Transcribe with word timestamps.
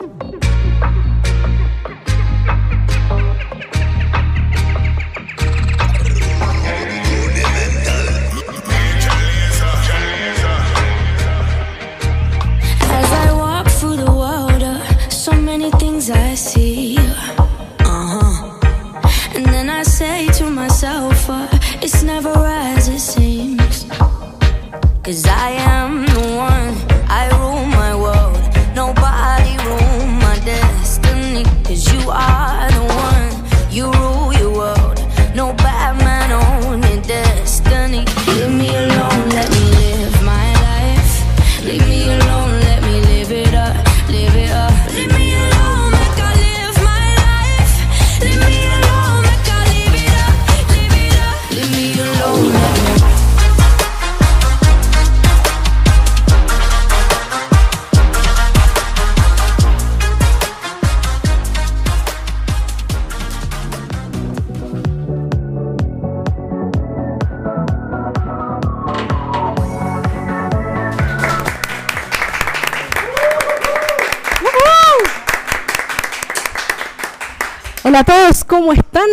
you 0.00 0.30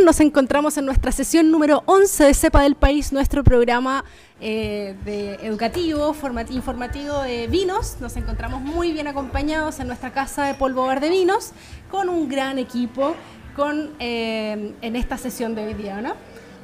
Nos 0.07 0.21
encontramos 0.21 0.77
en 0.77 0.85
nuestra 0.85 1.11
sesión 1.11 1.51
número 1.51 1.83
11 1.85 2.23
de 2.23 2.33
CEPA 2.33 2.61
del 2.61 2.75
País, 2.75 3.11
nuestro 3.11 3.43
programa 3.43 4.05
eh, 4.39 4.95
de 5.03 5.33
educativo, 5.45 6.15
informativo 6.49 7.23
de 7.23 7.47
vinos. 7.47 7.97
Nos 7.99 8.15
encontramos 8.15 8.61
muy 8.61 8.93
bien 8.93 9.07
acompañados 9.07 9.81
en 9.81 9.87
nuestra 9.87 10.13
casa 10.13 10.45
de 10.45 10.53
polvo 10.53 10.85
bar 10.85 11.01
de 11.01 11.09
vinos, 11.09 11.51
con 11.91 12.07
un 12.07 12.29
gran 12.29 12.57
equipo 12.57 13.15
con, 13.53 13.95
eh, 13.99 14.71
en 14.81 14.95
esta 14.95 15.17
sesión 15.17 15.55
de 15.55 15.65
hoy 15.65 15.73
día, 15.73 15.99
¿no? 15.99 16.13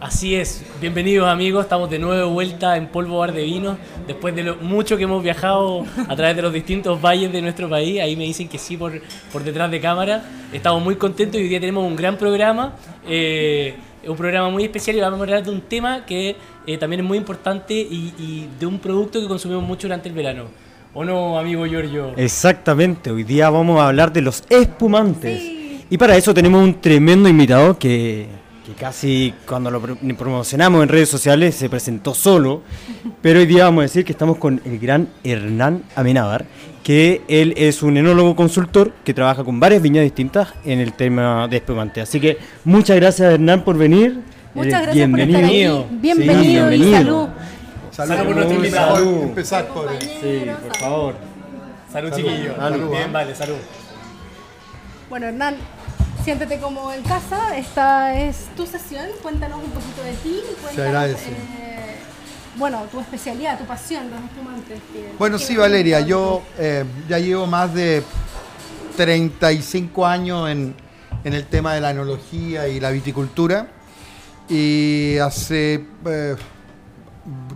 Así 0.03 0.35
es, 0.35 0.61
bienvenidos 0.81 1.29
amigos, 1.29 1.63
estamos 1.63 1.89
de 1.89 1.97
nuevo 1.97 2.17
de 2.17 2.25
vuelta 2.25 2.75
en 2.75 2.87
Polvo 2.87 3.19
Bar 3.19 3.31
de 3.31 3.45
Vinos, 3.45 3.77
después 4.05 4.35
de 4.35 4.43
lo 4.43 4.57
mucho 4.57 4.97
que 4.97 5.03
hemos 5.03 5.23
viajado 5.23 5.85
a 6.09 6.13
través 6.17 6.35
de 6.35 6.41
los 6.41 6.51
distintos 6.51 7.01
valles 7.01 7.31
de 7.31 7.41
nuestro 7.41 7.69
país, 7.69 8.01
ahí 8.01 8.17
me 8.17 8.25
dicen 8.25 8.49
que 8.49 8.57
sí 8.57 8.75
por, 8.75 9.01
por 9.31 9.45
detrás 9.45 9.71
de 9.71 9.79
cámara, 9.79 10.25
estamos 10.51 10.83
muy 10.83 10.97
contentos 10.97 11.39
y 11.39 11.43
hoy 11.43 11.47
día 11.47 11.61
tenemos 11.61 11.87
un 11.87 11.95
gran 11.95 12.17
programa, 12.17 12.73
eh, 13.07 13.75
un 14.05 14.17
programa 14.17 14.49
muy 14.49 14.65
especial 14.65 14.97
y 14.97 14.99
vamos 14.99 15.19
a 15.21 15.23
hablar 15.23 15.41
de 15.41 15.51
un 15.51 15.61
tema 15.61 16.05
que 16.05 16.35
eh, 16.67 16.77
también 16.77 16.99
es 16.99 17.07
muy 17.07 17.17
importante 17.17 17.73
y, 17.73 18.49
de 18.59 18.65
un 18.65 18.79
producto 18.79 19.21
que 19.21 19.27
consumimos 19.29 19.63
mucho 19.63 19.87
durante 19.87 20.09
el 20.09 20.15
verano. 20.15 20.47
¿O 20.93 21.05
no, 21.05 21.39
amigo 21.39 21.65
Giorgio? 21.65 22.11
Exactamente, 22.17 23.09
hoy 23.09 23.23
día 23.23 23.49
vamos 23.49 23.79
a 23.79 23.87
hablar 23.87 24.11
de 24.11 24.21
los 24.21 24.43
espumantes. 24.49 25.41
Y 25.89 25.97
para 25.97 26.17
eso 26.17 26.33
tenemos 26.33 26.61
un 26.61 26.81
tremendo 26.81 27.29
invitado 27.29 27.79
que 27.79 28.42
que 28.65 28.73
casi 28.73 29.33
cuando 29.45 29.69
lo 29.69 29.81
promocionamos 29.81 30.83
en 30.83 30.89
redes 30.89 31.09
sociales 31.09 31.55
se 31.55 31.69
presentó 31.69 32.13
solo, 32.13 32.61
pero 33.21 33.39
hoy 33.39 33.45
día 33.45 33.65
vamos 33.65 33.81
a 33.81 33.83
decir 33.83 34.05
que 34.05 34.13
estamos 34.13 34.37
con 34.37 34.61
el 34.63 34.79
gran 34.79 35.09
Hernán 35.23 35.83
Amenábar, 35.95 36.45
que 36.81 37.21
él 37.27 37.53
es 37.57 37.83
un 37.83 37.97
enólogo 37.97 38.35
consultor 38.35 38.93
que 39.03 39.13
trabaja 39.13 39.43
con 39.43 39.59
varias 39.59 39.81
viñas 39.81 40.03
distintas 40.03 40.53
en 40.63 40.79
el 40.79 40.93
tema 40.93 41.47
de 41.49 41.57
espumante. 41.57 41.99
Así 41.99 42.21
que 42.21 42.37
muchas 42.63 42.95
gracias 42.95 43.33
Hernán 43.33 43.63
por 43.63 43.77
venir. 43.77 44.21
Muchas 44.53 44.83
gracias 44.83 45.11
bienvenido. 45.11 45.83
por 45.83 45.99
Bienvenido, 45.99 46.71
y 46.71 46.91
salud. 46.91 47.27
Salud, 47.91 48.15
por 48.15 48.35
nuestro 48.35 48.55
invitado. 48.55 49.23
Empezar 49.23 49.67
por... 49.67 49.89
Sí, 49.99 50.45
por 50.63 50.77
favor. 50.77 51.15
Salud, 51.91 52.11
chiquillo. 52.15 52.55
Salud, 52.55 52.89
Bien, 52.89 53.13
vale, 53.13 53.35
salud. 53.35 53.55
Bueno, 55.09 55.27
Hernán, 55.27 55.57
Siéntete 56.23 56.57
como 56.59 56.89
en 56.93 57.03
casa, 57.03 57.57
esta 57.57 58.17
es 58.17 58.47
tu 58.55 58.65
sesión, 58.65 59.07
cuéntanos 59.21 59.59
un 59.61 59.71
poquito 59.71 60.03
de 60.03 60.13
ti. 60.13 60.39
Cuéntanos, 60.61 61.19
eh, 61.19 61.97
bueno, 62.55 62.83
tu 62.89 63.01
especialidad, 63.01 63.59
tu 63.59 63.65
pasión, 63.65 64.09
los 64.09 64.21
espumantes. 64.21 64.79
bueno, 65.19 65.37
sí, 65.37 65.57
Valeria, 65.57 65.99
yo 65.99 66.41
eh, 66.57 66.85
ya 67.09 67.19
llevo 67.19 67.45
más 67.45 67.73
de 67.73 68.03
35 68.95 70.05
años 70.05 70.49
en, 70.49 70.73
el 71.25 71.45
tema 71.47 71.73
de 71.73 71.81
la 71.81 71.91
enología 71.91 72.69
y 72.69 72.79
la 72.79 72.91
viticultura 72.91 73.67
y 74.47 75.17
hace 75.17 75.85
eh, 76.05 76.35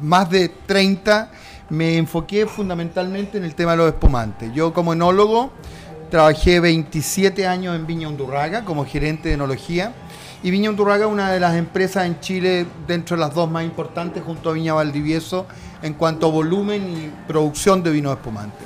más 0.02 0.30
de 0.30 0.50
30 0.50 1.32
me 1.70 1.96
enfoqué 1.96 2.46
fundamentalmente 2.46 3.38
en 3.38 3.46
el 3.46 3.56
tema 3.56 3.72
de 3.72 3.78
los 3.78 3.88
espumantes. 3.88 4.52
Yo 4.54 4.74
como 4.74 4.92
enólogo 4.92 5.52
Trabajé 6.09 6.62
27 6.62 7.45
años 7.47 7.75
en 7.75 7.85
Viña 7.85 8.07
Undurraga 8.07 8.63
como 8.63 8.85
gerente 8.85 9.28
de 9.28 9.35
enología. 9.35 9.94
Y 10.41 10.51
Viña 10.51 10.69
Undurraga 10.69 11.06
es 11.06 11.12
una 11.12 11.31
de 11.31 11.40
las 11.41 11.56
empresas 11.56 12.06
en 12.06 12.22
Chile 12.22 12.66
dentro 12.88 13.18
de 13.18 13.22
las 13.22 13.34
dos 13.34 13.51
más 13.51 13.66
importantes 13.66 14.23
junto 14.23 14.50
a 14.50 14.53
Viña 14.53 14.73
Valdivieso 14.73 15.47
en 15.81 15.94
cuanto 15.95 16.28
a 16.28 16.29
volumen 16.29 16.81
y 16.90 17.28
producción 17.28 17.84
de 17.84 17.91
vino 17.91 18.12
espumante. 18.13 18.63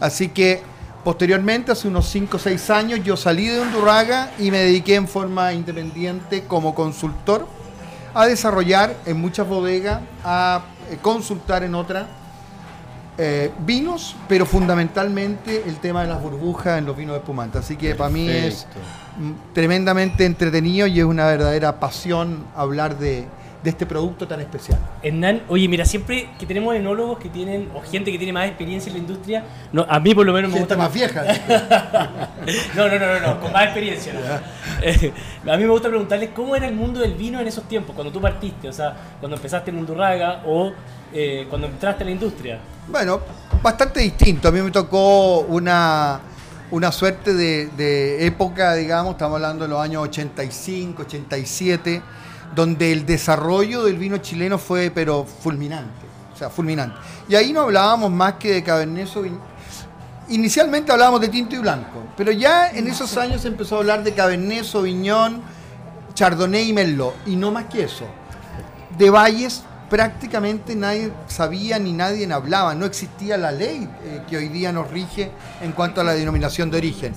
Así 0.00 0.30
que 0.30 0.62
posteriormente, 1.04 1.70
hace 1.70 1.86
unos 1.86 2.08
5 2.08 2.36
o 2.36 2.40
6 2.40 2.70
años, 2.70 3.00
yo 3.04 3.16
salí 3.16 3.46
de 3.46 3.60
Undurraga 3.60 4.32
y 4.40 4.50
me 4.50 4.58
dediqué 4.58 4.96
en 4.96 5.06
forma 5.06 5.52
independiente 5.52 6.42
como 6.42 6.74
consultor 6.74 7.46
a 8.14 8.26
desarrollar 8.26 8.96
en 9.06 9.20
muchas 9.20 9.46
bodegas, 9.46 10.00
a 10.24 10.62
consultar 11.02 11.62
en 11.62 11.76
otras 11.76 12.06
eh, 13.18 13.50
vinos, 13.66 14.16
pero 14.28 14.46
fundamentalmente 14.46 15.64
el 15.66 15.76
tema 15.76 16.02
de 16.02 16.08
las 16.08 16.22
burbujas 16.22 16.78
en 16.78 16.86
los 16.86 16.96
vinos 16.96 17.16
espumantes. 17.16 17.64
Así 17.64 17.76
que 17.76 17.94
para 17.94 18.10
mí 18.10 18.28
es 18.28 18.66
tremendamente 19.52 20.24
entretenido 20.24 20.86
y 20.86 21.00
es 21.00 21.04
una 21.04 21.26
verdadera 21.26 21.80
pasión 21.80 22.44
hablar 22.56 22.98
de, 22.98 23.26
este 23.68 23.84
producto 23.84 24.26
tan 24.26 24.40
especial. 24.40 24.78
Hernán, 25.02 25.42
oye, 25.48 25.68
mira, 25.68 25.84
siempre 25.84 26.30
que 26.38 26.46
tenemos 26.46 26.74
enólogos 26.74 27.18
que 27.18 27.28
tienen, 27.28 27.70
o 27.74 27.82
gente 27.82 28.10
que 28.10 28.16
tiene 28.16 28.32
más 28.32 28.48
experiencia 28.48 28.88
en 28.88 28.94
la 28.94 29.00
industria, 29.00 29.44
no, 29.72 29.84
a 29.88 30.00
mí 30.00 30.14
por 30.14 30.24
lo 30.24 30.32
menos 30.32 30.50
me 30.50 30.58
gusta... 30.58 30.76
más 30.76 30.92
vieja. 30.92 31.22
no, 32.74 32.88
no, 32.88 32.98
no, 32.98 33.20
no, 33.20 33.40
con 33.40 33.52
más 33.52 33.64
experiencia. 33.64 34.14
Eh, 34.82 35.12
a 35.50 35.56
mí 35.56 35.64
me 35.64 35.70
gusta 35.70 35.88
preguntarles 35.88 36.30
cómo 36.34 36.56
era 36.56 36.66
el 36.66 36.74
mundo 36.74 37.00
del 37.00 37.14
vino 37.14 37.40
en 37.40 37.46
esos 37.46 37.64
tiempos, 37.64 37.94
cuando 37.94 38.12
tú 38.12 38.20
partiste, 38.20 38.68
o 38.68 38.72
sea, 38.72 38.96
cuando 39.18 39.36
empezaste 39.36 39.70
en 39.70 39.78
Undurraga 39.78 40.42
o 40.46 40.72
eh, 41.12 41.46
cuando 41.48 41.66
entraste 41.66 42.04
a 42.04 42.06
la 42.06 42.12
industria. 42.12 42.58
Bueno, 42.88 43.20
bastante 43.62 44.00
distinto. 44.00 44.48
A 44.48 44.52
mí 44.52 44.60
me 44.60 44.70
tocó 44.70 45.40
una, 45.40 46.20
una 46.70 46.92
suerte 46.92 47.34
de, 47.34 48.26
época, 48.26 48.74
digamos, 48.74 49.12
estamos 49.12 49.36
hablando 49.36 49.64
de 49.64 49.70
los 49.70 49.80
años 49.80 50.04
85, 50.04 51.02
87, 51.02 52.02
donde 52.54 52.92
el 52.92 53.06
desarrollo 53.06 53.84
del 53.84 53.96
vino 53.96 54.18
chileno 54.18 54.58
fue, 54.58 54.90
pero 54.90 55.24
fulminante. 55.24 56.06
O 56.34 56.36
sea, 56.36 56.50
fulminante. 56.50 56.96
Y 57.28 57.34
ahí 57.34 57.52
no 57.52 57.62
hablábamos 57.62 58.10
más 58.10 58.34
que 58.34 58.52
de 58.52 58.62
Cabernet 58.62 59.08
Sauvignon. 59.08 59.40
Inicialmente 60.28 60.92
hablábamos 60.92 61.20
de 61.20 61.28
tinto 61.28 61.56
y 61.56 61.58
blanco, 61.58 62.04
pero 62.16 62.30
ya 62.30 62.70
en 62.70 62.86
esos 62.86 63.16
años 63.16 63.44
empezó 63.44 63.76
a 63.76 63.78
hablar 63.80 64.04
de 64.04 64.14
Cabernet 64.14 64.64
Sauvignon, 64.64 65.42
Chardonnay 66.14 66.68
y 66.68 66.72
Merlot, 66.72 67.14
y 67.26 67.34
no 67.34 67.50
más 67.50 67.64
que 67.64 67.82
eso. 67.82 68.04
De 68.96 69.10
valles 69.10 69.64
prácticamente 69.90 70.76
nadie 70.76 71.12
sabía 71.26 71.78
ni 71.80 71.92
nadie 71.92 72.32
hablaba, 72.32 72.74
no 72.74 72.86
existía 72.86 73.36
la 73.36 73.50
ley 73.50 73.88
eh, 74.04 74.22
que 74.30 74.36
hoy 74.36 74.48
día 74.48 74.72
nos 74.72 74.88
rige 74.90 75.32
en 75.60 75.72
cuanto 75.72 76.00
a 76.00 76.04
la 76.04 76.14
denominación 76.14 76.70
de 76.70 76.78
origen. 76.78 77.12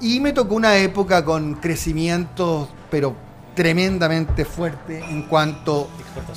Y 0.00 0.20
me 0.20 0.32
tocó 0.32 0.54
una 0.54 0.76
época 0.78 1.24
con 1.24 1.54
crecimientos, 1.56 2.68
pero 2.90 3.14
tremendamente 3.54 4.44
fuerte 4.44 5.04
en 5.04 5.22
cuanto 5.22 5.88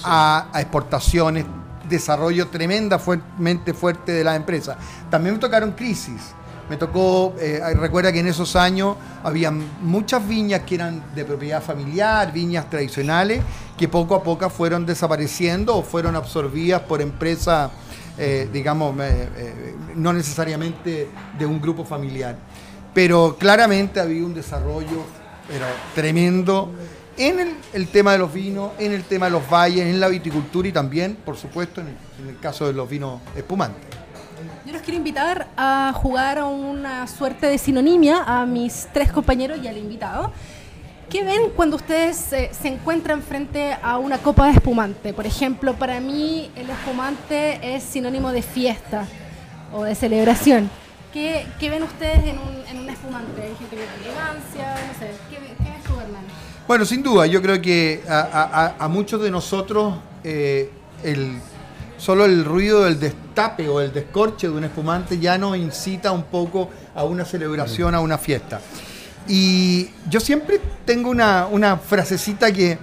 a, 0.04 0.50
exportaciones, 0.56 1.46
desarrollo 1.90 2.48
tremendamente 2.48 3.74
fuerte 3.74 4.12
de 4.12 4.24
la 4.24 4.36
empresa. 4.36 4.78
También 5.10 5.36
me 5.36 5.40
tocaron 5.40 5.72
crisis 5.72 6.34
me 6.70 6.76
tocó, 6.76 7.34
eh, 7.40 7.62
recuerda 7.80 8.12
que 8.12 8.20
en 8.20 8.28
esos 8.28 8.56
años 8.58 8.98
había 9.24 9.52
muchas 9.52 10.28
viñas 10.28 10.64
que 10.64 10.76
eran 10.76 11.02
de 11.16 11.24
propiedad 11.24 11.64
familiar, 11.64 12.34
viñas 12.34 12.70
tradicionales, 12.70 13.42
que 13.78 13.88
poco 13.88 14.16
a 14.16 14.24
poco 14.24 14.50
fueron 14.50 14.86
desapareciendo 14.86 15.78
o 15.78 15.82
fueron 15.82 16.18
absorbidas 16.18 16.82
por 16.82 17.02
empresas, 17.02 17.72
eh, 18.18 18.50
digamos, 18.52 18.96
eh, 19.00 19.76
no 19.96 20.12
necesariamente 20.12 21.10
de 21.38 21.46
un 21.46 21.62
grupo 21.62 21.86
familiar. 21.86 22.36
pero 22.94 23.38
claramente 23.38 24.00
ha 24.00 24.04
habido 24.04 24.26
un 24.26 24.34
desarrollo 24.34 25.06
pero 25.48 25.66
tremendo 25.94 26.72
en 27.18 27.40
el, 27.40 27.56
el 27.74 27.88
tema 27.88 28.12
de 28.14 28.20
los 28.20 28.34
vinos, 28.34 28.72
en 28.80 28.92
el 28.92 29.04
tema 29.04 29.26
de 29.26 29.32
los 29.32 29.50
valles, 29.50 29.86
en 29.86 30.00
la 30.00 30.08
viticultura 30.08 30.68
y 30.68 30.72
también, 30.72 31.16
por 31.16 31.36
supuesto, 31.38 31.82
en 31.82 31.88
el, 31.88 31.96
en 32.24 32.30
el 32.30 32.40
caso 32.40 32.68
de 32.68 32.74
los 32.74 32.90
vinos 32.90 33.22
espumantes. 33.36 33.84
Yo 34.66 34.74
los 34.74 34.82
quiero 34.82 34.98
invitar 34.98 35.48
a 35.56 35.94
jugar 35.96 36.38
a 36.38 36.46
una 36.46 37.08
suerte 37.08 37.48
de 37.48 37.58
sinonimia 37.58 38.24
a 38.24 38.46
mis 38.46 38.88
tres 38.94 39.12
compañeros 39.12 39.60
y 39.64 39.68
al 39.68 39.78
invitado. 39.78 40.32
¿Qué 41.10 41.24
ven 41.24 41.52
cuando 41.56 41.78
ustedes 41.78 42.34
eh, 42.34 42.52
se 42.52 42.68
encuentran 42.68 43.22
frente 43.22 43.78
a 43.82 43.98
una 43.98 44.18
copa 44.18 44.48
de 44.48 44.52
espumante? 44.54 45.14
Por 45.14 45.26
ejemplo, 45.26 45.74
para 45.74 46.02
mí 46.02 46.52
el 46.56 46.70
espumante 46.70 47.76
es 47.76 47.84
sinónimo 47.84 48.32
de 48.34 48.42
fiesta 48.42 49.08
o 49.72 49.84
de 49.84 49.96
celebración. 49.96 50.70
¿Qué, 51.14 51.48
qué 51.62 51.70
ven 51.70 51.84
ustedes 51.84 52.26
en 52.26 52.38
un, 52.38 52.68
en 52.70 52.84
un 52.84 52.90
espumante? 52.90 53.42
¿Hay 53.42 53.56
gente 53.56 53.78
que 53.78 54.04
elegancia? 54.04 54.76
No 54.86 55.00
sé. 55.00 55.12
¿Qué, 55.30 55.47
Bueno, 56.68 56.84
sin 56.84 57.02
duda, 57.02 57.26
yo 57.28 57.42
creo 57.42 57.62
que 57.62 58.04
a, 58.10 58.88
muchos 58.90 59.22
de 59.22 59.32
nosotros 59.32 59.96
eh, 60.22 60.70
el, 61.02 61.40
solo 61.98 62.26
el 62.26 62.44
ruido 62.44 62.84
del 62.84 63.00
destape 63.00 63.70
o 63.70 63.80
el 63.80 63.94
descorche 63.94 64.48
de 64.48 64.54
un 64.54 64.66
espumante 64.66 65.18
ya 65.18 65.38
nos 65.38 65.56
incita 65.56 66.12
un 66.12 66.24
poco 66.24 66.70
a 66.94 67.06
una 67.06 67.24
celebración, 67.24 67.96
a 67.96 68.02
una 68.02 68.18
fiesta. 68.18 68.60
Y 69.30 69.92
yo 70.10 70.20
siempre 70.20 70.60
tengo 70.84 71.10
una, 71.10 71.48
una 71.48 71.78
frasecita 71.78 72.52
que, 72.52 72.78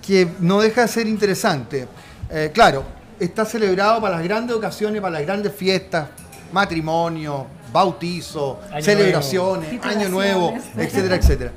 que 0.00 0.26
no 0.40 0.62
deja 0.62 0.80
de 0.80 0.88
ser 0.88 1.06
interesante. 1.06 1.88
Eh, 2.30 2.50
claro, 2.54 2.82
está 3.20 3.44
celebrado 3.44 4.00
para 4.00 4.16
las 4.16 4.24
grandes 4.24 4.56
ocasiones, 4.56 5.02
para 5.02 5.18
las 5.18 5.22
grandes 5.22 5.54
fiestas, 5.54 6.08
matrimonio, 6.50 7.46
bautizo, 7.72 8.60
Año 8.70 8.82
celebraciones, 8.82 9.72
nuevo. 9.72 9.88
año 9.88 10.08
nuevo, 10.10 10.54
etcétera, 10.76 11.16
etcétera. 11.16 11.52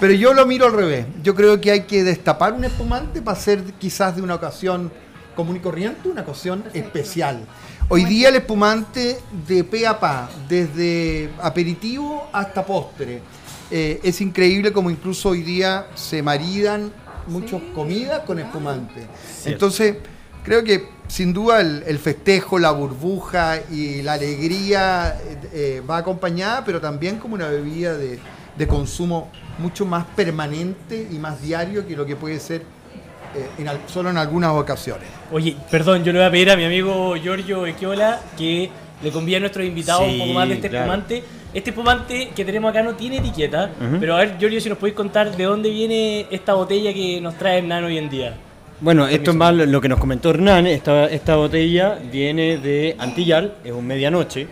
Pero 0.00 0.12
yo 0.12 0.34
lo 0.34 0.46
miro 0.46 0.66
al 0.66 0.72
revés. 0.72 1.06
Yo 1.22 1.34
creo 1.34 1.60
que 1.60 1.70
hay 1.70 1.82
que 1.82 2.02
destapar 2.04 2.52
un 2.52 2.64
espumante 2.64 3.22
para 3.22 3.36
hacer 3.36 3.62
quizás 3.78 4.16
de 4.16 4.22
una 4.22 4.34
ocasión 4.34 4.90
común 5.34 5.56
y 5.56 5.60
corriente 5.60 6.08
una 6.08 6.22
ocasión 6.22 6.64
especial. 6.74 7.46
Hoy 7.88 8.04
día 8.04 8.28
el 8.28 8.36
espumante 8.36 9.18
de 9.48 9.64
pe 9.64 9.86
a 9.86 9.98
pa, 9.98 10.28
desde 10.48 11.30
aperitivo 11.40 12.28
hasta 12.32 12.64
postre. 12.64 13.20
Eh, 13.70 14.00
es 14.02 14.20
increíble 14.20 14.72
como 14.72 14.90
incluso 14.90 15.30
hoy 15.30 15.42
día 15.42 15.86
se 15.94 16.22
maridan 16.22 16.92
muchas 17.26 17.60
comidas 17.74 18.20
con 18.20 18.38
espumante. 18.38 19.06
Entonces, 19.44 19.96
creo 20.44 20.62
que 20.62 20.88
sin 21.10 21.32
duda 21.32 21.60
el, 21.60 21.82
el 21.86 21.98
festejo, 21.98 22.58
la 22.58 22.70
burbuja 22.70 23.58
y 23.70 24.00
la 24.02 24.12
alegría 24.14 25.16
eh, 25.20 25.36
eh, 25.52 25.82
va 25.88 25.96
acompañada, 25.98 26.64
pero 26.64 26.80
también 26.80 27.16
como 27.18 27.34
una 27.34 27.48
bebida 27.48 27.96
de, 27.96 28.18
de 28.56 28.66
consumo 28.68 29.28
mucho 29.58 29.84
más 29.84 30.04
permanente 30.16 31.08
y 31.10 31.18
más 31.18 31.42
diario 31.42 31.86
que 31.86 31.96
lo 31.96 32.06
que 32.06 32.14
puede 32.16 32.38
ser 32.38 32.62
eh, 33.34 33.46
en 33.58 33.68
al- 33.68 33.80
solo 33.86 34.10
en 34.10 34.16
algunas 34.18 34.52
ocasiones. 34.52 35.08
Oye, 35.32 35.56
perdón, 35.70 36.04
yo 36.04 36.12
le 36.12 36.20
voy 36.20 36.28
a 36.28 36.30
pedir 36.30 36.50
a 36.50 36.56
mi 36.56 36.64
amigo 36.64 37.16
Giorgio 37.16 37.66
Equiola 37.66 38.20
que 38.38 38.70
le 39.02 39.10
convide 39.10 39.36
a 39.36 39.40
nuestros 39.40 39.66
invitados 39.66 40.04
Sí, 40.06 40.12
un 40.12 40.18
poco 40.20 40.32
más 40.34 40.48
de 40.48 40.54
este 40.54 40.68
claro. 40.70 40.84
espumante. 40.86 41.24
Este 41.52 41.70
espumante 41.70 42.30
que 42.36 42.44
tenemos 42.44 42.70
acá 42.70 42.82
no 42.84 42.94
tiene 42.94 43.16
etiqueta, 43.16 43.72
pero 43.98 44.14
a 44.14 44.18
ver, 44.20 44.36
Giorgio, 44.38 44.60
si 44.60 44.68
nos 44.68 44.78
podéis 44.78 44.94
contar 44.96 45.36
de 45.36 45.42
dónde 45.44 45.68
viene 45.70 46.26
esta 46.30 46.54
botella 46.54 46.94
que 46.94 47.20
nos 47.20 47.34
trae 47.36 47.58
Hernán 47.58 47.82
hoy 47.82 47.98
en 47.98 48.08
día. 48.08 48.36
Bueno, 48.80 49.06
esto 49.06 49.30
es 49.32 49.36
más 49.36 49.54
lo 49.54 49.80
que 49.80 49.88
nos 49.88 49.98
comentó 49.98 50.30
Hernán. 50.30 50.66
Esta, 50.66 51.06
esta 51.06 51.36
botella 51.36 51.98
viene 52.10 52.56
de 52.58 52.96
Antillal, 52.98 53.54
es 53.64 53.72
un 53.72 53.86
medianoche. 53.86 54.48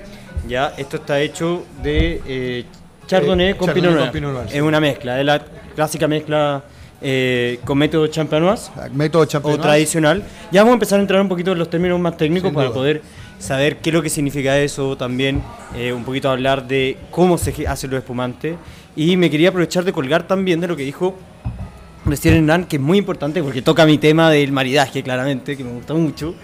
Ya, 0.46 0.72
esto 0.76 0.98
está 0.98 1.20
hecho 1.20 1.64
de 1.82 2.20
eh, 2.26 2.64
Chardonnay 3.06 3.50
Eh, 3.50 3.56
con 3.56 3.68
Chardonnay 3.68 3.72
Pinot 3.72 3.92
Noir. 3.94 4.04
con 4.04 4.12
Pinot 4.12 4.32
Noir. 4.34 4.46
Es 4.56 4.62
una 4.62 4.80
mezcla, 4.80 5.18
es 5.18 5.24
la 5.26 5.40
clásica 5.74 6.06
mezcla 6.08 6.62
eh, 7.00 7.60
con 7.64 7.78
método 7.78 8.06
champenoise 8.08 8.70
Método 8.92 9.22
o 9.22 9.26
champenoise. 9.26 9.62
tradicional. 9.62 10.22
Ya 10.52 10.60
vamos 10.62 10.72
a 10.72 10.74
empezar 10.74 10.98
a 10.98 11.02
entrar 11.02 11.20
un 11.22 11.28
poquito 11.28 11.52
en 11.52 11.58
los 11.58 11.70
términos 11.70 11.98
más 11.98 12.16
técnicos 12.16 12.48
Sin 12.48 12.54
para 12.54 12.66
duda. 12.68 12.74
poder 12.76 13.02
saber 13.38 13.76
qué 13.78 13.90
es 13.90 13.94
lo 13.94 14.02
que 14.02 14.10
significa 14.10 14.58
eso, 14.58 14.96
también 14.96 15.42
eh, 15.74 15.92
un 15.92 16.04
poquito 16.04 16.28
hablar 16.30 16.66
de 16.66 16.98
cómo 17.10 17.38
se 17.38 17.66
hacen 17.66 17.90
los 17.90 17.98
espumantes. 17.98 18.56
Y 18.94 19.16
me 19.16 19.30
quería 19.30 19.48
aprovechar 19.50 19.84
de 19.84 19.92
colgar 19.92 20.26
también 20.26 20.60
de 20.60 20.66
lo 20.68 20.76
que 20.76 20.82
dijo 20.82 21.14
Hernán, 22.10 22.64
que 22.64 22.76
es 22.76 22.82
muy 22.82 22.98
importante 22.98 23.42
porque 23.42 23.60
toca 23.62 23.84
mi 23.84 23.98
tema 23.98 24.30
del 24.30 24.50
maridaje, 24.50 25.02
claramente, 25.02 25.56
que 25.56 25.64
me 25.64 25.72
gusta 25.72 25.94
mucho, 25.94 26.34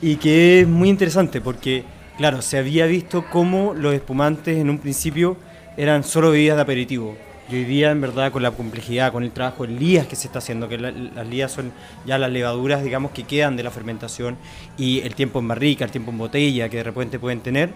y 0.00 0.16
que 0.16 0.60
es 0.60 0.68
muy 0.68 0.88
interesante 0.88 1.40
porque, 1.40 1.84
claro, 2.16 2.42
se 2.42 2.58
había 2.58 2.86
visto 2.86 3.24
cómo 3.28 3.74
los 3.74 3.92
espumantes 3.94 4.56
en 4.56 4.70
un 4.70 4.78
principio 4.78 5.36
eran 5.76 6.04
solo 6.04 6.30
bebidas 6.30 6.56
de 6.56 6.62
aperitivo. 6.62 7.16
Y 7.50 7.56
hoy 7.56 7.64
día, 7.64 7.90
en 7.90 8.00
verdad, 8.00 8.30
con 8.30 8.44
la 8.44 8.52
complejidad, 8.52 9.10
con 9.10 9.24
el 9.24 9.32
trabajo 9.32 9.64
en 9.64 9.80
lías 9.80 10.06
que 10.06 10.14
se 10.14 10.28
está 10.28 10.38
haciendo, 10.38 10.68
que 10.68 10.78
la- 10.78 10.92
las 10.92 11.26
lías 11.26 11.50
son 11.50 11.72
ya 12.06 12.16
las 12.16 12.30
levaduras, 12.30 12.84
digamos, 12.84 13.10
que 13.10 13.24
quedan 13.24 13.56
de 13.56 13.64
la 13.64 13.72
fermentación, 13.72 14.36
y 14.78 15.00
el 15.00 15.16
tiempo 15.16 15.40
en 15.40 15.48
barrica, 15.48 15.84
el 15.84 15.90
tiempo 15.90 16.12
en 16.12 16.18
botella, 16.18 16.68
que 16.68 16.76
de 16.76 16.84
repente 16.84 17.18
pueden 17.18 17.40
tener, 17.40 17.70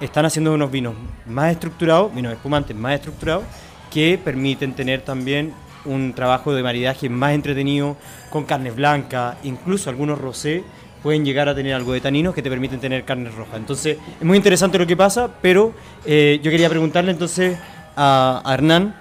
están 0.00 0.24
haciendo 0.24 0.52
unos 0.52 0.72
vinos 0.72 0.94
más 1.26 1.52
estructurados, 1.52 2.12
vinos 2.12 2.32
espumantes 2.32 2.76
más 2.76 2.94
estructurados, 2.96 3.44
que 3.92 4.18
permiten 4.22 4.72
tener 4.72 5.02
también 5.02 5.52
un 5.84 6.12
trabajo 6.14 6.54
de 6.54 6.62
maridaje 6.62 7.08
más 7.08 7.32
entretenido, 7.32 7.96
con 8.30 8.44
carnes 8.44 8.74
blancas, 8.74 9.36
incluso 9.44 9.90
algunos 9.90 10.18
rosé 10.18 10.64
pueden 11.02 11.24
llegar 11.24 11.48
a 11.48 11.54
tener 11.54 11.74
algo 11.74 11.92
de 11.92 12.00
taninos 12.00 12.34
que 12.34 12.42
te 12.42 12.48
permiten 12.48 12.78
tener 12.78 13.04
carnes 13.04 13.34
rojas. 13.34 13.56
Entonces, 13.56 13.98
es 14.20 14.24
muy 14.24 14.36
interesante 14.36 14.78
lo 14.78 14.86
que 14.86 14.96
pasa, 14.96 15.28
pero 15.42 15.72
eh, 16.04 16.38
yo 16.42 16.50
quería 16.50 16.68
preguntarle 16.68 17.10
entonces 17.10 17.58
a, 17.96 18.40
a 18.44 18.54
Hernán, 18.54 18.94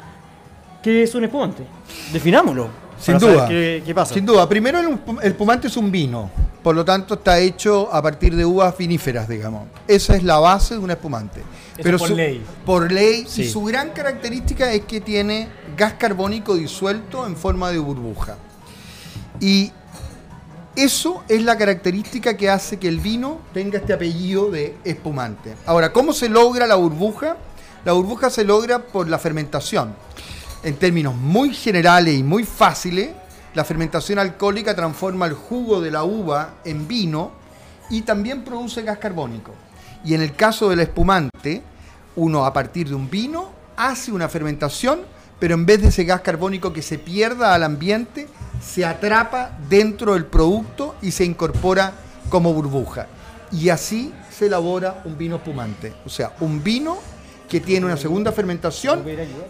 ¿qué 0.81 1.03
es 1.03 1.13
un 1.13 1.25
espumante? 1.25 1.63
Definámoslo. 2.11 2.69
Sin 2.99 3.17
duda. 3.17 3.47
¿Qué, 3.47 3.83
qué 3.85 3.95
pasa? 3.95 4.13
Sin 4.13 4.25
duda. 4.25 4.47
Primero, 4.47 4.79
el 4.79 4.99
espumante 5.23 5.67
es 5.67 5.77
un 5.77 5.91
vino. 5.91 6.29
Por 6.63 6.75
lo 6.75 6.85
tanto, 6.85 7.15
está 7.15 7.39
hecho 7.39 7.91
a 7.91 8.01
partir 8.01 8.35
de 8.35 8.45
uvas 8.45 8.77
viníferas, 8.77 9.27
digamos. 9.27 9.67
Esa 9.87 10.15
es 10.15 10.23
la 10.23 10.37
base 10.37 10.75
de 10.75 10.79
un 10.79 10.91
espumante. 10.91 11.41
Eso 11.77 11.97
por 11.97 12.07
su- 12.09 12.15
ley. 12.15 12.43
Por 12.65 12.91
ley. 12.91 13.25
Sí. 13.27 13.43
Y 13.43 13.49
su 13.49 13.63
gran 13.63 13.89
característica 13.89 14.71
es 14.71 14.81
que 14.81 15.01
tiene 15.01 15.47
gas 15.75 15.93
carbónico 15.93 16.55
disuelto 16.55 17.25
en 17.25 17.35
forma 17.35 17.71
de 17.71 17.79
burbuja. 17.79 18.35
Y 19.39 19.71
eso 20.75 21.23
es 21.27 21.41
la 21.43 21.57
característica 21.57 22.37
que 22.37 22.49
hace 22.49 22.77
que 22.77 22.87
el 22.87 22.99
vino 22.99 23.39
tenga 23.53 23.79
este 23.79 23.93
apellido 23.93 24.51
de 24.51 24.77
espumante. 24.83 25.55
Ahora, 25.65 25.91
¿cómo 25.91 26.13
se 26.13 26.29
logra 26.29 26.67
la 26.67 26.75
burbuja? 26.75 27.37
La 27.83 27.93
burbuja 27.93 28.29
se 28.29 28.43
logra 28.43 28.79
por 28.79 29.09
la 29.09 29.17
fermentación. 29.17 29.95
En 30.63 30.75
términos 30.75 31.15
muy 31.15 31.53
generales 31.55 32.15
y 32.15 32.21
muy 32.23 32.43
fáciles, 32.43 33.09
la 33.53 33.65
fermentación 33.65 34.19
alcohólica 34.19 34.75
transforma 34.75 35.25
el 35.25 35.33
jugo 35.33 35.81
de 35.81 35.91
la 35.91 36.03
uva 36.03 36.55
en 36.63 36.87
vino 36.87 37.31
y 37.89 38.01
también 38.03 38.43
produce 38.43 38.81
gas 38.83 38.97
carbónico. 38.97 39.51
Y 40.05 40.13
en 40.13 40.21
el 40.21 40.33
caso 40.33 40.69
del 40.69 40.79
espumante, 40.79 41.61
uno 42.15 42.45
a 42.45 42.53
partir 42.53 42.87
de 42.87 42.95
un 42.95 43.09
vino 43.09 43.51
hace 43.75 44.11
una 44.11 44.29
fermentación, 44.29 45.01
pero 45.39 45.55
en 45.55 45.65
vez 45.65 45.81
de 45.81 45.89
ese 45.89 46.05
gas 46.05 46.21
carbónico 46.21 46.71
que 46.71 46.81
se 46.81 46.97
pierda 46.97 47.53
al 47.53 47.63
ambiente, 47.63 48.27
se 48.61 48.85
atrapa 48.85 49.57
dentro 49.69 50.13
del 50.13 50.25
producto 50.25 50.95
y 51.01 51.11
se 51.11 51.25
incorpora 51.25 51.93
como 52.29 52.53
burbuja. 52.53 53.07
Y 53.51 53.69
así 53.69 54.13
se 54.29 54.47
elabora 54.47 55.01
un 55.03 55.17
vino 55.17 55.35
espumante. 55.37 55.93
O 56.05 56.09
sea, 56.09 56.33
un 56.39 56.63
vino 56.63 56.99
que 57.51 57.59
tiene 57.59 57.85
una 57.85 57.97
segunda 57.97 58.31
fermentación 58.31 59.03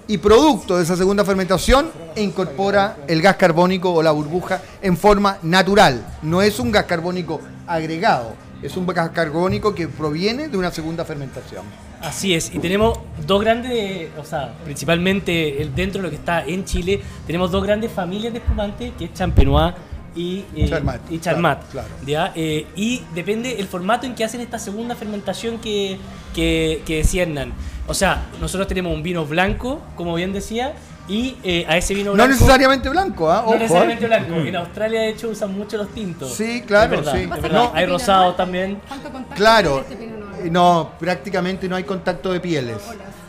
y 0.08 0.18
producto 0.18 0.76
de 0.76 0.84
esa 0.84 0.98
segunda 0.98 1.24
fermentación 1.24 1.92
incorpora 2.16 2.98
el 3.08 3.22
gas 3.22 3.36
carbónico 3.36 3.94
o 3.94 4.02
la 4.02 4.10
burbuja 4.10 4.60
en 4.82 4.98
forma 4.98 5.38
natural. 5.44 6.04
No 6.24 6.42
es 6.42 6.60
un 6.60 6.72
gas 6.72 6.86
carbónico 6.86 7.40
agregado, 7.68 8.34
es 8.64 8.76
un 8.76 8.88
gas 8.88 9.12
carbónico 9.12 9.76
que 9.76 9.88
proviene 9.88 10.48
de 10.48 10.58
una 10.58 10.72
segunda 10.72 11.06
fermentación. 11.06 11.64
Así 12.02 12.34
es, 12.34 12.52
y 12.52 12.58
tenemos 12.58 12.98
dos 13.28 13.40
grandes, 13.40 14.10
o 14.18 14.26
sea, 14.26 14.56
principalmente 14.64 15.70
dentro 15.76 16.02
de 16.02 16.08
lo 16.08 16.10
que 16.10 16.16
está 16.16 16.44
en 16.44 16.66
Chile, 16.66 17.00
tenemos 17.28 17.52
dos 17.52 17.64
grandes 17.64 17.92
familias 17.92 18.34
de 18.34 18.40
espumantes, 18.40 18.94
que 18.98 19.06
es 19.06 19.14
Champenois 19.14 19.76
y, 20.16 20.44
eh, 20.56 20.68
Charmat, 20.68 21.12
y 21.12 21.20
Charmat. 21.20 21.70
claro, 21.70 21.88
claro. 21.88 22.06
¿ya? 22.06 22.34
Eh, 22.36 22.66
y 22.76 23.04
depende 23.14 23.60
el 23.60 23.68
formato 23.68 24.08
en 24.08 24.16
que 24.16 24.24
hacen 24.24 24.42
esta 24.42 24.58
segunda 24.58 24.96
fermentación 24.96 25.60
que, 25.60 26.00
que, 26.34 26.82
que 26.84 27.02
Hernán. 27.02 27.54
O 27.88 27.94
sea, 27.94 28.26
nosotros 28.40 28.68
tenemos 28.68 28.94
un 28.94 29.04
vino 29.04 29.26
blanco, 29.26 29.82
como 29.96 30.14
bien 30.16 30.32
decía, 30.34 30.74
y 31.08 31.36
eh, 31.44 31.66
a 31.68 31.78
ese 31.78 31.94
vino 31.94 32.12
No 32.12 32.16
blanco... 32.16 32.34
necesariamente 32.34 32.88
blanco, 32.90 33.30
¿ah? 33.32 33.42
No 33.42 33.48
Ojo, 33.48 33.56
¿eh? 33.56 33.60
necesariamente 33.60 34.06
blanco. 34.06 34.36
En 34.36 34.56
Australia, 34.56 35.02
de 35.02 35.10
hecho, 35.10 35.30
usan 35.30 35.54
mucho 35.54 35.78
los 35.78 35.90
tintos. 35.90 36.34
Sí, 36.34 36.64
claro, 36.66 36.94
Es 36.96 37.00
verdad, 37.02 37.14
sí. 37.16 37.22
es 37.24 37.28
¿Pasa 37.28 37.42
verdad. 37.42 37.58
con 37.58 37.68
este 37.68 37.80
Hay 37.80 37.86
rosados 37.88 38.38
también. 38.38 38.82
¿Cuánto 38.88 39.10
contacto 39.12 39.36
Claro, 39.36 39.84
tiene 39.88 40.06
este 40.06 40.18
Noir? 40.18 40.46
eh, 40.46 40.50
no, 40.52 40.92
prácticamente 41.00 41.68
no 41.68 41.76
hay 41.76 41.84
contacto 41.84 42.32
de 42.32 42.40
pieles. 42.40 42.78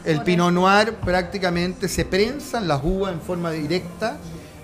El 0.04 0.21
Pinot 0.23 0.52
Noir 0.52 0.94
prácticamente 1.04 1.88
se 1.88 2.04
prensan 2.04 2.68
las 2.68 2.80
uvas 2.85 3.12
en 3.14 3.21
forma 3.21 3.50
directa. 3.50 4.16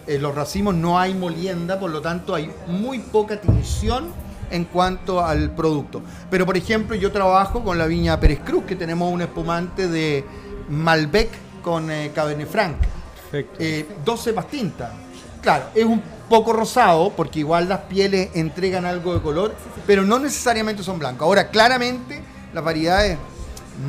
En 0.06 0.22
los 0.22 0.34
racimos 0.34 0.74
no 0.74 0.98
hay 0.98 1.14
molienda, 1.14 1.78
por 1.78 1.90
lo 1.90 2.00
tanto 2.00 2.34
hay 2.34 2.50
muy 2.66 2.98
poca 2.98 3.40
tinción 3.40 4.12
en 4.50 4.64
cuanto 4.64 5.24
al 5.24 5.50
producto. 5.50 6.02
Pero 6.30 6.46
por 6.46 6.56
ejemplo, 6.56 6.96
yo 6.96 7.12
trabajo 7.12 7.62
con 7.62 7.78
la 7.78 7.86
viña 7.86 8.18
Pérez 8.18 8.40
Cruz, 8.44 8.64
que 8.64 8.76
tenemos 8.76 9.12
un 9.12 9.22
espumante 9.22 9.88
de 9.88 10.24
Malbec 10.68 11.30
con 11.62 11.90
eh, 11.90 12.10
Cabernet 12.14 12.48
Franc. 12.48 12.76
Perfecto. 13.30 13.56
Eh, 13.58 13.86
dos 14.04 14.22
cepas 14.22 14.48
tintas. 14.48 14.90
Claro, 15.42 15.66
es 15.74 15.84
un 15.84 16.02
poco 16.28 16.52
rosado 16.52 17.10
porque 17.10 17.40
igual 17.40 17.68
las 17.68 17.80
pieles 17.80 18.30
entregan 18.34 18.84
algo 18.84 19.14
de 19.14 19.20
color, 19.20 19.54
pero 19.86 20.02
no 20.02 20.18
necesariamente 20.18 20.82
son 20.82 20.98
blancos. 20.98 21.22
Ahora, 21.26 21.48
claramente 21.48 22.22
las 22.52 22.64
variedades 22.64 23.18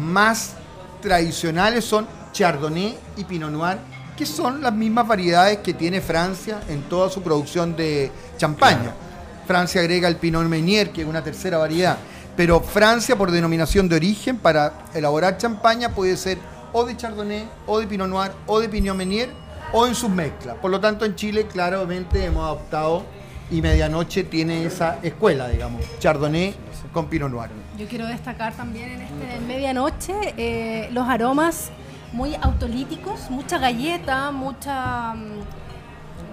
más 0.02 0.54
tradicionales 1.02 1.86
son 1.86 2.08
Chardonnay 2.32 2.98
y 3.18 3.24
Pinot 3.24 3.52
Noir, 3.52 3.78
que 4.16 4.26
son 4.26 4.62
las 4.62 4.74
mismas 4.74 5.08
variedades 5.08 5.60
que 5.60 5.74
tiene 5.74 6.02
Francia 6.02 6.60
en 6.68 6.84
toda 6.84 7.10
su 7.10 7.22
producción 7.22 7.76
de 7.76 8.12
champaña. 8.38 8.94
Francia 9.50 9.82
agrega 9.82 10.08
el 10.08 10.18
Pinot 10.18 10.46
Meunier, 10.46 10.92
que 10.92 11.02
es 11.02 11.08
una 11.08 11.24
tercera 11.24 11.58
variedad. 11.58 11.98
Pero 12.38 12.62
Francia, 12.62 13.18
por 13.18 13.32
denominación 13.32 13.90
de 13.90 13.96
origen, 13.96 14.38
para 14.38 14.74
elaborar 14.94 15.40
champaña 15.40 15.90
puede 15.90 16.18
ser 16.18 16.38
o 16.72 16.86
de 16.86 16.96
Chardonnay, 16.96 17.50
o 17.66 17.80
de 17.80 17.88
Pinot 17.88 18.08
Noir, 18.08 18.32
o 18.46 18.60
de 18.60 18.70
Pinot 18.70 18.96
Meunier, 18.96 19.32
o 19.74 19.88
en 19.88 19.96
sus 19.96 20.12
mezclas. 20.12 20.56
Por 20.58 20.70
lo 20.70 20.80
tanto, 20.80 21.04
en 21.04 21.16
Chile 21.16 21.48
claramente 21.48 22.24
hemos 22.24 22.46
adoptado 22.46 23.06
y 23.50 23.60
Medianoche 23.60 24.24
tiene 24.24 24.66
esa 24.66 25.00
escuela, 25.02 25.48
digamos, 25.48 25.82
Chardonnay 25.98 26.54
con 26.94 27.08
Pinot 27.08 27.32
Noir. 27.32 27.50
Yo 27.76 27.88
quiero 27.88 28.06
destacar 28.06 28.54
también 28.54 28.92
en 28.92 29.02
este 29.02 29.40
medianoche 29.48 30.14
eh, 30.38 30.90
los 30.92 31.10
aromas 31.10 31.72
muy 32.14 32.36
autolíticos, 32.36 33.32
mucha 33.32 33.58
galleta, 33.58 34.30
mucha, 34.30 35.16
mm, 35.16 35.42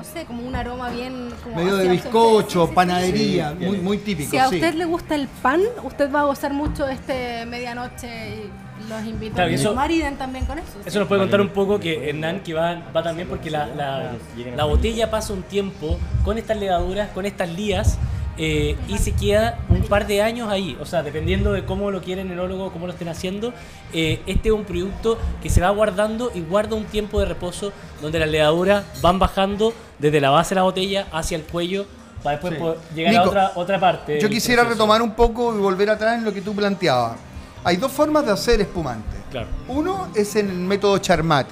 sé, 0.06 0.24
como 0.24 0.42
un 0.46 0.54
aroma 0.56 0.88
bien... 0.90 1.28
Como 1.44 1.56
Medio 1.56 1.76
de 1.76 1.88
bizcocho, 1.88 2.60
sí, 2.62 2.66
sí, 2.66 2.68
sí. 2.68 2.74
panadería, 2.74 3.54
Sí, 3.58 3.66
muy, 3.66 3.76
muy 3.78 3.98
típico. 3.98 4.30
Si 4.30 4.38
a 4.38 4.48
sí. 4.48 4.54
usted 4.56 4.74
le 4.74 4.84
gusta 4.86 5.14
el 5.14 5.28
pan, 5.28 5.60
usted 5.84 6.10
va 6.10 6.20
a 6.20 6.24
gozar 6.24 6.52
mucho 6.54 6.86
de 6.86 6.94
este 6.94 7.44
medianoche 7.46 8.08
y 8.46 8.50
los 8.88 9.04
invito 9.04 9.34
Claro, 9.34 9.50
a 9.50 9.52
y 9.54 9.62
que 9.62 9.70
mariden 9.70 10.16
también 10.16 10.44
con 10.46 10.58
eso. 10.58 10.68
Eso 10.84 10.98
nos 11.00 11.08
puede 11.08 11.20
contar 11.22 11.40
un 11.40 11.48
poco 11.48 11.80
que 11.80 12.08
Hernán 12.10 12.40
que 12.40 12.54
va, 12.54 12.80
va 12.94 13.02
también 13.02 13.26
porque 13.28 13.50
la, 13.50 13.66
la- 13.66 14.12
la 14.56 14.64
botella 14.64 15.10
pasa 15.10 15.32
un 15.32 15.42
tiempo 15.42 15.98
con 16.24 16.38
estas 16.38 16.56
levaduras, 16.58 17.08
con 17.10 17.26
estas 17.26 17.48
lías 17.50 17.98
eh, 18.38 18.76
y 18.88 18.98
se 18.98 19.12
queda 19.12 19.58
un 19.68 19.82
par 19.82 20.06
de 20.06 20.22
años 20.22 20.48
ahí. 20.50 20.76
O 20.80 20.84
sea, 20.86 21.02
dependiendo 21.02 21.52
de 21.52 21.64
cómo 21.64 21.90
lo 21.90 22.02
quieren 22.02 22.26
el 22.26 22.34
enólogo, 22.34 22.70
cómo 22.72 22.86
lo 22.86 22.92
estén 22.92 23.08
haciendo, 23.08 23.52
eh, 23.92 24.20
este 24.26 24.48
es 24.48 24.54
un 24.54 24.64
producto 24.64 25.18
que 25.42 25.50
se 25.50 25.60
va 25.60 25.70
guardando 25.70 26.30
y 26.34 26.40
guarda 26.40 26.76
un 26.76 26.84
tiempo 26.84 27.20
de 27.20 27.26
reposo 27.26 27.72
donde 28.02 28.18
las 28.18 28.28
levaduras 28.28 28.84
van 29.00 29.18
bajando 29.18 29.72
desde 29.98 30.20
la 30.20 30.30
base 30.30 30.50
de 30.50 30.56
la 30.56 30.62
botella 30.64 31.06
hacia 31.12 31.36
el 31.36 31.44
cuello 31.44 31.86
para 32.22 32.36
después 32.36 32.54
Sí. 32.54 32.60
poder 32.60 32.78
llegar 32.94 33.12
Nico, 33.12 33.24
a 33.24 33.28
otra, 33.28 33.52
otra 33.54 33.80
parte. 33.80 34.20
Yo 34.20 34.28
quisiera 34.28 34.62
proceso. 34.62 34.82
retomar 34.82 35.02
un 35.02 35.14
poco 35.14 35.54
y 35.54 35.58
volver 35.58 35.90
atrás 35.90 36.18
en 36.18 36.24
lo 36.24 36.32
que 36.34 36.40
tú 36.42 36.54
planteabas. 36.54 37.16
Hay 37.64 37.76
dos 37.76 37.90
formas 37.92 38.24
de 38.26 38.32
hacer 38.32 38.60
espumante. 38.60 39.16
Claro. 39.30 39.48
Uno 39.68 40.08
es 40.14 40.36
en 40.36 40.48
el 40.50 40.56
método 40.56 40.98
Charmat, 40.98 41.46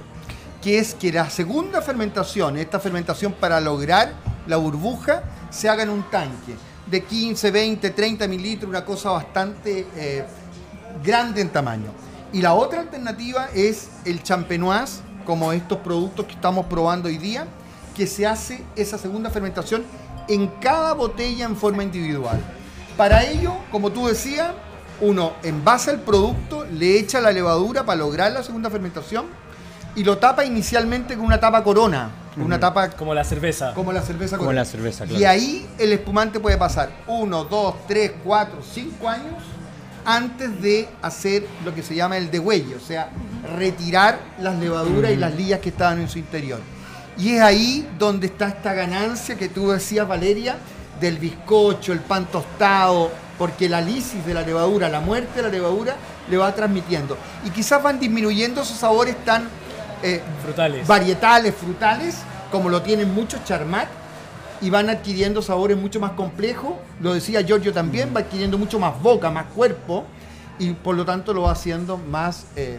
que 0.62 0.78
es 0.78 0.94
que 0.94 1.12
la 1.12 1.28
segunda 1.30 1.80
fermentación, 1.82 2.56
esta 2.56 2.78
fermentación 2.80 3.32
para 3.32 3.60
lograr 3.60 4.12
la 4.46 4.56
burbuja, 4.56 5.22
se 5.50 5.68
haga 5.68 5.82
en 5.82 5.90
un 5.90 6.02
tanque 6.10 6.54
de 6.86 7.02
15, 7.02 7.50
20, 7.50 7.90
30 7.90 8.28
mililitros, 8.28 8.68
una 8.68 8.84
cosa 8.84 9.10
bastante 9.10 9.86
eh, 9.96 10.24
grande 11.02 11.40
en 11.40 11.48
tamaño. 11.50 11.90
Y 12.32 12.42
la 12.42 12.54
otra 12.54 12.80
alternativa 12.80 13.48
es 13.54 13.88
el 14.04 14.22
champenoise, 14.22 15.00
como 15.24 15.52
estos 15.52 15.78
productos 15.78 16.26
que 16.26 16.32
estamos 16.32 16.66
probando 16.66 17.08
hoy 17.08 17.16
día, 17.16 17.46
que 17.96 18.06
se 18.06 18.26
hace 18.26 18.62
esa 18.76 18.98
segunda 18.98 19.30
fermentación 19.30 19.84
en 20.28 20.48
cada 20.60 20.92
botella 20.94 21.46
en 21.46 21.56
forma 21.56 21.82
individual. 21.82 22.40
Para 22.96 23.24
ello, 23.24 23.54
como 23.70 23.90
tú 23.90 24.06
decías, 24.06 24.52
uno 25.00 25.32
envasa 25.42 25.90
el 25.90 26.00
producto, 26.00 26.64
le 26.64 26.98
echa 26.98 27.20
la 27.20 27.32
levadura 27.32 27.84
para 27.84 27.98
lograr 27.98 28.32
la 28.32 28.42
segunda 28.42 28.70
fermentación 28.70 29.26
y 29.96 30.04
lo 30.04 30.18
tapa 30.18 30.44
inicialmente 30.44 31.16
con 31.16 31.24
una 31.26 31.38
tapa 31.40 31.62
corona, 31.62 32.10
una 32.36 32.58
tapa 32.58 32.90
Como 32.90 33.14
la 33.14 33.22
cerveza. 33.24 33.72
como 33.74 33.92
la 33.92 34.02
cerveza 34.02 34.36
Como 34.36 34.46
corona. 34.48 34.62
la 34.62 34.64
cerveza, 34.64 35.04
Y 35.04 35.08
claro. 35.08 35.28
ahí 35.30 35.66
el 35.78 35.92
espumante 35.92 36.40
puede 36.40 36.56
pasar 36.56 36.90
uno, 37.06 37.44
dos, 37.44 37.74
tres, 37.86 38.12
cuatro, 38.24 38.58
cinco 38.68 39.08
años 39.08 39.34
antes 40.04 40.60
de 40.60 40.88
hacer 41.00 41.46
lo 41.64 41.74
que 41.74 41.82
se 41.82 41.94
llama 41.94 42.16
el 42.18 42.30
degüelle, 42.30 42.74
o 42.74 42.80
sea, 42.80 43.08
retirar 43.56 44.18
las 44.40 44.56
levaduras 44.58 45.12
y 45.12 45.16
las 45.16 45.34
lías 45.34 45.60
que 45.60 45.70
estaban 45.70 46.00
en 46.00 46.08
su 46.08 46.18
interior. 46.18 46.60
Y 47.16 47.36
es 47.36 47.40
ahí 47.42 47.88
donde 47.98 48.26
está 48.26 48.48
esta 48.48 48.74
ganancia 48.74 49.36
que 49.36 49.48
tú 49.48 49.70
decías, 49.70 50.06
Valeria, 50.06 50.56
del 51.00 51.18
bizcocho, 51.18 51.92
el 51.92 52.00
pan 52.00 52.26
tostado, 52.26 53.10
porque 53.38 53.68
la 53.68 53.80
lisis 53.80 54.26
de 54.26 54.34
la 54.34 54.42
levadura, 54.42 54.88
la 54.88 55.00
muerte 55.00 55.36
de 55.36 55.42
la 55.42 55.48
levadura, 55.48 55.94
le 56.28 56.36
va 56.36 56.54
transmitiendo. 56.54 57.16
Y 57.46 57.50
quizás 57.50 57.82
van 57.82 57.98
disminuyendo 58.00 58.62
esos 58.62 58.76
sabores 58.76 59.16
tan 59.24 59.48
eh, 60.04 60.20
Frutales. 60.42 60.86
varietales, 60.86 61.54
frutales, 61.54 62.18
como 62.52 62.68
lo 62.68 62.82
tienen 62.82 63.12
muchos 63.14 63.42
charmat, 63.44 63.88
y 64.60 64.70
van 64.70 64.88
adquiriendo 64.88 65.42
sabores 65.42 65.76
mucho 65.76 65.98
más 66.00 66.12
complejos. 66.12 66.74
Lo 67.00 67.12
decía 67.12 67.42
Giorgio 67.42 67.72
también, 67.72 68.12
va 68.14 68.20
adquiriendo 68.20 68.56
mucho 68.56 68.78
más 68.78 69.00
boca, 69.02 69.30
más 69.30 69.46
cuerpo, 69.46 70.04
y 70.58 70.72
por 70.72 70.94
lo 70.94 71.04
tanto 71.04 71.34
lo 71.34 71.42
va 71.42 71.52
haciendo 71.52 71.96
más 71.98 72.46
eh, 72.54 72.78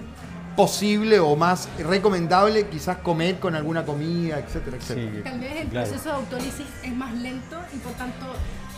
posible 0.56 1.20
o 1.20 1.36
más 1.36 1.68
recomendable 1.78 2.68
quizás 2.68 2.98
comer 2.98 3.40
con 3.40 3.56
alguna 3.56 3.84
comida, 3.86 4.40
etcétera, 4.40 4.78
etcétera. 4.78 5.12
Sí, 5.18 5.22
Tal 5.24 5.40
vez 5.40 5.62
el 5.62 5.68
claro. 5.68 5.88
proceso 5.90 6.10
de 6.10 6.16
autólisis 6.16 6.66
es 6.84 6.96
más 6.96 7.14
lento 7.14 7.58
y 7.74 7.78
por 7.80 7.92
tanto 7.94 8.26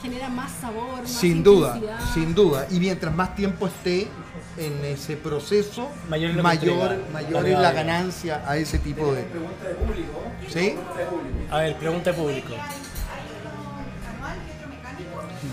genera 0.01 0.29
más 0.29 0.51
sabor, 0.59 1.01
más 1.01 1.11
Sin 1.11 1.43
duda, 1.43 1.79
sin 2.13 2.33
duda. 2.33 2.65
Y 2.71 2.79
mientras 2.79 3.13
más 3.15 3.35
tiempo 3.35 3.67
esté 3.67 4.07
en 4.57 4.83
ese 4.85 5.15
proceso, 5.17 5.89
Mayor 6.09 6.31
es 6.31 6.43
mayor, 6.43 6.97
mayor 7.13 7.43
La 7.43 7.49
es 7.49 7.59
la 7.59 7.71
ganancia 7.71 8.43
a 8.45 8.57
ese 8.57 8.79
tipo 8.79 9.13
de... 9.13 9.23
¿Sí? 10.47 10.75
A 11.51 11.59
ver, 11.59 11.75
pregunta 11.77 12.11
de 12.11 12.17
público. 12.17 12.53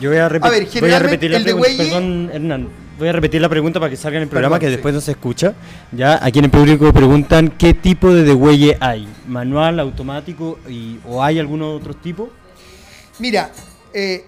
Yo 0.01 0.11
voy 0.11 0.19
a, 0.19 0.27
A 0.27 0.29
ver, 0.29 0.69
voy 0.81 0.91
a 0.91 0.99
repetir 0.99 1.31
la 1.31 1.37
el 1.37 1.45
de 1.45 1.55
pregunta. 1.55 1.85
Perdón, 1.85 2.31
Hernán. 2.33 2.69
Voy 2.99 3.09
a 3.09 3.13
repetir 3.13 3.41
la 3.41 3.49
pregunta 3.49 3.81
para 3.81 3.91
que 3.91 3.97
salga 3.97 4.19
en 4.19 4.23
el 4.23 4.29
programa, 4.29 4.57
Perdón, 4.57 4.61
que 4.61 4.67
sí. 4.67 4.73
después 4.77 4.95
no 4.95 5.01
se 5.01 5.11
escucha. 5.13 5.55
Ya, 5.93 6.19
aquí 6.25 6.39
en 6.39 6.47
el 6.47 6.51
público 6.51 6.93
preguntan 6.93 7.49
qué 7.49 7.75
tipo 7.75 8.13
de 8.13 8.23
degüelle 8.23 8.77
hay. 8.81 9.09
¿Manual, 9.27 9.81
automático 9.81 10.59
y, 10.69 10.99
o 11.07 11.23
hay 11.23 11.39
algunos 11.39 11.81
otros 11.81 12.01
tipos? 12.01 12.29
Mira, 13.19 13.51
eh, 13.93 14.25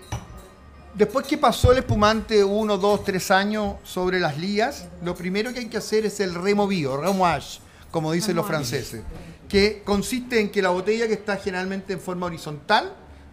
después 0.96 1.26
que 1.26 1.38
pasó 1.38 1.72
el 1.72 1.78
espumante 1.78 2.42
uno, 2.42 2.76
dos, 2.78 3.04
tres 3.04 3.30
años 3.30 3.74
sobre 3.84 4.18
las 4.18 4.38
lías, 4.38 4.86
lo 5.04 5.14
primero 5.14 5.52
que 5.52 5.60
hay 5.60 5.66
que 5.66 5.76
hacer 5.76 6.06
es 6.06 6.18
el 6.20 6.34
removío, 6.34 6.96
remouage, 6.96 7.60
como 7.90 8.12
dicen 8.12 8.34
los 8.36 8.46
franceses, 8.46 9.02
que 9.48 9.82
consiste 9.84 10.40
en 10.40 10.50
que 10.50 10.60
la 10.62 10.70
botella 10.70 11.06
que 11.06 11.14
está 11.14 11.36
generalmente 11.36 11.92
en 11.92 12.00
forma 12.00 12.26
horizontal, 12.26 12.92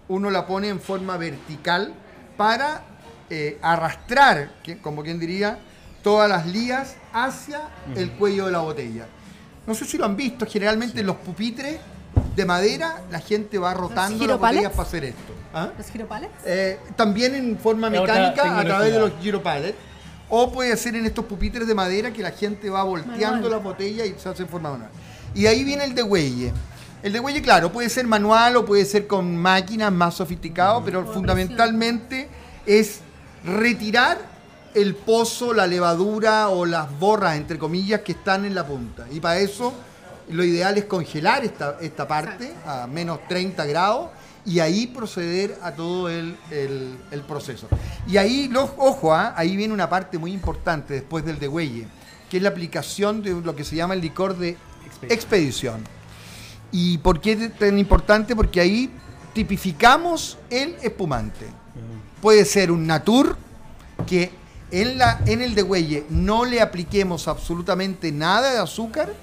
uno 0.09 0.29
la 0.29 0.45
pone 0.45 0.67
en 0.69 0.79
forma 0.79 1.17
vertical 1.17 1.93
para 2.37 2.83
eh, 3.29 3.57
arrastrar, 3.61 4.55
que- 4.63 4.77
como 4.77 5.01
quien 5.01 5.19
diría, 5.19 5.57
todas 6.03 6.29
las 6.29 6.45
lías 6.45 6.95
hacia 7.13 7.61
el 7.95 8.11
cuello 8.11 8.45
de 8.45 8.51
la 8.51 8.59
botella. 8.59 9.07
No 9.65 9.73
sé 9.73 9.85
si 9.85 9.97
lo 9.97 10.05
han 10.05 10.15
visto, 10.15 10.45
generalmente 10.45 10.99
en 10.99 11.07
los 11.07 11.15
pupitres 11.15 11.77
de 12.35 12.45
madera 12.45 13.01
la 13.09 13.19
gente 13.19 13.57
va 13.57 13.73
rotando 13.73 14.17
las 14.27 14.39
botellas 14.57 14.71
para 14.77 14.87
hacer 14.87 15.05
esto. 15.05 15.33
¿Ah? 15.53 15.71
¿Los? 15.77 15.87
Eh, 16.45 16.79
también 16.95 17.35
en 17.35 17.57
forma 17.59 17.89
mecánica 17.89 18.59
a 18.59 18.63
través 18.63 18.91
de 18.91 18.99
los 18.99 19.11
gyropallets. 19.21 19.77
O 20.29 20.51
puede 20.51 20.75
ser 20.77 20.95
en 20.95 21.05
estos 21.05 21.25
pupitres 21.25 21.67
de 21.67 21.75
madera 21.75 22.11
que 22.11 22.23
la 22.23 22.31
gente 22.31 22.69
va 22.69 22.83
volteando 22.83 23.49
Manual. 23.49 23.51
la 23.51 23.57
botella 23.57 24.05
y 24.05 24.15
se 24.17 24.29
hace 24.29 24.43
en 24.43 24.49
forma 24.49 24.71
manual. 24.71 24.89
Y 25.35 25.45
ahí 25.45 25.63
viene 25.63 25.83
el 25.83 25.93
degüelle. 25.93 26.51
El 27.03 27.13
degüelle, 27.13 27.41
claro, 27.41 27.71
puede 27.71 27.89
ser 27.89 28.07
manual 28.07 28.55
o 28.55 28.65
puede 28.65 28.85
ser 28.85 29.05
con 29.05 29.35
máquinas 29.37 29.91
más 29.91 30.15
sofisticadas, 30.15 30.81
pero 30.83 31.05
fundamentalmente 31.05 32.29
es 32.65 33.01
retirar 33.45 34.17
el 34.73 34.95
pozo, 34.95 35.53
la 35.53 35.67
levadura 35.67 36.49
o 36.49 36.65
las 36.65 36.97
borras, 36.97 37.35
entre 37.35 37.59
comillas, 37.59 38.01
que 38.01 38.13
están 38.13 38.45
en 38.45 38.55
la 38.55 38.65
punta. 38.65 39.05
Y 39.11 39.19
para 39.19 39.37
eso 39.37 39.73
lo 40.29 40.43
ideal 40.43 40.77
es 40.77 40.85
congelar 40.85 41.43
esta, 41.43 41.77
esta 41.81 42.07
parte 42.07 42.51
a 42.65 42.87
menos 42.87 43.19
30 43.27 43.65
grados 43.65 44.09
y 44.45 44.59
ahí 44.59 44.87
proceder 44.87 45.57
a 45.61 45.71
todo 45.73 46.09
el, 46.09 46.35
el- 46.51 46.97
el 47.11 47.21
proceso. 47.21 47.67
Y 48.07 48.17
ahí, 48.17 48.47
lo- 48.49 48.73
ojo, 48.77 49.13
¿ah? 49.13 49.33
ahí 49.37 49.55
viene 49.55 49.73
una 49.73 49.89
parte 49.89 50.17
muy 50.17 50.33
importante 50.33 50.93
después 50.95 51.23
del 51.25 51.39
degüelle, 51.39 51.87
que 52.29 52.37
es 52.37 52.43
la 52.43 52.49
aplicación 52.49 53.21
de 53.23 53.31
lo 53.41 53.55
que 53.55 53.63
se 53.63 53.75
llama 53.75 53.93
el 53.93 54.01
licor 54.01 54.37
de 54.37 54.57
expedición. 55.09 55.81
¿Y 56.71 56.97
por 56.97 57.21
qué 57.21 57.33
es 57.33 57.57
tan 57.57 57.77
importante? 57.79 58.35
Porque 58.35 58.59
ahí 58.59 58.89
tipificamos 59.33 60.37
el 60.49 60.75
espumante. 60.81 61.45
Puede 62.21 62.45
ser 62.45 62.71
un 62.71 62.87
natur 62.87 63.37
que 64.07 64.31
en, 64.71 64.97
la, 64.97 65.19
en 65.25 65.41
el 65.41 65.53
degüelle 65.55 66.05
no 66.09 66.45
le 66.45 66.61
apliquemos 66.61 67.27
absolutamente 67.27 68.11
nada 68.11 68.51
de 68.53 68.59
azúcar. 68.59 69.13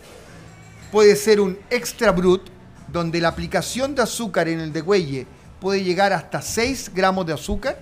Puede 0.93 1.17
ser 1.17 1.41
un 1.41 1.59
extra 1.71 2.12
brut, 2.12 2.49
donde 2.93 3.21
la 3.21 3.29
aplicación 3.29 3.95
de 3.95 4.03
azúcar 4.03 4.49
en 4.49 4.61
el 4.61 4.73
degüelle 4.73 5.27
puede 5.61 5.85
llegar 5.85 6.13
hasta 6.13 6.43
6 6.43 6.93
gramos 6.95 7.27
de 7.27 7.35
azúcar. 7.35 7.81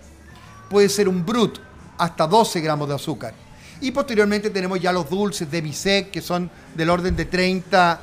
Puede 0.68 0.88
ser 0.88 1.08
un 1.08 1.24
brut, 1.24 1.58
hasta 1.96 2.26
12 2.26 2.60
gramos 2.60 2.88
de 2.88 2.94
azúcar. 2.94 3.34
Y 3.80 3.90
posteriormente 3.92 4.50
tenemos 4.50 4.80
ya 4.80 4.92
los 4.92 5.08
dulces 5.08 5.50
de 5.50 5.60
Bisec, 5.60 6.10
que 6.10 6.20
son 6.20 6.50
del 6.74 6.90
orden 6.90 7.14
de 7.14 7.24
30, 7.24 8.00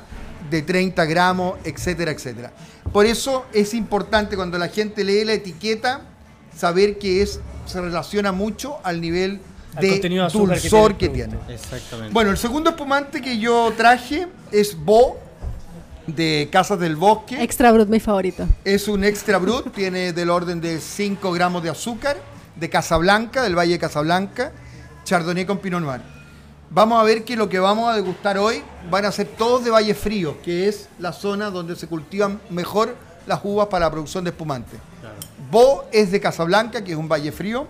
de 0.50 0.62
30 0.62 1.04
gramos, 1.04 1.58
etcétera, 1.64 2.10
etcétera. 2.10 2.52
Por 2.92 3.04
eso 3.04 3.44
es 3.52 3.74
importante 3.74 4.36
cuando 4.36 4.58
la 4.58 4.68
gente 4.68 5.04
lee 5.04 5.24
la 5.24 5.34
etiqueta 5.34 6.02
saber 6.56 6.98
que 6.98 7.22
es, 7.22 7.40
se 7.66 7.80
relaciona 7.80 8.32
mucho 8.32 8.78
al 8.82 9.00
nivel 9.00 9.40
de 9.78 10.00
que 10.00 10.08
dulzor 10.08 10.94
tiene 10.94 10.98
que 10.98 11.08
tiene. 11.08 11.36
Exactamente. 11.48 12.14
Bueno, 12.14 12.30
el 12.30 12.38
segundo 12.38 12.70
espumante 12.70 13.20
que 13.20 13.38
yo 13.38 13.72
traje 13.76 14.26
es 14.50 14.76
Bo 14.76 15.18
de 16.06 16.48
Casas 16.52 16.78
del 16.78 16.96
Bosque. 16.96 17.42
Extra 17.42 17.72
Brut, 17.72 17.88
mi 17.88 18.00
favorito. 18.00 18.46
Es 18.64 18.88
un 18.88 19.04
extra 19.04 19.38
brut, 19.38 19.72
tiene 19.74 20.12
del 20.12 20.30
orden 20.30 20.60
de 20.60 20.80
5 20.80 21.32
gramos 21.32 21.62
de 21.62 21.70
azúcar, 21.70 22.16
de 22.54 22.70
Casablanca, 22.70 23.42
del 23.42 23.56
Valle 23.58 23.72
de 23.72 23.78
Casablanca, 23.78 24.52
Chardonnay 25.04 25.44
con 25.46 25.58
Pinot 25.58 25.80
Noir. 25.82 26.00
Vamos 26.70 27.00
a 27.00 27.04
ver 27.04 27.24
que 27.24 27.36
lo 27.36 27.48
que 27.48 27.58
vamos 27.58 27.88
a 27.88 27.94
degustar 27.94 28.38
hoy 28.38 28.62
van 28.90 29.04
a 29.04 29.12
ser 29.12 29.26
todos 29.28 29.64
de 29.64 29.70
Valle 29.70 29.94
Frío, 29.94 30.40
que 30.42 30.68
es 30.68 30.88
la 30.98 31.12
zona 31.12 31.50
donde 31.50 31.76
se 31.76 31.86
cultivan 31.86 32.40
mejor 32.50 32.94
las 33.26 33.40
uvas 33.44 33.68
para 33.68 33.86
la 33.86 33.90
producción 33.90 34.24
de 34.24 34.30
espumante. 34.30 34.76
Bo 35.50 35.84
es 35.92 36.10
de 36.10 36.20
Casablanca, 36.20 36.82
que 36.82 36.92
es 36.92 36.98
un 36.98 37.08
Valle 37.08 37.30
Frío, 37.30 37.68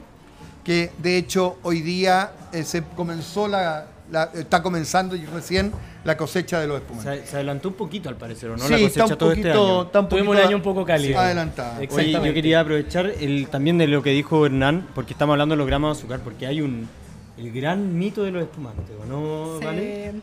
que 0.65 0.91
de 0.99 1.17
hecho 1.19 1.59
hoy 1.63 1.83
día 1.83 2.33
eh, 2.53 2.65
se 2.65 2.83
comenzó 2.83 3.49
la, 3.49 3.87
la- 4.11 4.31
está 4.35 4.63
comenzando 4.63 5.15
y 5.15 5.27
recién 5.27 5.73
la 6.07 6.17
cosecha 6.17 6.61
de 6.61 6.67
los 6.67 6.79
espumantes. 6.81 7.21
se, 7.23 7.27
se 7.27 7.37
adelantó 7.37 7.69
un 7.69 7.75
poquito 7.75 8.09
al 8.09 8.17
parecer, 8.17 8.51
¿o 8.51 8.57
¿no? 8.57 8.65
Sí, 8.65 8.71
la 8.71 8.79
está 8.79 9.01
cosecha 9.03 9.15
un 9.15 9.19
todo 9.19 9.33
este 9.33 9.51
año. 9.51 9.83
está 9.83 10.01
un 10.01 10.09
Tuvimos 10.09 10.37
un 10.37 10.43
año 10.43 10.57
un 10.57 10.63
poco 10.63 10.85
cálido. 10.85 11.19
adelantado. 11.19 11.83
Oye, 11.91 12.13
yo 12.13 12.23
quería 12.23 12.61
aprovechar 12.61 13.07
el, 13.07 13.49
también 13.49 13.77
de 13.79 13.87
lo 13.87 14.03
que 14.03 14.11
dijo 14.11 14.47
Hernán, 14.47 14.87
porque 14.95 15.13
estamos 15.13 15.35
hablando 15.35 15.55
de 15.55 15.59
los 15.59 15.67
gramos 15.67 15.97
de 15.97 16.01
azúcar, 16.01 16.21
porque 16.21 16.47
hay 16.47 16.61
un 16.61 16.89
el 17.37 17.53
gran 17.53 17.99
mito 17.99 18.23
de 18.23 18.31
los 18.31 18.43
espumantes, 18.43 18.97
¿o 19.03 19.05
no, 19.05 19.59
Se, 19.59 19.65
vale? 19.67 20.15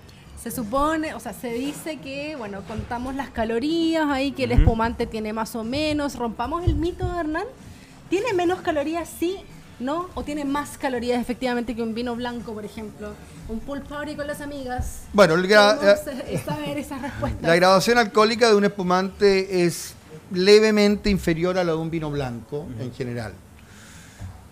se 0.41 0.49
supone, 0.51 1.13
o 1.13 1.19
sea, 1.19 1.33
se 1.33 1.53
dice 1.53 1.97
que, 1.97 2.35
bueno, 2.35 2.61
contamos 2.67 3.13
las 3.15 3.29
calorías 3.29 4.09
ahí, 4.09 4.31
que 4.31 4.45
el 4.45 4.51
espumante 4.53 5.05
tiene 5.05 5.31
más 5.31 5.55
o 5.55 5.63
menos. 5.63 6.15
Rompamos 6.15 6.65
el 6.65 6.75
mito, 6.75 7.05
Hernán. 7.19 7.45
¿Tiene 8.09 8.33
menos 8.33 8.61
calorías, 8.61 9.09
sí, 9.19 9.37
no? 9.79 10.07
¿O 10.15 10.23
tiene 10.23 10.45
más 10.45 10.77
calorías 10.77 11.19
efectivamente 11.21 11.75
que 11.75 11.81
un 11.81 11.93
vino 11.93 12.15
blanco, 12.15 12.53
por 12.53 12.63
ejemplo? 12.65 13.09
Un 13.49 13.59
pool 13.59 13.81
party 13.81 14.15
con 14.15 14.27
las 14.27 14.39
amigas. 14.41 15.01
Bueno, 15.13 15.33
el 15.35 15.47
gra- 15.47 15.77
eh, 15.81 16.23
eh, 16.29 16.41
saber 16.45 16.77
esas 16.77 17.01
respuestas. 17.01 17.41
La 17.47 17.55
graduación 17.55 17.97
alcohólica 17.97 18.49
de 18.49 18.55
un 18.55 18.63
espumante 18.65 19.65
es 19.65 19.93
levemente 20.31 21.09
inferior 21.09 21.57
a 21.57 21.63
la 21.63 21.73
de 21.73 21.77
un 21.77 21.89
vino 21.91 22.09
blanco 22.09 22.65
en 22.79 22.93
general. 22.93 23.33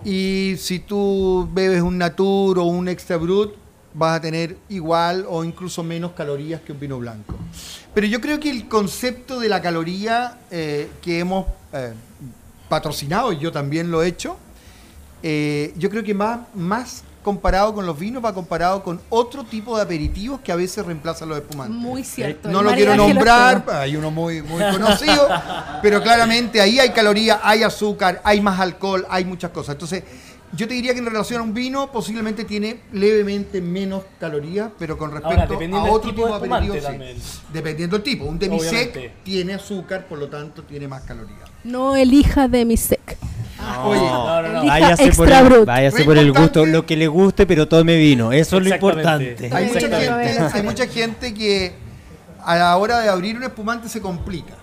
Y 0.03 0.55
si 0.57 0.79
tú 0.79 1.47
bebes 1.53 1.81
un 1.81 1.97
Natur 1.97 2.59
o 2.59 2.63
un 2.65 2.87
Extra 2.87 3.17
Brut, 3.17 3.53
vas 3.93 4.17
a 4.17 4.21
tener 4.21 4.57
igual 4.69 5.25
o 5.29 5.43
incluso 5.43 5.83
menos 5.83 6.13
calorías 6.13 6.61
que 6.61 6.71
un 6.71 6.79
vino 6.79 6.97
blanco. 6.97 7.35
Pero 7.93 8.07
yo 8.07 8.19
creo 8.21 8.39
que 8.39 8.49
el 8.49 8.67
concepto 8.67 9.39
de 9.39 9.49
la 9.49 9.61
caloría 9.61 10.39
eh, 10.49 10.89
que 11.01 11.19
hemos 11.19 11.45
eh, 11.73 11.93
patrocinado, 12.69 13.31
y 13.33 13.37
yo 13.39 13.51
también 13.51 13.91
lo 13.91 14.01
he 14.01 14.07
hecho, 14.07 14.37
eh, 15.23 15.73
yo 15.77 15.89
creo 15.89 16.03
que 16.03 16.13
más, 16.13 16.39
más 16.53 17.03
comparado 17.23 17.73
con 17.73 17.85
los 17.85 17.97
vinos, 17.97 18.23
va 18.23 18.33
comparado 18.33 18.83
con 18.83 18.99
otro 19.09 19.43
tipo 19.43 19.75
de 19.75 19.83
aperitivos 19.83 20.41
que 20.41 20.51
a 20.51 20.55
veces 20.55 20.85
reemplazan 20.85 21.29
los 21.29 21.37
espumantes. 21.37 21.75
Muy 21.75 22.03
cierto. 22.03 22.49
No 22.49 22.61
lo 22.61 22.71
quiero 22.71 22.95
nombrar, 22.95 23.63
hay 23.69 23.95
uno 23.95 24.09
muy, 24.11 24.41
muy 24.41 24.63
conocido, 24.71 25.27
pero 25.81 26.01
claramente 26.01 26.59
ahí 26.61 26.79
hay 26.79 26.89
calorías, 26.89 27.39
hay 27.43 27.63
azúcar, 27.63 28.21
hay 28.23 28.41
más 28.41 28.59
alcohol, 28.59 29.05
hay 29.09 29.25
muchas 29.25 29.51
cosas. 29.51 29.75
Entonces, 29.75 30.03
yo 30.53 30.67
te 30.67 30.73
diría 30.73 30.93
que 30.93 30.99
en 30.99 31.05
relación 31.05 31.39
a 31.39 31.43
un 31.43 31.53
vino 31.53 31.91
posiblemente 31.91 32.43
tiene 32.43 32.81
levemente 32.91 33.61
menos 33.61 34.03
calorías, 34.19 34.69
pero 34.77 34.97
con 34.97 35.11
respecto 35.11 35.53
a 35.77 35.83
otro 35.83 36.11
tipo 36.11 36.25
tipo 36.25 36.39
de 36.39 36.47
de 36.49 36.55
aperitivos, 36.55 37.23
sí. 37.23 37.43
Dependiendo 37.53 37.95
del 37.97 38.03
tipo. 38.03 38.25
Un 38.25 38.37
demisec 38.37 38.91
Obviamente. 38.91 39.13
tiene 39.23 39.53
azúcar, 39.53 40.07
por 40.07 40.19
lo 40.19 40.27
tanto 40.27 40.63
tiene 40.63 40.87
más 40.89 41.03
calorías. 41.03 41.49
No 41.63 41.95
elija 41.95 42.49
de 42.49 42.65
sec. 43.61 43.85
Oye, 43.85 43.99
No, 43.99 44.41
no, 44.41 44.47
no. 44.49 44.59
Elija 44.61 44.79
Váyase 44.79 45.11
por, 45.13 45.31
el, 45.31 45.65
váyase 45.65 46.03
por 46.03 46.31
gusto, 46.31 46.65
lo 46.65 46.85
que 46.85 46.97
le 46.97 47.07
guste, 47.07 47.45
pero 47.45 47.67
tome 47.67 47.97
vino. 47.97 48.31
Eso 48.31 48.57
es 48.57 48.63
lo 48.65 48.75
importante. 48.75 49.49
Hay 49.53 49.67
mucha, 49.67 49.79
gente, 49.79 50.39
hay 50.53 50.63
mucha 50.63 50.87
gente 50.87 51.33
que 51.33 51.73
a 52.43 52.55
la 52.55 52.77
hora 52.77 52.99
de 52.99 53.09
abrir 53.09 53.37
un 53.37 53.43
espumante 53.43 53.89
se 53.89 54.01
complica. 54.01 54.55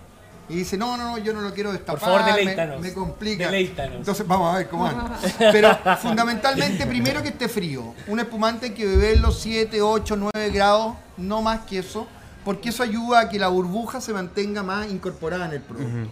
Y 0.50 0.54
dice, 0.54 0.78
no, 0.78 0.96
no, 0.96 1.10
no, 1.10 1.18
yo 1.18 1.34
no 1.34 1.42
lo 1.42 1.52
quiero 1.52 1.72
destapar. 1.72 2.00
favor, 2.00 2.24
me- 2.24 2.32
deleítanos. 2.32 2.80
Me, 2.80 2.92
complica. 2.94 3.46
Deleítanos. 3.46 3.96
Entonces, 3.96 4.26
vamos 4.26 4.54
a 4.54 4.58
ver 4.58 4.68
cómo 4.68 4.86
anda. 4.86 5.18
Pero 5.38 5.76
fundamentalmente, 6.00 6.86
primero 6.86 7.22
que 7.22 7.28
esté 7.28 7.48
frío. 7.48 7.94
Un 8.06 8.20
espumante 8.20 8.66
hay 8.66 8.72
que 8.72 8.86
beberlo 8.86 9.30
7, 9.30 9.82
8, 9.82 10.16
9 10.16 10.50
grados, 10.50 10.94
no 11.18 11.42
más 11.42 11.60
que 11.60 11.80
eso, 11.80 12.06
porque 12.46 12.70
eso 12.70 12.82
ayuda 12.82 13.20
a 13.20 13.28
que 13.28 13.38
la 13.38 13.48
burbuja 13.48 14.00
se 14.00 14.14
mantenga 14.14 14.62
más 14.62 14.90
incorporada 14.90 15.44
en 15.46 15.52
el 15.52 15.60
producto. 15.60 16.10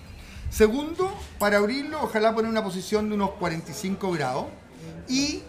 Segundo, 0.56 1.12
para 1.38 1.58
abrirlo, 1.58 2.02
ojalá 2.02 2.34
poner 2.34 2.50
una 2.50 2.64
posición 2.64 3.10
de 3.10 3.14
unos 3.14 3.32
45 3.32 4.10
grados 4.12 4.46
y 5.06 5.42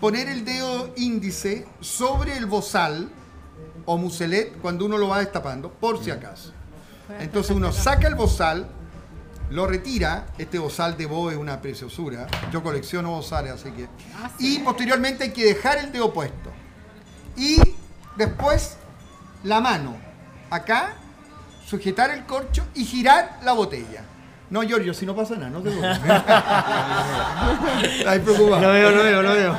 poner 0.00 0.28
el 0.28 0.44
dedo 0.44 0.92
índice 0.96 1.64
sobre 1.80 2.36
el 2.36 2.46
bozal 2.46 3.08
o 3.84 3.96
muselet 3.96 4.58
cuando 4.60 4.84
uno 4.84 4.98
lo 4.98 5.06
va 5.06 5.20
destapando, 5.20 5.70
por 5.70 6.02
si 6.02 6.10
acaso. 6.10 6.52
Entonces 7.20 7.54
uno 7.54 7.70
saca 7.70 8.08
el 8.08 8.16
bozal, 8.16 8.66
lo 9.50 9.68
retira, 9.68 10.26
este 10.38 10.58
bozal 10.58 10.96
de 10.96 11.06
Bo 11.06 11.30
es 11.30 11.36
una 11.36 11.60
preciosura, 11.62 12.26
yo 12.50 12.60
colecciono 12.60 13.10
bozales, 13.10 13.52
así 13.52 13.70
que... 13.70 13.88
Y 14.40 14.58
posteriormente 14.58 15.22
hay 15.22 15.30
que 15.30 15.44
dejar 15.44 15.78
el 15.78 15.92
dedo 15.92 16.12
puesto. 16.12 16.50
Y 17.36 17.60
después 18.16 18.76
la 19.44 19.60
mano, 19.60 19.94
acá, 20.50 20.96
sujetar 21.64 22.10
el 22.10 22.26
corcho 22.26 22.66
y 22.74 22.84
girar 22.84 23.38
la 23.44 23.52
botella. 23.52 24.02
No, 24.50 24.62
Giorgio, 24.62 24.94
si 24.94 25.04
no 25.04 25.14
pasa 25.14 25.34
nada, 25.34 25.50
no 25.50 25.60
te 25.60 25.70
preocupes. 25.70 26.00
Estás 27.98 28.18
preocupado. 28.20 28.62
Lo 28.62 28.68
veo, 28.72 28.90
lo 28.90 29.02
veo, 29.02 29.22
lo 29.22 29.32
veo. 29.34 29.58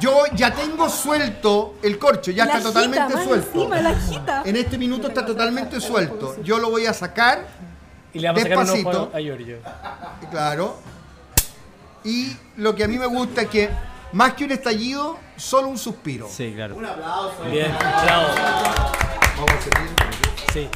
Yo 0.00 0.24
ya 0.34 0.52
tengo 0.52 0.88
suelto 0.90 1.76
el 1.82 1.98
corcho, 1.98 2.30
ya 2.30 2.44
La 2.44 2.58
está 2.58 2.68
agita, 2.68 2.80
totalmente 2.80 3.14
más 3.14 3.24
suelto. 3.24 3.46
encima, 3.58 3.80
la 3.80 3.88
agita. 3.90 4.42
En 4.44 4.56
este 4.56 4.76
minuto 4.78 5.08
está 5.08 5.24
totalmente 5.24 5.80
suelto. 5.80 6.36
Yo 6.42 6.58
lo 6.58 6.68
voy 6.70 6.84
a 6.86 6.92
sacar, 6.92 7.46
Y 8.12 8.18
le 8.18 8.28
vamos 8.28 8.40
a 8.42 8.44
sacar 8.44 8.58
un 8.58 8.64
Despacito. 8.66 9.02
ojo 9.04 9.16
a 9.16 9.20
Giorgio. 9.20 9.56
claro. 10.30 10.76
Y 12.04 12.36
lo 12.56 12.74
que 12.74 12.84
a 12.84 12.88
mí 12.88 12.98
me 12.98 13.06
gusta 13.06 13.42
es 13.42 13.48
que 13.48 13.70
más 14.12 14.34
que 14.34 14.44
un 14.44 14.52
estallido, 14.52 15.18
solo 15.36 15.68
un 15.68 15.78
suspiro. 15.78 16.28
Sí, 16.30 16.52
claro. 16.54 16.76
Bien, 17.50 17.74
bravo. 17.78 18.28
Vamos 19.36 19.52
a 19.52 19.62
seguir. 19.62 19.90
Sí. 20.52 20.68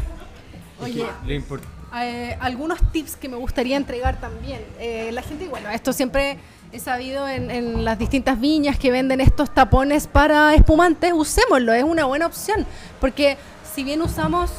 Oye, 0.80 1.06
Lo 1.26 1.32
import- 1.32 1.62
eh, 2.00 2.37
algunos 2.40 2.81
tips 2.92 3.16
que 3.16 3.28
me 3.28 3.37
gustaría 3.37 3.76
entregar 3.76 4.20
también. 4.20 4.61
Eh, 4.78 5.11
la 5.12 5.22
gente, 5.22 5.48
bueno, 5.48 5.70
esto 5.70 5.92
siempre 5.92 6.38
he 6.72 6.78
sabido 6.78 7.28
en, 7.28 7.50
en 7.50 7.85
las 7.85 7.98
distintas 7.98 8.40
viñas 8.40 8.78
que 8.78 8.90
venden 8.90 9.20
estos 9.20 9.52
tapones 9.52 10.07
para 10.07 10.55
espumantes, 10.55 11.12
usémoslo, 11.14 11.72
es 11.72 11.85
una 11.85 12.05
buena 12.07 12.26
opción. 12.26 12.66
Porque 13.00 13.37
si 13.74 13.85
bien 13.85 14.00
usamos 14.02 14.50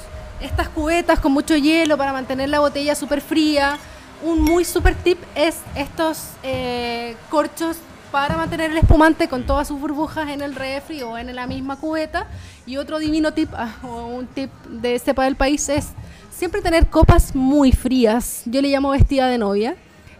estas 0.42 0.70
cubetas 0.70 1.20
con 1.20 1.32
mucho 1.32 1.56
hielo 1.56 1.98
para 1.98 2.14
mantener 2.14 2.50
la 2.50 2.60
botella 2.60 2.96
súper 2.96 3.22
fría, 3.22 3.78
un 4.24 4.42
muy 4.42 4.64
super 4.64 4.96
tip 4.96 5.20
es 5.36 5.58
estos 5.76 6.30
eh, 6.44 7.16
corchos 7.30 7.78
para 8.12 8.38
mantener 8.38 8.72
el 8.72 8.78
espumante 8.78 9.28
con 9.28 9.44
todas 9.46 9.68
sus 9.68 9.80
burbujas 9.80 10.30
en 10.30 10.42
el 10.42 10.56
refri 10.56 11.02
o 11.02 11.18
en 11.18 11.36
la 11.36 11.48
misma 11.48 11.78
cubeta. 11.78 12.28
Y 12.66 12.78
otro 12.78 13.00
divino 13.00 13.34
tip, 13.34 13.50
o 13.84 14.06
un 14.06 14.28
tip 14.28 14.52
de 14.66 15.00
cepa 15.00 15.24
del 15.24 15.36
país 15.36 15.68
es 15.70 15.90
siempre 16.36 16.62
tener 16.62 16.88
copas 16.88 17.36
muy 17.36 17.72
frías. 17.72 18.44
Yo 18.46 18.62
le 18.62 18.70
llamo 18.70 18.90
vestida 18.90 19.28
de 19.28 19.38
novia. 19.38 19.76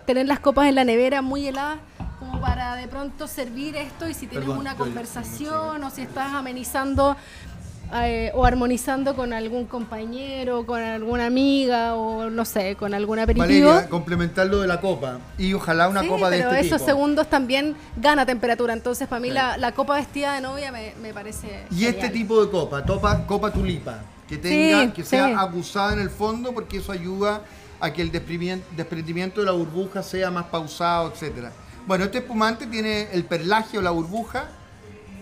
Tener 0.06 0.28
las 0.28 0.40
copas 0.40 0.68
en 0.68 0.76
la 0.76 0.84
nevera 0.84 1.22
muy 1.22 1.48
heladas 1.48 1.80
como 2.20 2.40
para 2.42 2.76
de 2.76 2.88
pronto 2.88 3.28
servir 3.28 3.76
esto 3.76 4.08
y 4.08 4.14
si 4.14 4.28
tienes 4.28 4.48
Perdón, 4.48 4.60
una 4.60 4.76
conversación 4.76 5.84
o 5.84 5.90
si 5.90 6.02
estás 6.02 6.34
amenizando 6.34 7.16
eh, 7.96 8.32
o 8.34 8.44
armonizando 8.46 9.16
con 9.16 9.34
algún 9.34 9.66
compañero, 9.66 10.66
con 10.66 10.82
alguna 10.82 11.26
amiga 11.28 11.96
o 11.96 12.30
no 12.30 12.44
sé, 12.44 12.76
con 12.76 12.94
algún 12.94 13.20
aperitivo. 13.20 13.68
Valeria, 13.70 13.90
complementar 13.90 14.48
lo 14.48 14.60
de 14.62 14.68
la 14.68 14.82
copa. 14.82 15.20
Y 15.38 15.54
ojalá 15.54 15.88
una 15.88 16.02
Sí, 16.02 16.08
copa 16.08 16.30
de 16.30 16.38
pero 16.38 16.52
este 16.52 16.68
esos 16.68 16.80
tipo. 16.80 16.90
segundos 16.92 17.28
también 17.30 17.76
gana 17.98 18.26
temperatura. 18.26 18.74
Entonces, 18.74 19.08
para 19.08 19.20
mí, 19.20 19.30
la, 19.30 19.58
la 19.58 19.74
copa 19.74 19.96
vestida 19.96 20.34
de 20.36 20.42
novia 20.42 20.72
me, 20.72 20.94
me 21.02 21.14
parece. 21.14 21.66
Y 21.72 21.86
este 21.86 22.10
tipo 22.10 22.44
de 22.44 22.50
copa, 22.52 22.84
topa, 22.84 23.26
copa 23.28 23.52
tulipa, 23.52 24.00
que 24.28 24.38
tenga, 24.38 24.86
Sí, 24.86 24.92
que 24.92 25.04
sea 25.04 25.28
sí. 25.28 25.34
acusada 25.38 25.94
en 25.94 26.00
el 26.00 26.10
fondo, 26.10 26.54
porque 26.54 26.78
eso 26.78 26.92
ayuda 26.92 27.42
a 27.80 27.92
que 27.92 28.02
el 28.02 28.12
desprendimiento, 28.12 29.42
de 29.42 29.46
la 29.46 29.52
burbuja 29.52 30.04
sea 30.04 30.32
más 30.32 30.46
pausado, 30.46 31.12
etcétera. 31.12 31.52
Bueno, 31.86 32.06
este 32.06 32.20
espumante 32.20 32.66
tiene 32.68 33.10
el 33.12 33.26
perlagio, 33.26 33.82
la 33.82 33.92
burbuja, 33.92 34.46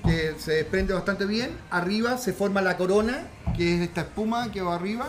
que 0.06 0.36
se 0.38 0.54
desprende 0.54 0.94
bastante 0.94 1.26
bien. 1.26 1.52
Arriba 1.72 2.18
se 2.18 2.34
forma 2.34 2.62
la 2.62 2.78
corona, 2.78 3.28
que 3.58 3.76
es 3.76 3.82
esta 3.82 4.02
espuma 4.02 4.52
que 4.52 4.62
va 4.62 4.76
arriba. 4.76 5.08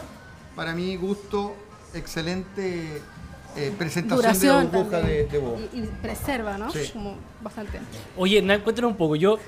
Para 0.57 0.75
mi 0.75 0.97
gusto, 0.97 1.55
excelente 1.95 3.03
eh, 3.57 3.73
presentación 3.79 4.17
Duración 4.23 4.57
de 4.59 4.73
la 4.73 4.79
burbuja 4.79 4.99
también. 5.01 5.27
de, 5.27 5.33
de 5.33 5.39
Bob. 5.39 5.59
Y, 5.75 5.79
y 5.79 5.83
preserva, 6.01 6.57
¿no? 6.59 6.71
Sí. 6.71 6.91
Como 6.93 7.17
bastante. 7.43 7.79
Oye, 8.17 8.43
cuéntanos 8.63 8.91
un 8.93 8.97
poco. 8.97 9.17
Yo 9.17 9.39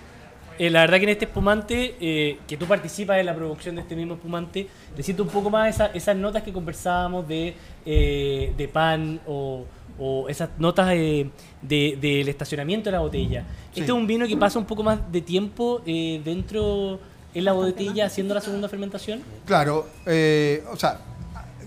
eh, 0.59 0.71
la 0.71 0.81
verdad 0.81 0.99
que 0.99 1.03
en 1.05 1.09
este 1.11 1.25
espumante, 1.27 1.97
eh, 2.01 2.39
que 2.47 2.57
tú 2.57 2.67
participas 2.67 3.19
en 3.19 3.27
la 3.27 3.35
producción 3.35 3.75
de 3.75 3.83
este 3.83 3.97
mismo 3.97 4.15
espumante, 4.15 4.69
le 4.97 5.03
siento 5.03 5.23
un 5.23 5.29
poco 5.29 5.51
más 5.51 5.75
esa- 5.75 5.87
esas 5.87 6.17
notas 6.17 6.43
que 6.43 6.53
conversábamos 6.53 7.27
de, 7.29 7.55
eh, 7.87 8.53
de 8.57 8.69
pan 8.69 9.21
o, 9.27 9.65
o 9.99 10.29
esas 10.29 10.51
notas 10.59 10.91
eh, 10.93 11.31
de- 11.63 11.99
del 12.01 12.29
estacionamiento 12.29 12.87
de 12.91 12.93
la 12.93 13.01
botella. 13.01 13.45
Sí. 13.73 13.81
Este 13.81 13.93
es 13.93 13.97
un 13.99 14.07
vino 14.07 14.27
que 14.27 14.37
pasa 14.37 14.59
un 14.59 14.65
poco 14.67 14.83
más 14.83 15.01
de 15.11 15.21
tiempo 15.21 15.83
eh, 15.87 16.21
dentro 16.25 16.99
en 17.35 17.45
la 17.45 17.53
botella 17.53 18.07
haciendo 18.07 18.35
la 18.35 18.41
segunda 18.41 18.69
fermentación. 18.69 19.21
Claro, 19.47 19.87
eh, 20.07 20.63
o 20.73 20.77
sea, 20.77 21.01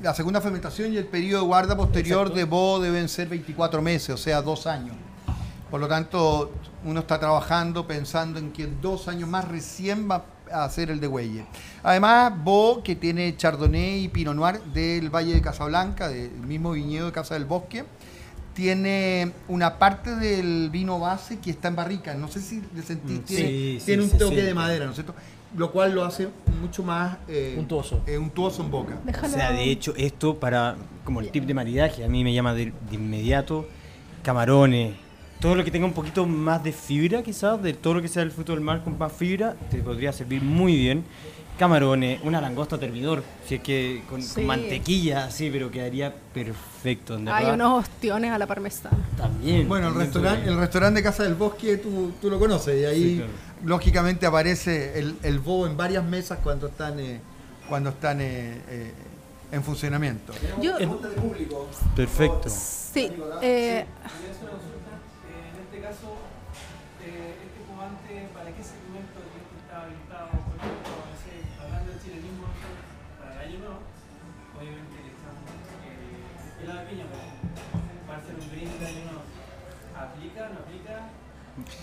la 0.02 0.14
segunda 0.14 0.40
fermentación 0.40 0.94
y 0.94 0.98
el 0.98 1.06
periodo 1.08 1.42
de 1.42 1.48
guarda 1.48 1.76
posterior 1.76 2.28
Exacto. 2.28 2.36
de 2.38 2.44
BO 2.46 2.80
deben 2.80 3.10
ser 3.10 3.28
24 3.28 3.82
meses, 3.82 4.10
o 4.12 4.18
sea, 4.18 4.42
dos 4.42 4.66
años. 4.68 4.96
Por 5.70 5.82
lo 5.82 5.88
tanto, 5.90 6.52
uno 6.88 7.02
está 7.02 7.20
trabajando 7.20 7.86
pensando 7.86 8.40
en 8.40 8.52
que 8.52 8.64
en 8.64 8.82
dos 8.82 9.08
años 9.08 9.30
más 9.30 9.48
recién 9.48 10.10
va 10.10 10.26
a 10.52 10.64
hacer 10.64 10.90
el 10.90 11.00
de 11.00 11.08
Güelle. 11.08 11.46
Además, 11.84 12.34
BO, 12.44 12.82
que 12.84 12.96
tiene 12.96 13.36
Chardonnay 13.38 14.06
y 14.06 14.08
Pinot 14.08 14.36
Noir 14.36 14.62
del 14.74 15.10
Valle 15.14 15.34
de 15.34 15.42
Casablanca, 15.42 16.08
del 16.08 16.32
mismo 16.32 16.72
viñedo 16.72 17.08
de 17.08 17.12
Casa 17.12 17.34
del 17.36 17.46
Bosque, 17.46 17.84
tiene 18.54 19.32
una 19.48 19.78
parte 19.78 20.16
del 20.16 20.70
vino 20.72 21.00
base 21.00 21.38
que 21.40 21.52
está 21.52 21.68
en 21.68 21.76
barrica. 21.76 22.16
No 22.16 22.28
sé 22.28 22.42
si 22.42 22.64
le 22.76 22.82
sentís, 22.82 23.20
Mm, 23.20 23.24
tiene, 23.24 23.48
sí, 23.50 23.78
sí, 23.80 23.86
tiene 23.86 24.04
un 24.04 24.10
toque 24.18 24.42
de 24.42 24.54
madera, 24.54 24.86
¿no 24.86 24.92
es 24.92 24.96
cierto? 24.96 25.14
Lo 25.56 25.72
cual 25.72 25.94
lo 25.94 26.04
hace 26.04 26.28
mucho 26.62 26.84
más 26.84 27.18
eh, 27.28 27.56
Untuoso. 27.58 28.02
eh, 28.08 28.18
untuoso 28.18 28.64
en 28.64 28.72
boca. 28.72 28.98
O 29.24 29.28
sea, 29.28 29.52
de 29.52 29.70
hecho, 29.70 29.94
esto 29.96 30.40
para 30.40 30.76
como 31.04 31.22
el 31.22 31.30
tip 31.32 31.46
de 31.46 31.54
maridaje, 31.54 32.04
a 32.04 32.08
mí 32.10 32.24
me 32.24 32.34
llama 32.34 32.54
de, 32.54 32.74
de 32.90 32.96
inmediato 32.96 33.68
camarones, 34.24 34.96
todo 35.40 35.56
lo 35.56 35.64
que 35.64 35.72
tenga 35.72 35.86
un 35.86 35.94
poquito 35.94 36.26
más 36.26 36.64
de 36.64 36.72
fibra, 36.72 37.22
quizás, 37.24 37.62
de 37.62 37.74
todo 37.74 37.96
lo 37.96 38.02
que 38.02 38.08
sea 38.08 38.24
el 38.24 38.32
fruto 38.32 38.54
del 38.54 38.62
mar 38.62 38.84
con 38.84 38.98
más 38.98 39.12
fibra, 39.14 39.56
te 39.70 39.78
podría 39.80 40.12
servir 40.14 40.42
muy 40.42 40.76
bien. 40.76 41.04
Camarones, 41.60 42.20
una 42.24 42.40
langosta 42.40 42.78
termidor, 42.78 43.24
si 43.48 43.56
es 43.56 43.62
que 43.62 44.04
con, 44.08 44.20
con 44.20 44.22
Sí. 44.22 44.42
mantequilla, 44.44 45.26
así, 45.26 45.50
pero 45.50 45.72
quedaría 45.72 46.14
perfecto. 46.32 47.16
Hay 47.16 47.24
verdad. 47.24 47.54
unos 47.56 47.80
ostiones 47.84 48.32
a 48.32 48.38
la 48.38 48.46
parmesana. 48.46 48.96
También. 49.18 49.68
Bueno, 49.68 49.88
el 49.88 49.94
también 49.94 50.06
restaurante, 50.14 50.38
podría. 50.42 50.54
el 50.54 50.60
restaurante 50.60 51.00
de 51.00 51.04
Casa 51.04 51.24
del 51.24 51.34
Bosque 51.34 51.78
tú, 51.78 52.12
tú 52.22 52.30
lo 52.30 52.38
conoces 52.38 52.80
y 52.80 52.86
ahí 52.86 53.04
Sí, 53.04 53.16
claro. 53.18 53.32
lógicamente 53.66 54.28
aparece 54.28 55.00
el, 55.00 55.16
el 55.24 55.40
bobo 55.40 55.66
en 55.66 55.76
varias 55.76 56.04
mesas 56.04 56.38
cuando 56.44 56.68
están 56.68 57.00
eh, 57.00 57.20
cuando 57.68 57.90
están 57.90 58.22
eh, 58.22 58.62
eh, 58.70 58.92
en 59.52 59.64
funcionamiento. 59.64 60.34
Yo, 60.62 60.74
Perfecto. 61.96 62.50
sí, 62.50 63.10
caso, 65.88 66.20
eh, 67.00 67.48
este 67.48 67.58
espumante, 67.64 68.28
¿para 68.36 68.52
qué 68.52 68.60
segmento 68.60 69.24
de 69.24 69.28
cliente 69.32 69.56
está 69.64 69.88
habilitado? 69.88 70.28
Por 70.36 70.56
ejemplo, 70.60 70.92
no 70.92 71.64
hablando 71.64 71.88
del 71.96 72.00
chilenismo, 72.04 72.46
para 73.24 73.32
el 73.32 73.40
año 73.48 73.58
nuevo, 73.64 73.80
obviamente 74.60 74.96
le 75.00 75.10
echamos 75.16 75.48
eh, 75.88 76.60
helado 76.64 76.80
de 76.84 76.86
piña. 76.92 77.06
Para 78.04 78.20
hacer 78.20 78.36
un 78.36 78.48
de 78.52 78.84
año 78.84 79.04
nuevo. 79.08 79.24
¿Aplica? 79.96 80.42
¿No 80.52 80.60
aplica? 80.60 80.94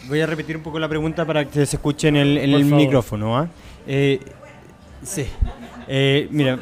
Voy 0.08 0.20
a 0.20 0.26
repetir 0.26 0.56
un 0.56 0.62
poco 0.62 0.78
la 0.78 0.88
pregunta 0.88 1.24
para 1.24 1.48
que 1.48 1.64
se 1.64 1.76
escuche 1.76 2.08
en 2.08 2.16
el, 2.16 2.36
en 2.36 2.52
el 2.52 2.64
micrófono. 2.66 3.38
¿ah? 3.38 3.48
Eh, 3.86 4.20
sí. 5.02 5.24
Eh, 5.88 6.28
mira, 6.30 6.58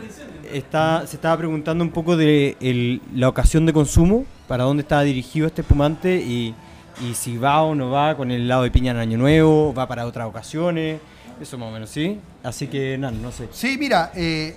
está, 0.52 1.06
se 1.08 1.16
estaba 1.16 1.36
preguntando 1.38 1.82
un 1.82 1.90
poco 1.90 2.16
de 2.16 2.56
el- 2.60 3.02
la 3.14 3.28
ocasión 3.28 3.66
de 3.66 3.72
consumo, 3.72 4.26
para 4.46 4.62
dónde 4.62 4.82
estaba 4.82 5.02
dirigido 5.02 5.46
este 5.48 5.62
espumante 5.62 6.16
y, 6.16 6.54
y 7.00 7.14
si 7.14 7.36
va 7.38 7.62
o 7.62 7.74
no 7.74 7.90
va 7.90 8.16
con 8.16 8.30
el 8.30 8.42
helado 8.42 8.62
de 8.64 8.70
piña 8.70 8.90
en 8.92 8.98
Año 8.98 9.18
Nuevo, 9.18 9.72
va 9.74 9.86
para 9.88 10.06
otras 10.06 10.26
ocasiones, 10.28 11.00
eso 11.40 11.58
más 11.58 11.68
o 11.68 11.72
menos, 11.72 11.90
¿sí? 11.90 12.20
Así 12.42 12.66
que, 12.68 12.96
nada, 12.98 13.12
no 13.12 13.32
sé. 13.32 13.48
Sí, 13.52 13.76
mira, 13.78 14.12
eh, 14.14 14.56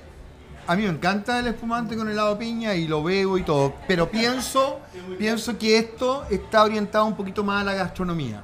a 0.67 0.76
mí 0.76 0.84
me 0.84 0.89
encanta 0.89 1.39
el 1.39 1.48
espumante 1.48 1.95
con 1.95 2.10
helado 2.10 2.32
de 2.32 2.36
piña 2.38 2.74
y 2.76 2.88
lo 2.88 3.04
bebo 3.04 3.38
y 3.38 3.43
todo, 3.43 3.74
pero 3.88 4.10
pienso, 4.10 4.80
pienso 5.17 5.58
que 5.58 5.78
esto 5.78 6.26
está 6.30 6.63
orientado 6.63 7.06
un 7.06 7.15
poquito 7.15 7.43
más 7.43 7.62
a 7.62 7.65
la 7.65 7.74
gastronomía. 7.74 8.43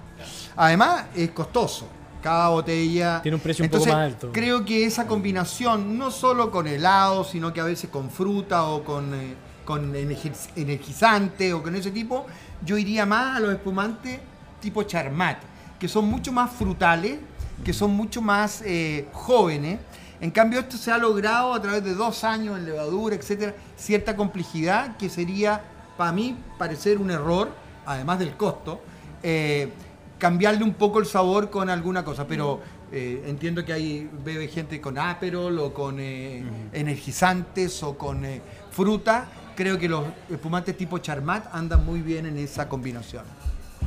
Además, 0.56 1.06
es 1.16 1.32
costoso. 1.32 1.88
Cada 2.22 2.50
botella 2.50 3.20
Tiene 3.24 3.36
un 3.38 3.42
precio 3.42 3.66
un 3.66 3.72
poco 3.72 3.84
Entonces, 3.84 3.94
más 3.98 4.14
alto. 4.14 4.30
Creo 4.32 4.64
que 4.64 4.86
esa 4.86 5.08
combinación, 5.08 5.98
no 5.98 6.12
solo 6.12 6.52
con 6.52 6.68
helado, 6.68 7.24
sino 7.24 7.52
que 7.52 7.60
a 7.62 7.64
veces 7.64 7.90
con 7.90 8.12
fruta 8.12 8.66
o 8.66 8.84
con, 8.84 9.12
eh, 9.16 9.34
con 9.66 9.92
energiz- 9.96 10.50
energizante 10.56 11.52
o 11.52 11.64
con 11.64 11.76
ese 11.76 11.90
tipo, 11.90 12.28
yo 12.66 12.78
iría 12.78 13.06
más 13.06 13.38
a 13.38 13.40
los 13.40 13.54
espumantes 13.54 14.20
tipo 14.62 14.84
Charmat, 14.84 15.38
que 15.80 15.88
son 15.88 16.06
mucho 16.06 16.32
más 16.32 16.52
frutales, 16.52 17.18
que 17.64 17.74
son 17.74 17.92
mucho 17.92 18.22
más 18.22 18.62
eh, 18.66 19.08
jóvenes. 19.12 19.80
En 20.20 20.30
cambio, 20.30 20.60
esto 20.60 20.78
se 20.78 20.92
ha 20.92 20.98
logrado 20.98 21.54
a 21.54 21.62
través 21.62 21.84
de 21.84 21.96
dos 21.96 22.24
años 22.24 22.58
en 22.58 22.66
levadura, 22.66 23.16
etcétera, 23.16 23.56
cierta 23.76 24.16
complejidad 24.16 24.96
que 24.98 25.10
sería, 25.10 25.64
para 25.98 26.12
mí, 26.12 26.38
parecer 26.60 27.00
un 27.00 27.10
error, 27.10 27.52
además 27.86 28.20
del 28.20 28.38
costo, 28.38 28.82
eh, 29.24 29.72
cambiarle 30.20 30.64
un 30.64 30.76
poco 30.76 31.00
el 31.00 31.08
sabor 31.08 31.50
con 31.50 31.70
alguna 31.72 32.06
cosa. 32.06 32.28
Pero 32.28 32.62
eh, 32.92 33.24
entiendo 33.26 33.66
que 33.66 33.74
hay 33.74 34.10
bebe 34.24 34.48
gente 34.48 34.80
con 34.80 35.00
aperol 35.00 35.58
o 35.58 35.74
con 35.74 36.00
eh, 36.00 36.44
energizantes 36.72 37.82
o 37.82 37.98
con 37.98 38.24
fruta. 38.70 39.28
Creo 39.56 39.78
que 39.78 39.88
los 39.90 40.06
espumantes 40.30 40.76
tipo 40.78 40.98
Charmat 40.98 41.48
andan 41.54 41.86
muy 41.86 42.02
bien 42.02 42.26
en 42.26 42.38
esa 42.38 42.68
combinación. 42.70 43.24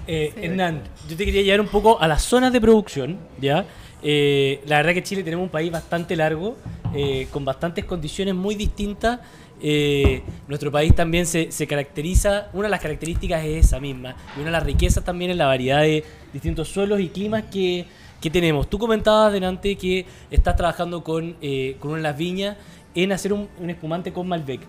Eh, 0.07 0.33
Sí. 0.35 0.41
Hernán, 0.45 0.83
yo 1.09 1.17
te 1.17 1.25
quería 1.25 1.43
llevar 1.43 1.61
un 1.61 1.69
poco 1.69 2.01
a 2.01 2.07
las 2.07 2.23
zonas 2.23 2.53
de 2.53 2.61
producción, 2.61 3.19
¿ya? 3.41 3.65
Eh, 4.03 4.61
la 4.67 4.77
verdad 4.77 4.93
que 4.93 5.03
Chile 5.03 5.23
tenemos 5.23 5.45
un 5.45 5.51
país 5.51 5.73
bastante 5.73 6.15
largo, 6.15 6.57
eh, 6.95 7.27
con 7.31 7.45
bastantes 7.45 7.85
condiciones 7.87 8.35
muy 8.35 8.55
distintas. 8.55 9.21
Eh, 9.63 10.23
nuestro 10.47 10.71
país 10.71 10.95
también 10.95 11.25
se, 11.25 11.51
se 11.51 11.67
caracteriza, 11.67 12.49
una 12.53 12.65
de 12.65 12.71
las 12.71 12.81
características 12.81 13.43
es 13.45 13.65
esa 13.67 13.81
misma, 13.81 14.15
y 14.37 14.41
una 14.41 14.47
de 14.47 14.53
las 14.53 14.63
riquezas 14.63 15.03
también 15.03 15.31
es 15.31 15.39
la 15.39 15.47
variedad 15.47 15.81
de 15.81 16.05
distintos 16.35 16.69
suelos 16.69 17.01
y 17.01 17.09
climas 17.09 17.45
que, 17.51 17.87
que 18.21 18.29
tenemos. 18.29 18.69
Tú 18.69 18.79
comentabas 18.79 19.33
delante 19.33 19.77
que 19.77 20.05
estás 20.31 20.55
trabajando 20.57 21.03
con, 21.03 21.37
eh, 21.41 21.77
con 21.81 21.93
una 21.93 21.99
de 21.99 22.03
las 22.03 22.19
viñas 22.19 22.57
en 22.95 23.13
hacer 23.13 23.33
un, 23.33 23.49
un 23.59 23.71
espumante 23.71 24.13
con 24.13 24.29
Malbec. 24.29 24.61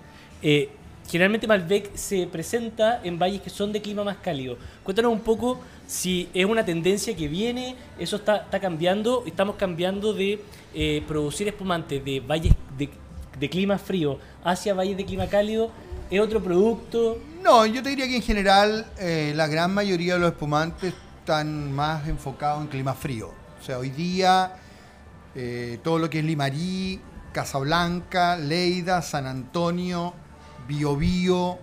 Generalmente 1.08 1.48
Malbec 1.48 1.96
se 1.96 2.26
presenta 2.28 3.02
en 3.04 3.20
valles 3.20 3.42
que 3.42 3.50
son 3.50 3.72
de 3.72 3.82
clima 3.82 4.04
más 4.04 4.18
cálido. 4.18 4.58
Cuéntanos 4.84 5.12
un 5.12 5.20
poco 5.20 5.60
si 5.86 6.30
es 6.34 6.46
una 6.46 6.66
tendencia 6.66 7.16
que 7.16 7.28
viene, 7.28 7.76
eso 8.00 8.16
está, 8.16 8.48
cambiando, 8.60 9.24
estamos 9.26 9.56
cambiando 9.56 10.14
de 10.14 10.42
eh, 10.74 11.04
producir 11.08 11.48
espumantes 11.48 12.04
de 12.04 12.20
valles 12.20 12.54
de, 12.78 12.90
de 13.40 13.50
clima 13.50 13.78
frío 13.78 14.20
hacia 14.44 14.74
valles 14.74 14.98
de 14.98 15.06
clima 15.06 15.28
cálido. 15.28 15.72
¿Es 16.10 16.20
otro 16.20 16.42
producto? 16.42 17.18
No, 17.44 17.66
yo 17.66 17.82
te 17.82 17.90
diría 17.90 18.08
que 18.08 18.18
en 18.18 18.22
general 18.22 18.86
eh, 19.00 19.34
la 19.36 19.48
gran 19.48 19.74
mayoría 19.74 20.14
de 20.16 20.20
los 20.20 20.32
espumantes 20.32 20.94
están 21.20 21.72
más 21.72 22.08
enfocados 22.08 22.62
en 22.62 22.68
clima 22.68 22.94
frío. 22.94 23.32
O 23.60 23.64
sea, 23.64 23.80
hoy 23.80 23.90
día 23.90 24.54
eh, 25.36 25.80
todo 25.84 26.00
lo 26.00 26.10
que 26.10 26.20
es 26.20 26.26
Limarí, 26.26 27.00
Casablanca, 27.34 28.38
Leida, 28.38 29.02
San 29.02 29.26
Antonio, 29.26 30.14
Biobío, 30.68 31.58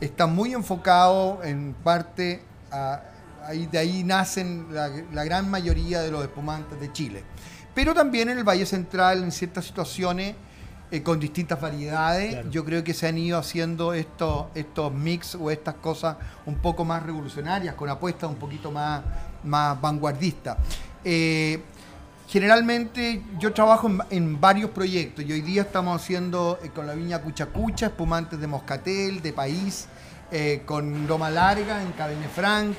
está 0.00 0.26
muy 0.26 0.52
enfocado 0.54 1.42
en 1.44 1.74
parte, 1.82 2.42
a- 2.70 3.00
ahí, 3.46 3.66
de 3.66 3.78
ahí 3.78 4.04
nacen 4.04 4.66
la, 4.70 4.90
la 5.12 5.24
gran 5.24 5.50
mayoría 5.50 6.00
de 6.00 6.10
los 6.10 6.22
espumantes 6.22 6.78
de 6.80 6.92
Chile. 6.92 7.22
Pero 7.74 7.94
también 7.94 8.28
en 8.28 8.38
el 8.38 8.44
Valle 8.44 8.66
Central, 8.66 9.22
en 9.22 9.32
ciertas 9.32 9.64
situaciones, 9.64 10.34
eh, 10.90 11.02
con 11.02 11.20
distintas 11.20 11.60
variedades, 11.60 12.32
Claro. 12.34 12.50
yo 12.50 12.64
creo 12.64 12.82
que 12.82 12.94
se 12.94 13.06
han 13.06 13.18
ido 13.18 13.38
haciendo 13.38 13.92
estos, 13.92 14.46
estos 14.54 14.92
mix 14.92 15.34
o 15.34 15.50
estas 15.50 15.74
cosas 15.74 16.16
un 16.46 16.56
poco 16.56 16.84
más 16.84 17.02
revolucionarias, 17.02 17.74
con 17.74 17.88
apuestas 17.90 18.28
un 18.30 18.36
poquito 18.36 18.70
más, 18.72 19.02
más 19.44 19.78
vanguardistas. 19.80 20.56
Eh, 21.04 21.62
Generalmente 22.28 23.22
yo 23.38 23.54
trabajo 23.54 23.88
en, 23.88 24.00
en 24.10 24.40
varios 24.40 24.70
proyectos 24.70 25.24
y 25.24 25.32
hoy 25.32 25.40
día 25.40 25.62
estamos 25.62 26.00
haciendo 26.00 26.58
eh, 26.62 26.68
con 26.74 26.86
la 26.86 26.92
viña 26.94 27.20
Cuchacucha, 27.22 27.86
espumantes 27.86 28.38
de 28.38 28.46
Moscatel, 28.46 29.22
de 29.22 29.32
País, 29.32 29.86
eh, 30.30 30.60
con 30.66 31.06
Loma 31.06 31.30
Larga 31.30 31.82
en 31.82 31.90
Cabernet 31.92 32.30
Franc, 32.30 32.74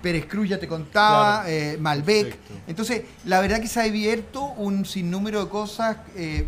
Pérez 0.00 0.26
Cruz 0.26 0.48
ya 0.50 0.60
te 0.60 0.68
contaba, 0.68 1.40
Claro. 1.42 1.48
eh, 1.48 1.78
Malbec. 1.80 2.22
Perfecto. 2.36 2.54
Entonces, 2.68 3.02
la 3.24 3.40
verdad 3.40 3.60
que 3.60 3.66
se 3.66 3.80
ha 3.80 3.84
abierto 3.84 4.44
un 4.56 4.84
sinnúmero 4.84 5.42
de 5.44 5.50
cosas 5.50 5.96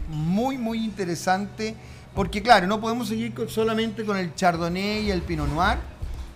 muy, 0.08 0.56
muy 0.56 0.84
interesantes, 0.84 1.74
porque 2.14 2.40
claro, 2.40 2.68
no 2.68 2.80
podemos 2.80 3.08
seguir 3.08 3.34
con- 3.34 3.48
solamente 3.48 4.04
con 4.04 4.16
el 4.16 4.32
Chardonnay 4.36 5.06
y 5.06 5.10
el 5.10 5.22
Pinot 5.22 5.48
Noir, 5.48 5.78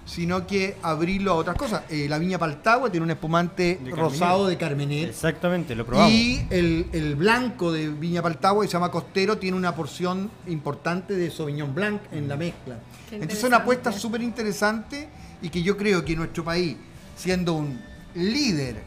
sino 0.08 0.46
que 0.46 0.76
abrirlo 0.82 1.32
a 1.32 1.34
otras 1.34 1.56
cosas. 1.56 1.82
Eh, 1.90 2.06
la 2.08 2.18
viña 2.18 2.38
Paltagua 2.38 2.90
tiene 2.90 3.04
un 3.04 3.10
espumante 3.10 3.78
De 3.84 3.90
rosado 3.90 4.46
de 4.46 4.56
Carmener. 4.56 5.10
Exactamente, 5.10 5.74
lo 5.74 5.84
probamos. 5.84 6.10
Y 6.10 6.46
el, 6.48 6.86
el 6.92 7.14
blanco 7.14 7.70
de 7.70 7.88
Viña 7.90 8.22
Paltagua, 8.22 8.64
que 8.64 8.68
se 8.68 8.72
llama 8.72 8.90
Costero, 8.90 9.36
tiene 9.36 9.56
una 9.56 9.74
porción 9.74 10.30
importante 10.46 11.14
de 11.14 11.30
Sauvignon 11.30 11.74
Blanc 11.74 12.00
en 12.10 12.26
la 12.26 12.36
mezcla. 12.36 12.78
Qué 13.10 13.16
Entonces, 13.16 13.44
una 13.44 13.58
apuesta 13.58 13.92
súper 13.92 14.22
interesante 14.22 15.10
y 15.42 15.50
que 15.50 15.62
yo 15.62 15.76
creo 15.76 16.02
que 16.04 16.16
nuestro 16.16 16.42
país, 16.42 16.76
siendo 17.14 17.52
un 17.52 17.78
líder 18.14 18.82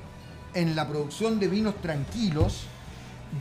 en 0.56 0.76
la 0.76 0.88
producción 0.88 1.40
de 1.40 1.48
vinos 1.48 1.76
tranquilos 1.82 2.66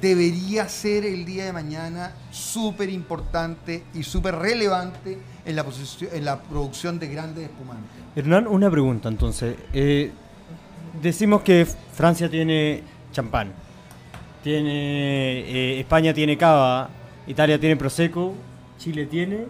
debería 0.00 0.68
ser 0.68 1.04
el 1.04 1.24
día 1.24 1.46
de 1.46 1.52
mañana 1.52 2.12
súper 2.30 2.88
importante 2.90 3.82
y 3.94 4.02
súper 4.02 4.36
relevante 4.36 5.18
en 5.44 5.56
la, 5.56 5.64
en 6.12 6.24
la 6.24 6.40
producción 6.40 6.98
de 6.98 7.08
grandes 7.08 7.44
espumantes. 7.44 7.90
Hernán, 8.14 8.46
una 8.46 8.70
pregunta 8.70 9.08
entonces. 9.08 9.56
Eh, 9.72 10.12
decimos 11.02 11.42
que 11.42 11.66
Francia 11.66 12.30
tiene 12.30 12.82
champán, 13.12 13.52
tiene 14.42 15.40
eh, 15.40 15.80
España 15.80 16.14
tiene 16.14 16.36
cava, 16.36 16.88
Italia 17.26 17.58
tiene 17.58 17.76
prosecco, 17.76 18.34
Chile 18.78 19.06
tiene, 19.06 19.46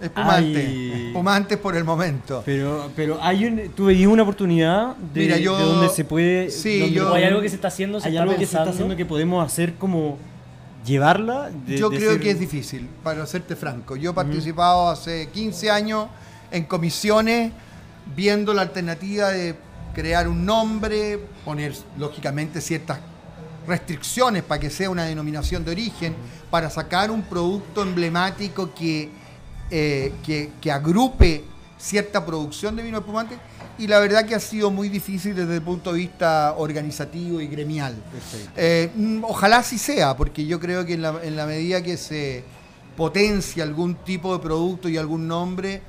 Espumante, 0.00 0.66
Ay. 0.66 1.02
espumantes 1.06 1.58
por 1.58 1.76
el 1.76 1.84
momento. 1.84 2.42
pero 2.44 2.90
pero 2.96 3.18
hay 3.22 3.46
un, 3.46 3.70
tú 3.74 3.86
veías 3.86 4.08
una 4.08 4.22
oportunidad 4.22 4.96
de, 4.96 5.20
Mira, 5.20 5.38
yo- 5.38 5.56
de 5.56 5.64
donde 5.64 5.88
se 5.88 6.04
puede, 6.04 6.50
sí, 6.50 6.80
donde 6.80 6.94
yo- 6.96 7.10
¿O 7.10 7.14
hay 7.14 7.24
algo 7.24 7.40
que 7.40 7.48
se 7.48 7.54
está 7.56 7.68
haciendo? 7.68 8.00
¿Se 8.00 8.08
hay 8.08 8.14
está 8.14 8.22
algo 8.22 8.34
que 8.34 8.46
se 8.46 8.56
está 8.56 8.70
haciendo 8.70 8.96
que 8.96 9.06
podemos 9.06 9.44
hacer 9.44 9.74
como 9.74 10.18
llevarla. 10.84 11.50
de- 11.66 11.78
Yo 11.78 11.88
de 11.90 11.96
creo 11.96 12.12
ser- 12.12 12.20
que 12.20 12.30
es 12.32 12.38
difícil, 12.40 12.88
para 13.02 13.24
serte 13.26 13.56
franco. 13.56 13.96
Yo 13.96 14.10
he 14.10 14.14
participado 14.14 14.90
hace 14.90 15.28
15 15.32 15.70
años 15.70 16.08
en 16.50 16.64
comisiones 16.64 17.52
viendo 18.14 18.52
la 18.52 18.62
alternativa 18.62 19.30
de 19.30 19.54
crear 19.94 20.28
un 20.28 20.44
nombre, 20.44 21.18
poner 21.44 21.72
lógicamente 21.96 22.60
ciertas 22.60 22.98
restricciones 23.66 24.42
para 24.42 24.60
que 24.60 24.68
sea 24.68 24.90
una 24.90 25.04
denominación 25.04 25.64
de 25.64 25.70
origen, 25.70 26.14
para 26.50 26.68
sacar 26.68 27.10
un 27.10 27.22
producto 27.22 27.82
emblemático 27.82 28.74
que, 28.74 29.08
eh, 29.70 30.12
que, 30.24 30.50
que 30.60 30.70
agrupe 30.70 31.44
cierta 31.78 32.24
producción 32.24 32.76
de 32.76 32.82
vino 32.82 32.98
espumante 32.98 33.36
y 33.78 33.86
la 33.86 33.98
verdad 33.98 34.24
que 34.24 34.34
ha 34.34 34.40
sido 34.40 34.70
muy 34.70 34.88
difícil 34.88 35.34
desde 35.34 35.56
el 35.56 35.62
punto 35.62 35.92
de 35.92 35.98
vista 35.98 36.54
organizativo 36.56 37.40
y 37.40 37.48
gremial. 37.48 37.94
Eh, 38.56 38.90
mm, 38.94 39.24
ojalá 39.24 39.58
así 39.58 39.78
sea, 39.78 40.16
porque 40.16 40.46
yo 40.46 40.60
creo 40.60 40.86
que 40.86 40.94
en 40.94 41.02
la, 41.02 41.20
en 41.22 41.36
la 41.36 41.46
medida 41.46 41.82
que 41.82 41.96
se 41.96 42.44
potencia 42.96 43.64
algún 43.64 43.96
tipo 43.96 44.36
de 44.36 44.42
producto 44.42 44.88
y 44.88 44.96
algún 44.96 45.26
nombre, 45.26 45.82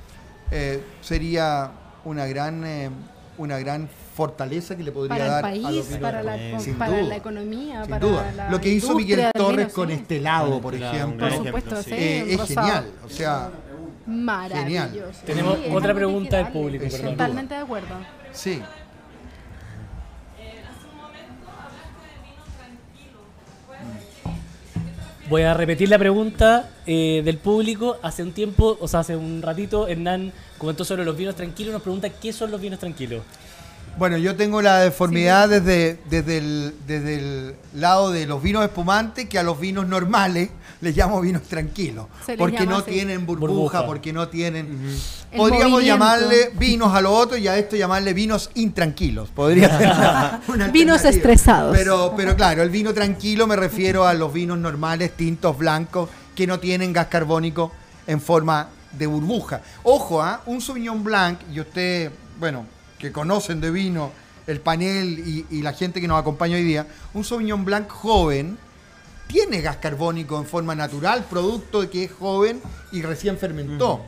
eh, 0.51 0.81
sería 1.01 1.71
una 2.03 2.25
gran, 2.25 2.65
eh, 2.65 2.89
una 3.37 3.59
gran 3.59 3.87
fortaleza 4.15 4.75
que 4.77 4.83
le 4.83 4.91
podría 4.91 5.09
Para 5.17 5.25
el 5.25 5.31
dar 5.31 5.45
a 5.45 5.51
los 5.71 5.85
país, 5.85 5.99
para, 6.01 6.23
la, 6.23 6.35
espumantes. 6.35 6.63
Sin 6.63 6.75
para 6.75 6.91
duda, 6.91 7.01
la 7.09 7.15
economía, 7.17 7.81
sin 7.81 7.89
para 7.89 8.05
duda. 8.07 8.31
la 8.35 8.49
Lo 8.49 8.61
que 8.61 8.69
hizo 8.69 8.95
Miguel 8.95 9.25
Torres 9.33 9.65
vino, 9.67 9.73
con 9.75 9.87
sí. 9.89 9.93
este 9.95 10.17
helado, 10.17 10.51
Con 10.51 10.61
por 10.61 10.75
ejemplo, 10.75 11.27
Por 11.29 11.37
supuesto, 11.45 11.83
sí. 11.83 11.91
eh, 11.93 12.25
es 12.33 12.39
rosado. 12.39 12.67
genial. 12.67 12.91
O 13.05 13.09
sea, 13.09 13.49
Maravilloso. 14.07 15.19
Tenemos 15.25 15.57
Sí, 15.57 15.71
otra 15.73 15.93
pregunta 15.93 16.37
del 16.37 16.47
público, 16.49 16.85
perdón. 16.89 17.11
Totalmente 17.11 17.53
de 17.55 17.59
acuerdo. 17.61 17.95
sí. 18.31 18.61
Voy 25.27 25.41
a 25.41 25.55
repetir 25.55 25.89
la 25.89 25.97
pregunta 25.97 26.69
eh, 26.85 27.21
del 27.25 27.37
público. 27.39 27.97
Hace 28.03 28.21
un 28.21 28.31
tiempo, 28.31 28.77
o 28.79 28.87
sea, 28.87 28.99
hace 28.99 29.15
un 29.15 29.41
ratito, 29.41 29.87
Hernán 29.87 30.31
comentó 30.59 30.85
sobre 30.85 31.03
los 31.03 31.17
vinos 31.17 31.35
tranquilos. 31.35 31.73
Nos 31.73 31.81
pregunta 31.81 32.09
qué 32.09 32.31
son 32.31 32.51
los 32.51 32.61
vinos 32.61 32.79
tranquilos. 32.79 33.23
Bueno, 33.97 34.17
yo 34.17 34.35
tengo 34.35 34.61
la 34.61 34.79
deformidad 34.79 35.47
desde, 35.49 35.99
desde, 36.09 36.37
el, 36.37 36.75
desde 36.85 37.15
el 37.15 37.55
lado 37.73 38.11
de 38.11 38.25
los 38.25 38.43
vinos 38.43 38.63
espumantes 38.63 39.29
que 39.29 39.39
a 39.39 39.43
los 39.43 39.59
vinos 39.59 39.87
normales 39.87 40.49
les 40.81 40.95
llamo 40.95 41.21
vinos 41.21 41.43
tranquilos. 41.43 42.07
Porque 42.37 42.65
no 42.65 42.77
así. 42.77 42.91
tienen 42.91 43.25
burbuja, 43.25 43.51
Burbuja. 43.51 43.85
porque 43.85 44.11
no 44.11 44.27
tienen... 44.27 44.67
Podríamos 45.35 45.71
movimiento. 45.73 45.81
llamarle 45.81 46.51
vinos 46.57 46.93
a 46.93 47.01
lo 47.01 47.13
otro 47.13 47.37
y 47.37 47.47
a 47.47 47.57
esto 47.57 47.75
llamarle 47.75 48.13
vinos 48.13 48.49
intranquilos. 48.55 49.29
Podría 49.29 49.77
ser 49.77 50.71
Vinos 50.71 51.03
estresados. 51.05 51.75
Pero, 51.75 52.13
pero 52.15 52.35
claro, 52.35 52.63
el 52.63 52.69
vino 52.69 52.93
tranquilo 52.93 53.47
me 53.47 53.55
refiero 53.55 54.05
a 54.05 54.13
los 54.13 54.31
vinos 54.31 54.57
normales, 54.57 55.11
tintos, 55.11 55.57
blancos, 55.57 56.09
que 56.35 56.45
no 56.47 56.59
tienen 56.59 56.93
gas 56.93 57.07
carbónico 57.07 57.71
en 58.07 58.21
forma 58.21 58.69
de 58.91 59.07
burbuja. 59.07 59.61
Ojo, 59.83 60.21
¿ah? 60.21 60.41
un 60.45 60.61
Sauvignon 60.61 61.03
Blanc, 61.03 61.39
y 61.53 61.59
usted, 61.59 62.11
bueno, 62.39 62.65
que 62.99 63.11
conocen 63.11 63.61
de 63.61 63.71
vino, 63.71 64.11
el 64.47 64.61
panel 64.61 65.19
y, 65.19 65.45
y 65.49 65.61
la 65.61 65.73
gente 65.73 65.99
que 66.01 66.07
nos 66.07 66.19
acompaña 66.19 66.55
hoy 66.55 66.63
día, 66.63 66.87
un 67.13 67.23
Sauvignon 67.23 67.65
Blanc 67.65 67.89
joven 67.89 68.57
tiene 69.27 69.61
gas 69.61 69.77
carbónico 69.77 70.37
en 70.39 70.45
forma 70.45 70.75
natural, 70.75 71.25
producto 71.29 71.81
de 71.81 71.89
que 71.89 72.03
es 72.05 72.11
joven 72.11 72.61
y 72.91 73.01
recién 73.01 73.37
fermentó. 73.37 74.01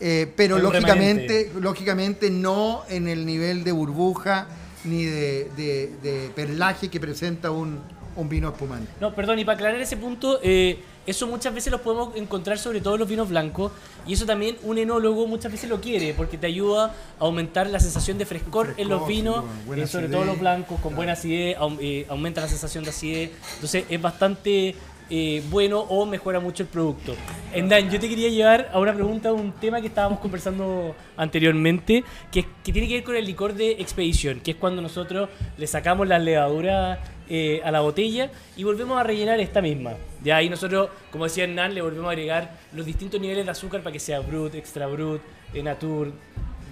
Eh, 0.00 0.32
pero 0.36 0.56
lógicamente, 0.62 1.52
lógicamente 1.60 2.30
no 2.30 2.82
en 2.88 3.08
el 3.08 3.24
nivel 3.26 3.64
de 3.64 3.72
burbuja 3.72 4.46
ni 4.84 5.04
de, 5.04 5.50
de- 5.56 5.92
de 6.02 6.30
perlaje 6.34 6.88
que 6.88 7.00
presenta 7.00 7.50
un, 7.50 7.80
un 8.18 8.28
vino 8.28 8.48
espumante. 8.48 8.90
No, 9.00 9.14
perdón, 9.14 9.38
y 9.38 9.44
para 9.44 9.54
aclarar 9.56 9.80
ese 9.80 9.96
punto, 9.96 10.40
eh, 10.42 10.78
eso 11.06 11.26
muchas 11.26 11.54
veces 11.54 11.70
lo 11.70 11.80
podemos 11.80 12.14
encontrar 12.16 12.58
sobre 12.58 12.80
todo 12.80 12.94
en 12.94 13.00
los 13.00 13.08
vinos 13.08 13.28
blancos, 13.28 13.72
y 14.06 14.12
eso 14.12 14.26
también 14.26 14.56
un 14.64 14.76
enólogo 14.76 15.26
muchas 15.26 15.50
veces 15.52 15.70
lo 15.70 15.80
quiere, 15.80 16.14
porque 16.14 16.36
te 16.36 16.46
ayuda 16.46 16.86
a 17.18 17.24
aumentar 17.24 17.68
la 17.68 17.80
sensación 17.80 18.18
de 18.18 18.26
frescor, 18.26 18.74
en 18.76 18.88
los 18.88 19.06
vinos, 19.06 19.44
eh, 19.46 19.86
sobre 19.86 20.04
acidez, 20.06 20.10
todo 20.10 20.24
los 20.24 20.38
blancos, 20.38 20.80
con 20.80 20.94
buena 20.96 21.12
acidez, 21.12 21.56
aum- 21.58 21.78
eh, 21.80 22.06
aumenta 22.10 22.40
la 22.40 22.48
sensación 22.48 22.84
de 22.84 22.90
acidez, 22.90 23.30
entonces 23.54 23.84
es 23.88 24.02
bastante 24.02 24.74
eh, 25.10 25.42
bueno 25.48 25.80
o 25.80 26.04
mejora 26.04 26.38
mucho 26.38 26.64
el 26.64 26.68
producto. 26.68 27.14
Endan, 27.54 27.88
yo 27.88 27.98
te 27.98 28.10
quería 28.10 28.28
llevar 28.28 28.68
a 28.74 28.78
una 28.78 28.92
pregunta, 28.92 29.32
un 29.32 29.52
tema 29.52 29.80
que 29.80 29.86
estábamos 29.86 30.18
conversando 30.18 30.94
anteriormente, 31.16 32.04
que, 32.30 32.44
que 32.62 32.72
tiene 32.72 32.86
que 32.88 32.94
ver 32.96 33.04
con 33.04 33.16
el 33.16 33.24
licor 33.24 33.54
de 33.54 33.70
expedición, 33.72 34.40
que 34.40 34.50
es 34.50 34.56
cuando 34.58 34.82
nosotros 34.82 35.30
le 35.56 35.66
sacamos 35.66 36.06
la 36.06 36.18
levadura 36.18 37.00
eh, 37.30 37.60
a 37.64 37.70
la 37.70 37.80
botella 37.80 38.30
y 38.56 38.64
volvemos 38.64 38.98
a 38.98 39.02
rellenar 39.02 39.38
esta 39.38 39.60
misma. 39.60 39.92
Ya 40.24 40.36
ahí 40.36 40.48
nosotros, 40.48 40.88
como 41.10 41.24
decía 41.24 41.44
Hernán, 41.44 41.74
le 41.74 41.82
volvemos 41.82 42.06
a 42.06 42.10
agregar 42.10 42.58
los 42.72 42.86
distintos 42.86 43.20
niveles 43.20 43.44
de 43.44 43.50
azúcar 43.50 43.82
para 43.82 43.92
que 43.92 44.00
sea 44.00 44.20
brut, 44.20 44.54
extra 44.54 44.86
brut, 44.86 45.20
eh, 45.52 45.62
natur, 45.62 46.12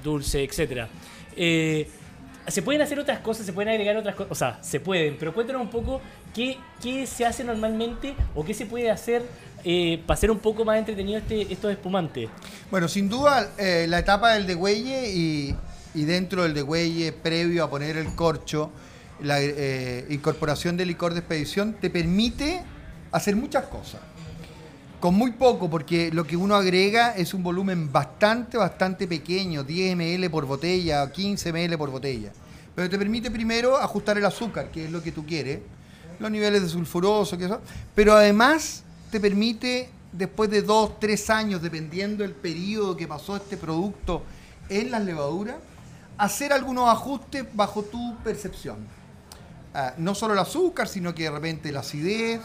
dulce, 0.03 0.43
etcétera. 0.43 0.89
Eh, 1.37 1.89
se 2.49 2.63
pueden 2.63 2.81
hacer 2.81 2.99
otras 2.99 3.19
cosas, 3.19 3.45
se 3.45 3.53
pueden 3.53 3.71
agregar 3.71 3.97
otras 3.97 4.15
cosas, 4.15 4.33
o 4.33 4.35
sea, 4.35 4.59
se 4.63 4.81
pueden, 4.81 5.17
pero 5.19 5.35
cuéntanos 5.35 5.63
un 5.63 5.71
poco 5.71 6.01
qué, 6.35 6.57
qué 6.83 7.07
se 7.07 7.27
hace 7.27 7.45
normalmente 7.45 8.15
o 8.35 8.45
qué 8.45 8.55
se 8.55 8.67
puede 8.67 8.91
hacer 8.91 9.23
para 10.07 10.15
hacer 10.15 10.31
un 10.31 10.39
poco 10.39 10.65
más 10.65 10.79
entretenido 10.79 11.19
este, 11.19 11.53
estos 11.53 11.73
espumantes. 11.73 12.29
Bueno, 12.71 12.87
sin 12.87 13.09
duda 13.09 13.51
la 13.59 13.99
etapa 13.99 14.35
del 14.35 14.47
degüelle 14.47 15.11
y, 15.11 15.57
y 15.93 16.05
dentro 16.05 16.45
del 16.45 16.55
degüelle, 16.55 17.11
previo 17.13 17.65
a 17.65 17.71
poner 17.71 17.97
el 17.97 18.15
corcho, 18.15 18.71
la 19.21 19.41
eh, 19.41 20.07
incorporación 20.11 20.77
del 20.77 20.89
licor 20.89 21.13
de 21.13 21.21
expedición 21.21 21.77
te 21.81 21.91
permite 21.91 22.63
hacer 23.13 23.37
muchas 23.37 23.65
cosas. 23.65 24.01
Con 25.01 25.15
muy 25.15 25.33
poco, 25.33 25.69
porque 25.69 26.11
lo 26.11 26.27
que 26.27 26.37
uno 26.37 26.55
agrega 26.55 27.15
es 27.17 27.35
un 27.35 27.43
volumen 27.43 27.93
bastante, 27.93 28.57
bastante 28.57 29.07
pequeño, 29.07 29.63
10 29.63 29.97
ml 29.97 30.31
por 30.31 30.47
botella 30.47 31.05
o 31.05 31.13
15 31.13 31.53
ml 31.53 31.79
por 31.79 31.91
botella. 31.91 32.33
Pero 32.75 32.91
te 32.91 32.99
permite 32.99 33.31
primero 33.31 33.77
ajustar 33.77 34.19
el 34.19 34.25
azúcar, 34.25 34.71
que 34.71 34.87
es 34.87 34.91
lo 34.91 35.03
que 35.03 35.13
tú 35.13 35.25
quieres, 35.25 35.61
los 36.19 36.31
niveles 36.31 36.63
de 36.63 36.69
sulfuroso, 36.69 37.37
que 37.37 37.45
eso. 37.45 37.61
Pero 37.95 38.15
además 38.15 38.85
te 39.11 39.21
permite, 39.21 39.91
después 40.13 40.51
de 40.51 40.63
dos, 40.63 40.99
tres 40.99 41.29
años, 41.31 41.63
dependiendo 41.63 42.23
del 42.23 42.33
periodo 42.33 42.97
que 42.97 43.07
pasó 43.07 43.37
este 43.37 43.57
producto 43.57 44.23
en 44.69 44.91
las 44.91 45.05
levaduras, 45.05 45.57
hacer 46.19 46.53
algunos 46.53 46.89
ajustes 46.89 47.45
bajo 47.53 47.83
tu 47.83 48.17
percepción. 48.25 48.77
Ah, 49.79 49.93
no 49.99 50.15
solo 50.15 50.33
el 50.33 50.39
azúcar, 50.41 50.89
sino 50.89 51.15
que 51.15 51.25
de 51.25 51.31
repente 51.31 51.71
la 51.71 51.81
acidez 51.81 52.41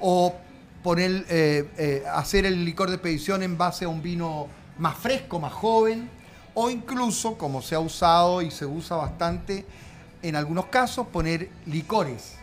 o 0.00 0.34
poner, 0.82 1.24
eh, 1.28 1.68
eh, 1.78 2.02
hacer 2.12 2.44
el 2.44 2.64
licor 2.64 2.88
de 2.88 2.96
expedición 2.96 3.44
en 3.44 3.56
base 3.56 3.84
a 3.84 3.88
un 3.88 4.02
vino 4.02 4.48
más 4.78 4.96
fresco, 4.96 5.38
más 5.38 5.52
joven, 5.52 6.10
o 6.54 6.70
incluso, 6.70 7.38
como 7.38 7.62
se 7.62 7.76
ha 7.76 7.78
usado 7.78 8.42
y 8.42 8.50
se 8.50 8.66
usa 8.66 8.96
bastante 8.96 9.64
en 10.22 10.34
algunos 10.34 10.66
casos, 10.66 11.06
poner 11.06 11.50
licores, 11.66 12.34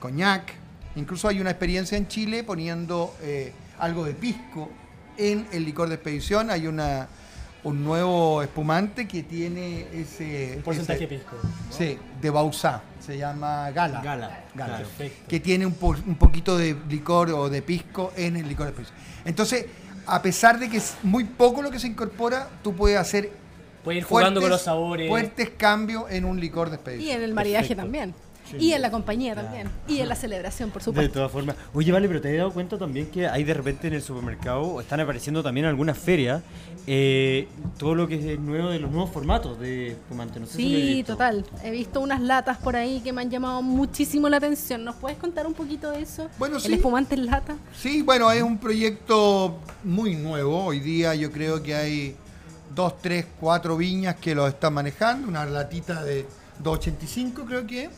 coñac. 0.00 0.52
Incluso 0.94 1.28
hay 1.28 1.40
una 1.40 1.48
experiencia 1.48 1.96
en 1.96 2.06
Chile 2.08 2.44
poniendo 2.44 3.14
eh, 3.22 3.54
algo 3.78 4.04
de 4.04 4.12
pisco 4.12 4.68
en 5.16 5.46
el 5.50 5.64
licor 5.64 5.88
de 5.88 5.94
expedición. 5.94 6.50
Hay 6.50 6.66
una, 6.66 7.08
un 7.64 7.82
nuevo 7.82 8.42
espumante 8.42 9.08
que 9.08 9.22
tiene 9.22 9.86
ese... 9.94 10.56
Un 10.58 10.62
porcentaje 10.62 11.04
ese- 11.04 11.08
de 11.14 11.18
pisco. 11.20 11.36
Sí, 11.70 11.98
de 12.20 12.28
Bausá. 12.28 12.82
Se 13.04 13.18
llama 13.18 13.70
Gala. 13.72 14.00
Gala, 14.00 14.44
Gala. 14.54 14.78
Perfecto. 14.78 15.28
Que 15.28 15.40
tiene 15.40 15.66
un, 15.66 15.74
po- 15.74 15.96
un 16.06 16.14
poquito 16.14 16.56
de 16.56 16.76
licor 16.88 17.30
o 17.30 17.48
de 17.50 17.60
pisco 17.62 18.12
en 18.16 18.36
el 18.36 18.48
licor 18.48 18.66
de 18.66 18.70
expedición. 18.72 18.98
Entonces, 19.24 19.66
a 20.06 20.22
pesar 20.22 20.58
de 20.58 20.68
que 20.70 20.76
es 20.76 20.94
muy 21.02 21.24
poco 21.24 21.62
lo 21.62 21.70
que 21.70 21.78
se 21.78 21.88
incorpora, 21.88 22.48
tú 22.62 22.74
puedes 22.74 22.98
hacer 22.98 23.30
Puedes 23.82 24.02
ir 24.02 24.04
jugando 24.04 24.40
con 24.40 24.48
fuertes- 24.48 24.50
los 24.50 24.62
sabores. 24.62 25.08
fuertes 25.08 25.50
cambios 25.56 26.04
en 26.10 26.24
un 26.24 26.38
licor 26.38 26.70
de 26.70 26.76
Y 26.76 26.78
expedición. 26.78 27.16
en 27.16 27.22
el 27.24 27.34
maridaje 27.34 27.68
Perfecto. 27.74 27.82
también. 27.82 28.14
Y 28.58 28.72
en 28.72 28.82
la 28.82 28.90
compañía 28.90 29.34
también. 29.34 29.68
Y 29.88 29.98
en 30.00 30.08
la 30.08 30.14
celebración, 30.16 30.70
por 30.70 30.80
De 30.82 30.84
supuesto. 30.86 31.12
todas 31.14 31.30
formas. 31.32 31.56
Oye, 31.74 31.90
vale, 31.92 32.08
pero 32.08 32.20
te 32.20 32.30
has 32.32 32.36
dado 32.38 32.52
cuenta 32.52 32.78
también 32.78 33.06
que 33.06 33.26
hay 33.26 33.44
de 33.44 33.54
repente 33.54 33.88
en 33.88 33.94
el 33.94 34.02
supermercado, 34.02 34.80
están 34.80 35.00
apareciendo 35.00 35.42
también 35.42 35.66
algunas 35.66 35.96
ferias, 35.98 36.42
eh, 36.86 37.48
todo 37.78 37.94
lo 37.94 38.08
que 38.08 38.32
es 38.34 38.38
nuevo 38.40 38.68
de 38.70 38.78
los 38.80 38.90
nuevos 38.90 39.10
formatos 39.10 39.58
de 39.60 39.88
espumante. 39.92 40.40
No 40.40 40.46
sé 40.46 40.56
si 40.56 40.68
lo 40.68 40.76
he 40.78 40.80
Sí, 40.80 40.94
visto. 40.94 41.12
total. 41.12 41.44
He 41.62 41.70
visto 41.70 42.00
unas 42.00 42.20
latas 42.20 42.58
por 42.58 42.76
ahí 42.76 43.00
que 43.00 43.12
me 43.12 43.22
han 43.22 43.30
llamado 43.30 43.62
muchísimo 43.62 44.28
la 44.28 44.38
atención. 44.38 44.84
¿Nos 44.84 44.96
puedes 44.96 45.18
contar 45.18 45.46
un 45.46 45.54
poquito 45.54 45.90
de 45.90 46.02
eso? 46.02 46.28
Bueno, 46.38 46.56
El 46.56 46.62
sí. 46.62 46.72
espumante 46.74 47.14
en 47.14 47.26
lata. 47.26 47.56
Sí, 47.76 48.02
bueno, 48.02 48.30
es 48.32 48.42
un 48.42 48.58
proyecto 48.58 49.58
muy 49.84 50.16
nuevo. 50.16 50.64
Hoy 50.64 50.80
día 50.80 51.14
yo 51.14 51.30
creo 51.30 51.62
que 51.62 51.74
hay 51.74 52.16
dos, 52.74 52.98
tres, 53.00 53.26
cuatro 53.38 53.76
viñas 53.76 54.16
que 54.16 54.34
lo 54.34 54.46
están 54.46 54.74
manejando. 54.74 55.28
Una 55.28 55.44
latita 55.44 56.02
de 56.02 56.26
285 56.62 57.44
creo 57.46 57.66
que, 57.66 57.84
es, 57.84 57.90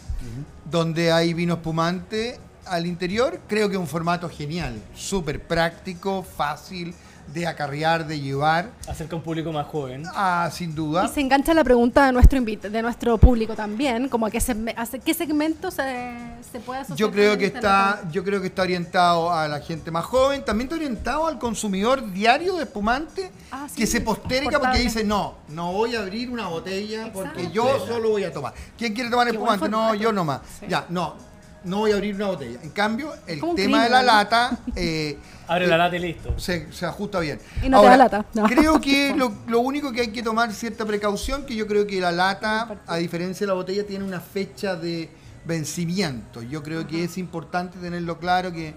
donde 0.70 1.12
hay 1.12 1.34
vino 1.34 1.54
espumante 1.54 2.38
al 2.66 2.86
interior. 2.86 3.40
Creo 3.48 3.68
que 3.68 3.74
es 3.74 3.80
un 3.80 3.86
formato 3.86 4.28
genial, 4.28 4.80
súper 4.94 5.46
práctico, 5.46 6.22
fácil 6.22 6.94
de 7.32 7.46
acarrear, 7.46 8.06
de 8.06 8.20
llevar. 8.20 8.70
Acerca 8.88 9.14
a 9.14 9.18
un 9.18 9.22
público 9.22 9.50
más 9.52 9.66
joven. 9.66 10.04
Ah, 10.14 10.48
sin 10.52 10.74
duda. 10.74 11.04
Y 11.04 11.08
se 11.08 11.20
engancha 11.20 11.52
la 11.54 11.64
pregunta 11.64 12.06
de 12.06 12.12
nuestro 12.12 12.38
invit- 12.38 12.60
de 12.60 12.82
nuestro 12.82 13.18
público 13.18 13.54
también, 13.54 14.08
como 14.08 14.26
a 14.26 14.30
qué, 14.30 14.38
a 14.76 14.86
qué 14.86 15.14
segmento 15.14 15.70
se, 15.70 16.14
se 16.52 16.60
puede 16.60 16.80
asociar. 16.80 16.98
Yo 16.98 17.10
creo 17.10 17.36
que 17.36 17.46
esta 17.46 17.58
está, 17.58 18.10
yo 18.12 18.22
creo 18.24 18.40
que 18.40 18.48
está 18.48 18.62
orientado 18.62 19.32
a 19.32 19.48
la 19.48 19.60
gente 19.60 19.90
más 19.90 20.04
joven, 20.04 20.44
también 20.44 20.66
está 20.66 20.76
orientado 20.76 21.26
al 21.26 21.38
consumidor 21.38 22.12
diario 22.12 22.56
de 22.56 22.64
espumante 22.64 23.30
Ah, 23.50 23.66
sí, 23.68 23.76
que 23.76 23.86
se 23.86 24.00
posterga 24.00 24.58
porque 24.60 24.78
dice 24.78 25.04
no, 25.04 25.34
no 25.48 25.72
voy 25.72 25.94
a 25.96 26.00
abrir 26.00 26.30
una 26.30 26.48
botella 26.48 27.10
porque 27.12 27.50
yo 27.50 27.84
solo 27.86 28.10
voy 28.10 28.24
a 28.24 28.32
tomar. 28.32 28.54
¿Quién 28.78 28.94
quiere 28.94 29.10
tomar 29.10 29.26
Qué 29.28 29.32
espumante? 29.34 29.68
No, 29.68 29.94
yo 29.94 30.12
nomás. 30.12 30.40
Sí. 30.60 30.66
Ya, 30.68 30.86
no, 30.88 31.14
no 31.64 31.78
voy 31.78 31.92
a 31.92 31.94
abrir 31.94 32.14
una 32.14 32.26
botella. 32.26 32.58
En 32.62 32.70
cambio, 32.70 33.12
el 33.26 33.40
tema 33.56 33.84
de 33.84 33.90
la 33.90 34.02
lata 34.02 34.58
eh, 34.76 35.18
Abre 35.46 35.66
eh, 35.66 35.68
la 35.68 35.76
lata 35.76 35.96
y 35.96 36.00
listo. 36.00 36.38
se, 36.38 36.72
se 36.72 36.86
ajusta 36.86 37.20
bien. 37.20 37.38
Y 37.62 37.68
no 37.68 37.80
te 37.80 37.88
da 37.88 37.96
lata, 37.96 38.24
no. 38.34 38.44
Creo 38.44 38.80
que 38.80 39.14
lo, 39.16 39.32
lo 39.46 39.60
único 39.60 39.92
que 39.92 40.02
hay 40.02 40.08
que 40.12 40.22
tomar 40.22 40.52
cierta 40.52 40.84
precaución, 40.84 41.44
que 41.44 41.54
yo 41.54 41.66
creo 41.66 41.86
que 41.86 42.00
la 42.00 42.12
lata, 42.12 42.80
a 42.86 42.96
diferencia 42.96 43.44
de 43.44 43.48
la 43.48 43.54
botella, 43.54 43.86
tiene 43.86 44.04
una 44.04 44.20
fecha 44.20 44.76
de 44.76 45.10
vencimiento. 45.44 46.42
Yo 46.42 46.62
creo 46.62 46.86
que 46.86 47.04
es 47.04 47.18
importante 47.18 47.78
tenerlo 47.78 48.18
claro 48.18 48.52
que 48.52 48.74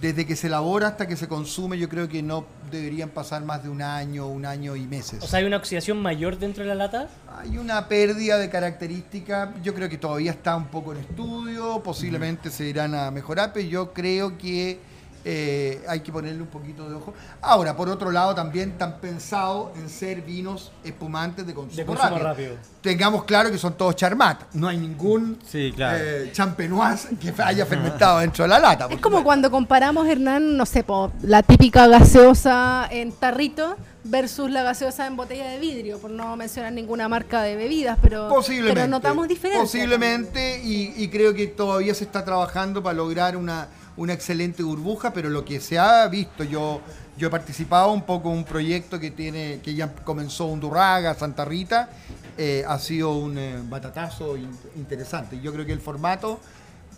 desde 0.00 0.26
que 0.26 0.36
se 0.36 0.46
elabora 0.46 0.88
hasta 0.88 1.06
que 1.06 1.16
se 1.16 1.28
consume, 1.28 1.78
yo 1.78 1.88
creo 1.88 2.08
que 2.08 2.22
no 2.22 2.44
deberían 2.70 3.08
pasar 3.10 3.44
más 3.44 3.62
de 3.62 3.68
un 3.68 3.82
año, 3.82 4.26
un 4.26 4.46
año 4.46 4.76
y 4.76 4.86
meses. 4.86 5.22
O 5.22 5.26
sea, 5.26 5.40
hay 5.40 5.44
una 5.44 5.56
oxidación 5.56 6.00
mayor 6.00 6.38
dentro 6.38 6.62
de 6.62 6.68
la 6.68 6.74
lata. 6.74 7.08
Hay 7.38 7.58
una 7.58 7.88
pérdida 7.88 8.38
de 8.38 8.48
características, 8.48 9.50
yo 9.62 9.74
creo 9.74 9.88
que 9.88 9.98
todavía 9.98 10.30
está 10.30 10.56
un 10.56 10.66
poco 10.66 10.92
en 10.92 10.98
estudio, 10.98 11.82
posiblemente 11.82 12.50
se 12.50 12.64
irán 12.66 12.94
a 12.94 13.10
mejorar, 13.10 13.52
pero 13.52 13.66
yo 13.66 13.92
creo 13.92 14.38
que 14.38 14.80
eh, 15.24 15.82
hay 15.88 16.00
que 16.00 16.10
ponerle 16.12 16.42
un 16.42 16.48
poquito 16.48 16.88
de 16.88 16.96
ojo. 16.96 17.14
Ahora, 17.40 17.76
por 17.76 17.88
otro 17.88 18.10
lado, 18.10 18.34
también 18.34 18.70
están 18.70 18.98
pensados 19.00 19.76
en 19.76 19.88
ser 19.88 20.22
vinos 20.22 20.72
espumantes 20.84 21.46
de 21.46 21.54
consumo, 21.54 21.76
De 21.76 21.84
consumo 21.86 22.08
rápido. 22.18 22.28
rápido. 22.28 22.56
Tengamos 22.80 23.24
claro 23.24 23.50
que 23.50 23.58
son 23.58 23.74
todos 23.74 23.94
charmat, 23.94 24.42
no 24.54 24.66
hay 24.68 24.76
ningún 24.76 25.38
Sí, 25.46 25.72
claro. 25.74 25.98
eh, 26.00 26.30
champenoise 26.32 27.08
que 27.20 27.32
haya 27.42 27.64
fermentado 27.66 28.18
dentro 28.18 28.42
de 28.44 28.48
la 28.48 28.58
lata. 28.58 28.88
Es 28.90 29.00
como 29.00 29.22
cuando 29.22 29.50
comparamos, 29.50 30.06
Hernán, 30.08 30.56
no 30.56 30.66
sé, 30.66 30.82
po, 30.82 31.12
la 31.22 31.42
típica 31.44 31.86
gaseosa 31.86 32.88
en 32.90 33.12
tarrito 33.12 33.76
versus 34.04 34.50
la 34.50 34.64
gaseosa 34.64 35.06
en 35.06 35.14
botella 35.16 35.48
de 35.48 35.60
vidrio, 35.60 35.98
por 35.98 36.10
no 36.10 36.34
mencionar 36.36 36.72
ninguna 36.72 37.08
marca 37.08 37.42
de 37.42 37.54
bebidas, 37.54 37.96
pero, 38.02 38.28
Posiblemente. 38.28 38.74
pero 38.80 38.88
notamos 38.90 39.28
diferencias. 39.28 39.62
Posiblemente, 39.70 40.60
y, 40.64 40.92
y 40.96 41.08
creo 41.08 41.32
que 41.34 41.46
todavía 41.46 41.94
se 41.94 42.02
está 42.04 42.24
trabajando 42.24 42.82
para 42.82 42.94
lograr 42.94 43.36
una, 43.36 43.68
una 43.96 44.12
excelente 44.14 44.62
burbuja, 44.62 45.12
pero 45.12 45.28
lo 45.28 45.44
que 45.44 45.60
se 45.60 45.78
ha 45.78 46.06
visto, 46.08 46.44
yo, 46.44 46.80
yo 47.18 47.28
he 47.28 47.30
participado 47.30 47.92
un 47.92 48.02
poco 48.02 48.30
en 48.30 48.38
un 48.38 48.44
proyecto 48.44 48.98
que 48.98 49.10
tiene, 49.10 49.60
que 49.62 49.74
ya 49.74 49.92
comenzó 49.92 50.46
Undurraga, 50.46 51.14
Santa 51.14 51.44
Rita, 51.44 51.90
eh, 52.38 52.64
ha 52.66 52.78
sido 52.78 53.14
un 53.16 53.36
eh, 53.36 53.60
batatazo 53.68 54.36
in- 54.36 54.56
interesante. 54.76 55.38
Yo 55.40 55.52
creo 55.52 55.66
que 55.66 55.72
el 55.72 55.80
formato 55.80 56.40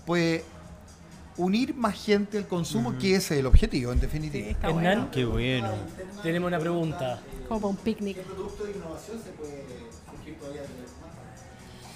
puede 0.07 0.45
unir 1.37 1.75
más 1.75 1.95
gente 2.01 2.39
al 2.39 2.47
consumo, 2.47 2.97
que 2.97 3.17
ese 3.17 3.35
es 3.35 3.41
el 3.41 3.47
objetivo, 3.47 3.91
en 3.91 3.99
Sí, 3.99 4.07
definitiva. 4.07 4.47
está 4.51 4.69
Hernán, 4.69 4.83
bueno. 4.83 5.09
Qué 5.11 5.25
bueno. 5.25 5.71
tenemos 6.23 6.47
una 6.47 6.61
pregunta. 6.61 7.19
Como 7.49 7.61
para 7.61 7.71
un 7.71 7.77
picnic. 7.77 8.19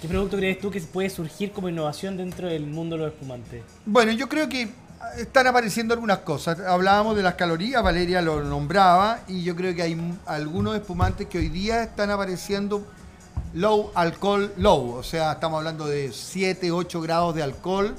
¿Qué 0.01 0.07
producto 0.07 0.37
crees 0.37 0.59
tú 0.59 0.71
que 0.71 0.79
puede 0.81 1.09
surgir 1.09 1.51
como 1.51 1.67
innovación 1.67 2.15
dentro 2.15 2.47
del 2.47 2.65
mundo 2.67 2.95
de 2.95 3.03
los 3.03 3.13
espumantes? 3.13 3.63
Bueno, 3.85 4.11
yo 4.13 4.29
creo 4.29 4.47
que 4.47 4.69
están 5.17 5.47
apareciendo 5.47 5.93
algunas 5.93 6.19
cosas. 6.19 6.59
Hablábamos 6.59 7.15
de 7.15 7.23
las 7.23 7.35
calorías, 7.35 7.83
Valeria 7.83 8.21
lo 8.21 8.43
nombraba, 8.43 9.19
y 9.27 9.43
yo 9.43 9.55
creo 9.55 9.75
que 9.75 9.81
hay 9.81 10.17
algunos 10.25 10.75
espumantes 10.75 11.27
que 11.27 11.37
hoy 11.37 11.49
día 11.49 11.83
están 11.83 12.11
apareciendo 12.11 12.85
low 13.53 13.91
alcohol 13.95 14.53
low, 14.57 14.91
o 14.91 15.03
sea, 15.03 15.33
estamos 15.33 15.57
hablando 15.57 15.87
de 15.87 16.11
7, 16.13 16.71
8 16.71 17.01
grados 17.01 17.35
de 17.35 17.43
alcohol, 17.43 17.95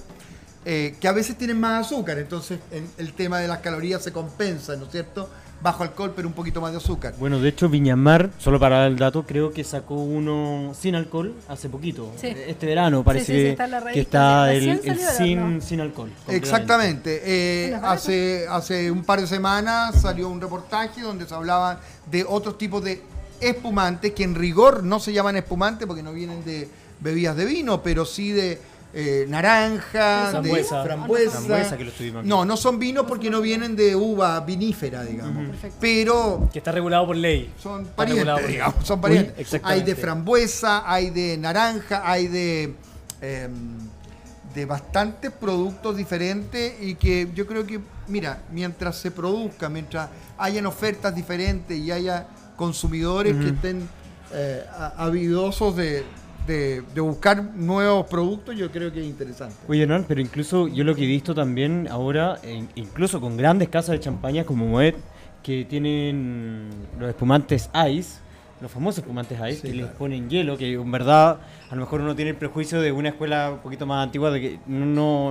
eh, 0.64 0.94
que 1.01 1.09
a 1.09 1.12
veces 1.12 1.37
tienen 1.37 1.59
más 1.59 1.87
azúcar, 1.87 2.18
entonces 2.18 2.59
en- 2.70 2.88
el 2.99 3.12
tema 3.14 3.38
de 3.38 3.49
las 3.49 3.59
calorías 3.59 4.03
se 4.03 4.12
compensa, 4.12 4.77
¿no 4.77 4.85
es 4.87 4.90
cierto? 4.92 5.29
Bajo 5.62 5.83
alcohol, 5.83 6.14
pero 6.16 6.27
un 6.27 6.33
poquito 6.33 6.61
más 6.62 6.70
de 6.73 6.79
azúcar. 6.79 7.14
Bueno, 7.18 7.38
de 7.38 7.51
hecho, 7.51 7.68
Viñamar, 7.68 8.31
solo 8.38 8.59
para 8.59 8.79
dar 8.79 8.90
el 8.90 8.96
dato, 8.96 9.25
creo 9.27 9.53
que 9.53 9.62
sacó 9.62 9.94
uno 9.94 10.73
sin 10.79 10.94
alcohol 10.94 11.35
hace 11.49 11.68
poquito. 11.68 12.11
Sí. 12.18 12.29
Este 12.29 12.64
verano 12.66 13.05
parece 13.05 13.27
Sí, 13.27 13.33
sí, 13.40 13.46
está 13.49 13.64
en 13.66 13.70
la 13.73 13.85
que 13.92 14.01
está 14.01 14.53
el, 14.55 14.81
salió 14.83 15.11
sin, 15.18 15.61
sin 15.61 15.81
alcohol. 15.81 16.11
Exactamente. 16.29 17.20
Eh, 17.25 17.75
hace, 17.83 18.46
hace 18.49 18.90
un 18.90 19.05
par 19.05 19.20
de 19.20 19.27
semanas 19.27 20.01
salió 20.01 20.29
un 20.31 20.40
reportaje 20.40 21.03
donde 21.03 21.27
se 21.27 21.35
hablaba 21.35 21.81
de 22.11 22.25
otros 22.27 22.57
tipos 22.57 22.83
de 22.83 23.03
espumantes 23.40 24.12
que 24.12 24.25
en 24.25 24.35
rigor 24.35 24.83
no 24.83 24.99
se 24.99 25.12
llaman 25.12 25.37
espumantes 25.37 25.87
porque 25.87 26.03
no 26.03 26.12
vienen 26.12 26.44
de 26.44 26.68
bebidas 27.01 27.37
de 27.37 27.44
vino, 27.44 27.83
pero 27.83 28.05
sí 28.05 28.33
de 28.33 28.59
eh, 28.92 29.24
naranja, 29.29 30.33
¿Son 30.33 30.42
de 30.42 30.50
vinos? 30.53 30.68
frambuesa. 30.68 31.31
Frambuesa 31.40 31.76
que 31.76 31.85
lo 31.85 31.90
estuvimos 31.90 32.24
No, 32.24 32.44
no 32.44 32.57
son 32.57 32.79
vinos 32.79 33.05
porque 33.07 33.31
no 33.31 33.40
vienen 33.40 33.76
de 33.76 33.94
uva 33.94 34.40
vinífera, 34.40 35.05
digamos. 35.05 35.55
Pero 35.81 36.48
Que 36.53 36.59
está 36.59 36.72
regulado 36.72 37.07
por 37.07 37.16
ley. 37.16 37.53
son 37.62 37.85
parientes, 37.87 38.26
por- 38.26 38.46
digamos, 38.46 38.74
son 38.87 38.98
Uy, 38.98 39.03
parientes. 39.03 39.61
hay 39.62 39.83
de 39.83 39.94
frambuesa, 39.94 40.90
hay 40.90 41.11
de 41.11 41.37
naranja, 41.38 42.03
hay 42.05 42.26
de, 42.26 42.74
em, 43.20 43.79
de 44.55 44.64
bastantes 44.66 45.31
productos 45.31 45.96
diferentes 45.96 46.74
y 46.83 46.96
que 46.96 47.29
yo 47.33 47.46
creo 47.46 47.64
que, 47.64 47.79
mira, 48.09 48.42
mientras 48.50 48.96
se 48.96 49.12
produzca, 49.12 49.68
mientras 49.68 50.09
hayan 50.37 50.66
ofertas 50.66 51.14
diferentes 51.14 51.79
y 51.79 51.92
haya 51.92 52.26
consumidores 52.57 53.37
que 53.37 53.50
estén 53.50 53.88
eh, 54.33 54.64
avidosos 54.96 55.74
de, 55.76 56.05
de- 56.50 56.82
de 56.94 57.00
buscar 57.00 57.42
nuevos 57.54 58.06
productos, 58.06 58.56
yo 58.56 58.70
creo 58.70 58.92
que 58.92 59.00
es 59.00 59.06
interesante. 59.06 59.54
Oye, 59.68 59.82
Hernán, 59.84 60.04
pero 60.08 60.20
incluso 60.20 60.66
yo 60.68 60.82
lo 60.84 60.94
que 60.94 61.04
he 61.04 61.06
visto 61.06 61.34
también 61.34 61.86
ahora, 61.90 62.38
incluso 62.74 63.20
con 63.20 63.36
grandes 63.36 63.68
casas 63.68 63.92
de 63.92 64.00
champaña 64.00 64.44
como 64.44 64.66
Moet, 64.66 64.94
que 65.42 65.64
tienen 65.64 66.68
los 66.98 67.08
espumantes 67.08 67.70
Ice, 67.90 68.18
los 68.60 68.70
famosos 68.70 68.98
espumantes 68.98 69.38
Ice, 69.38 69.54
Sí, 69.56 69.62
que 69.62 69.68
les 69.74 69.82
claro. 69.86 69.98
ponen 69.98 70.28
hielo, 70.28 70.58
que 70.58 70.72
en 70.74 70.90
verdad 70.90 71.38
a 71.70 71.74
lo 71.74 71.80
mejor 71.82 72.00
uno 72.00 72.14
tiene 72.14 72.32
el 72.32 72.36
prejuicio 72.36 72.80
de 72.80 72.92
una 72.92 73.08
escuela 73.10 73.50
un 73.52 73.58
poquito 73.60 73.86
más 73.86 74.02
antigua 74.04 74.30
de 74.30 74.40
que 74.40 74.58
no, 74.66 74.84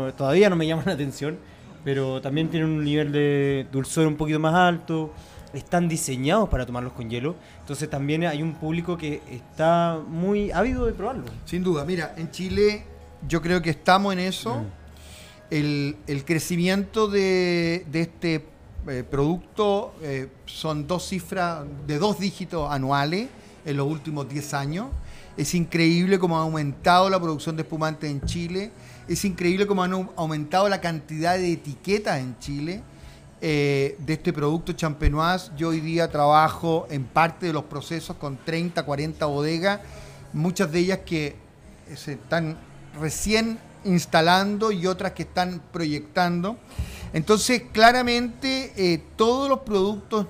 no- 0.05 0.13
todavía 0.13 0.49
no 0.49 0.55
me 0.55 0.65
llaman 0.65 0.86
la 0.88 0.93
atención, 0.93 1.38
pero 1.84 2.21
también 2.21 2.47
tienen 2.49 2.69
un 2.69 2.84
nivel 2.84 3.12
de 3.12 3.67
dulzor 3.71 4.08
un 4.08 4.15
poquito 4.15 4.39
más 4.39 4.55
alto, 4.55 5.13
están 5.54 5.88
diseñados 5.88 6.48
para 6.50 6.66
tomarlos 6.66 6.94
con 6.94 7.10
hielo, 7.10 7.36
entonces 7.62 7.90
también 7.90 8.24
hay 8.26 8.44
un 8.44 8.54
público 8.54 8.98
que 8.98 9.22
está 9.32 10.00
muy 10.08 10.52
ávido 10.52 10.86
de 10.86 10.94
probarlo. 10.94 11.26
Sin 11.46 11.64
duda, 11.64 11.86
mira, 11.86 12.14
en 12.18 12.30
Chile 12.32 12.84
yo 13.28 13.42
creo 13.42 13.62
que 13.62 13.72
estamos 13.72 14.14
en 14.14 14.20
eso. 14.20 14.64
El, 15.50 15.96
el 16.08 16.26
crecimiento 16.26 17.08
de, 17.08 17.84
de 17.92 18.02
este 18.02 18.46
eh, 18.88 19.04
producto 19.10 19.96
eh, 20.04 20.30
son 20.46 20.86
dos 20.88 21.08
cifras 21.08 21.66
de 21.88 21.98
dos 21.98 22.20
dígitos 22.20 22.72
anuales 22.72 23.28
en 23.66 23.78
los 23.78 23.88
últimos 23.88 24.30
10 24.30 24.54
años. 24.54 24.88
Es 25.38 25.56
increíble 25.56 26.20
cómo 26.20 26.38
ha 26.38 26.41
aumentado 26.41 27.10
la 27.10 27.20
producción 27.20 27.56
de 27.56 27.64
espumantes 27.64 28.12
en 28.12 28.22
Chile. 28.22 28.72
Es 29.08 29.26
increíble 29.26 29.66
cómo 29.66 29.82
han 29.84 29.91
au- 29.93 30.10
aumentado 30.16 30.70
la 30.70 30.80
cantidad 30.82 31.36
de 31.38 31.54
etiquetas 31.54 32.20
en 32.20 32.38
Chile 32.39 32.84
eh, 33.42 33.96
de 34.00 34.14
este 34.14 34.34
producto 34.34 34.74
champenoise. 34.74 35.52
Yo 35.56 35.70
hoy 35.70 35.80
día 35.80 36.10
trabajo 36.10 36.88
en 36.90 37.06
parte 37.06 37.46
de 37.46 37.54
los 37.54 37.64
procesos 37.64 38.18
con 38.18 38.38
30, 38.38 38.84
40 38.84 39.26
bodegas, 39.28 39.80
muchas 40.34 40.72
de 40.72 40.80
ellas 40.80 41.00
que 41.06 41.36
se 41.96 42.14
están 42.14 42.58
recién 43.00 43.58
instalando 43.86 44.72
y 44.72 44.88
otras 44.88 45.14
que 45.14 45.24
están 45.24 45.62
proyectando. 45.72 46.58
Entonces, 47.14 47.64
claramente, 47.72 48.74
eh, 48.76 49.02
todos 49.16 49.50
los 49.50 49.60
productos 49.60 50.28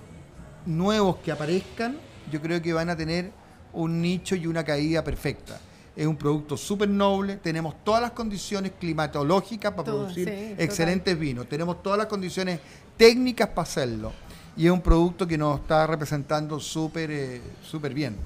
nuevos 0.66 1.18
que 1.18 1.32
aparezcan, 1.32 1.98
yo 2.32 2.40
creo 2.42 2.62
que 2.62 2.74
van 2.74 2.90
a 2.90 2.96
tener 2.96 3.32
un 3.74 4.02
nicho 4.02 4.36
y 4.36 4.48
una 4.48 4.64
caída 4.64 5.04
perfecta. 5.04 5.60
es 5.96 6.06
un 6.08 6.16
producto 6.16 6.56
súper 6.56 6.88
noble, 6.88 7.38
tenemos 7.38 7.84
todas 7.84 8.02
las 8.02 8.12
condiciones 8.12 8.72
climatológicas 8.80 9.74
para 9.74 9.84
Todo, 9.84 10.04
producir 10.04 10.30
sí, 10.30 10.56
excelentes 10.58 11.20
vinos, 11.20 11.50
tenemos 11.50 11.84
todas 11.84 11.98
las 11.98 12.08
condiciones 12.08 12.62
técnicas 13.00 13.48
para 13.48 13.64
hacerlo 13.64 14.12
y 14.58 14.66
es 14.66 14.72
un 14.72 14.82
producto 14.82 15.26
que 15.26 15.38
nos 15.38 15.62
está 15.62 15.88
representando 15.88 16.60
súper 16.60 17.10
eh, 17.10 17.42
súper 17.64 17.94
bien. 17.94 18.18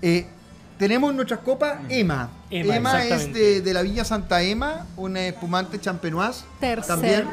Eh, 0.00 0.24
tenemos 0.78 1.10
en 1.10 1.16
nuestras 1.16 1.40
copas 1.40 1.80
Ema. 1.88 2.30
Ema, 2.48 2.76
Ema, 2.76 3.04
es 3.04 3.32
de, 3.34 3.60
de 3.60 3.74
la 3.74 3.82
Viña 3.82 4.04
Santa 4.04 4.40
Ema, 4.42 4.86
un 4.96 5.16
espumante 5.16 5.80
champenoise. 5.80 6.44
Tercer. 6.60 6.86
También 6.86 7.28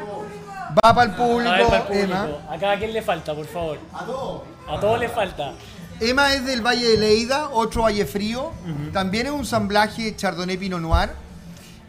va 0.84 0.94
para 0.94 1.04
el 1.04 1.16
público, 1.16 1.48
A 1.48 1.56
ver, 1.56 1.66
para 1.66 1.76
el 1.78 1.82
público. 1.84 2.04
Ema. 2.04 2.28
Acá 2.50 2.72
a 2.72 2.78
quién 2.78 2.92
le 2.92 3.02
falta, 3.02 3.34
por 3.34 3.46
favor. 3.46 3.78
A 3.94 4.04
todos. 4.04 4.42
A 4.68 4.80
todos 4.80 4.98
les 4.98 5.12
falta. 5.12 5.52
Ema 6.00 6.34
es 6.34 6.44
del 6.44 6.60
Valle 6.60 6.88
de 6.88 6.96
Leida, 6.96 7.50
otro 7.50 7.82
valle 7.82 8.04
frío. 8.04 8.50
También 8.92 9.26
es 9.26 9.32
un 9.32 9.40
ensamblaje 9.40 10.16
Chardonnay 10.16 10.56
Pinot 10.56 10.80
Noir. 10.80 11.10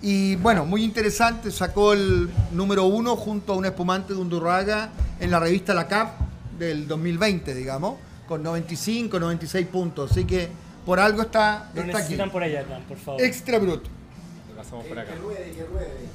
Y 0.01 0.35
bueno, 0.37 0.65
muy 0.65 0.83
interesante, 0.83 1.51
sacó 1.51 1.93
el 1.93 2.29
número 2.51 2.85
uno 2.85 3.15
junto 3.15 3.53
a 3.53 3.55
un 3.55 3.65
espumante 3.65 4.13
de 4.13 4.19
Undurraga 4.19 4.89
en 5.19 5.29
la 5.29 5.39
revista 5.39 5.73
La 5.73 5.87
Cap 5.87 6.13
del 6.57 6.87
2020, 6.87 7.53
digamos, 7.53 7.95
con 8.27 8.41
95, 8.41 9.19
96 9.19 9.67
puntos. 9.67 10.11
Así 10.11 10.25
que 10.25 10.49
por 10.85 10.99
algo 10.99 11.21
está, 11.21 11.69
Lo 11.75 11.81
está 11.81 11.97
aquí. 11.97 12.03
necesitan 12.03 12.31
por 12.31 12.41
allá, 12.41 12.61
Hernán, 12.61 12.81
por 12.87 12.97
favor. 12.97 13.21
Extra 13.21 13.59
Brut. 13.59 13.83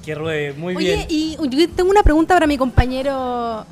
Que 0.05 0.15
ruede, 0.15 0.53
muy 0.55 0.77
Oye, 0.77 0.95
bien. 0.95 1.07
y 1.09 1.37
yo 1.37 1.69
tengo 1.71 1.91
una 1.91 2.03
pregunta 2.03 2.35
para 2.35 2.47
mi 2.47 2.57
compañero. 2.57 3.65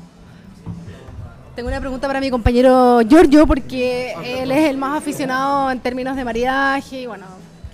Tengo 1.55 1.69
una 1.69 1.79
pregunta 1.79 2.07
para 2.07 2.19
mi 2.19 2.29
compañero 2.29 2.99
Giorgio, 3.07 3.47
porque 3.47 4.13
él 4.23 4.51
es 4.51 4.69
el 4.69 4.77
más 4.77 4.97
aficionado 4.97 5.71
en 5.71 5.79
términos 5.79 6.15
de 6.15 6.25
maridaje. 6.25 7.01
Y 7.01 7.05
bueno, 7.05 7.25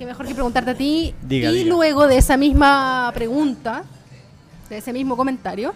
mejor 0.06 0.28
que 0.28 0.34
preguntarte 0.34 0.72
a 0.72 0.76
ti. 0.76 1.14
Diga, 1.22 1.52
y 1.52 1.64
diga. 1.64 1.76
luego 1.76 2.08
de 2.08 2.18
esa 2.18 2.38
misma 2.38 3.12
pregunta, 3.14 3.84
de 4.70 4.78
ese 4.78 4.94
mismo 4.94 5.18
comentario, 5.18 5.74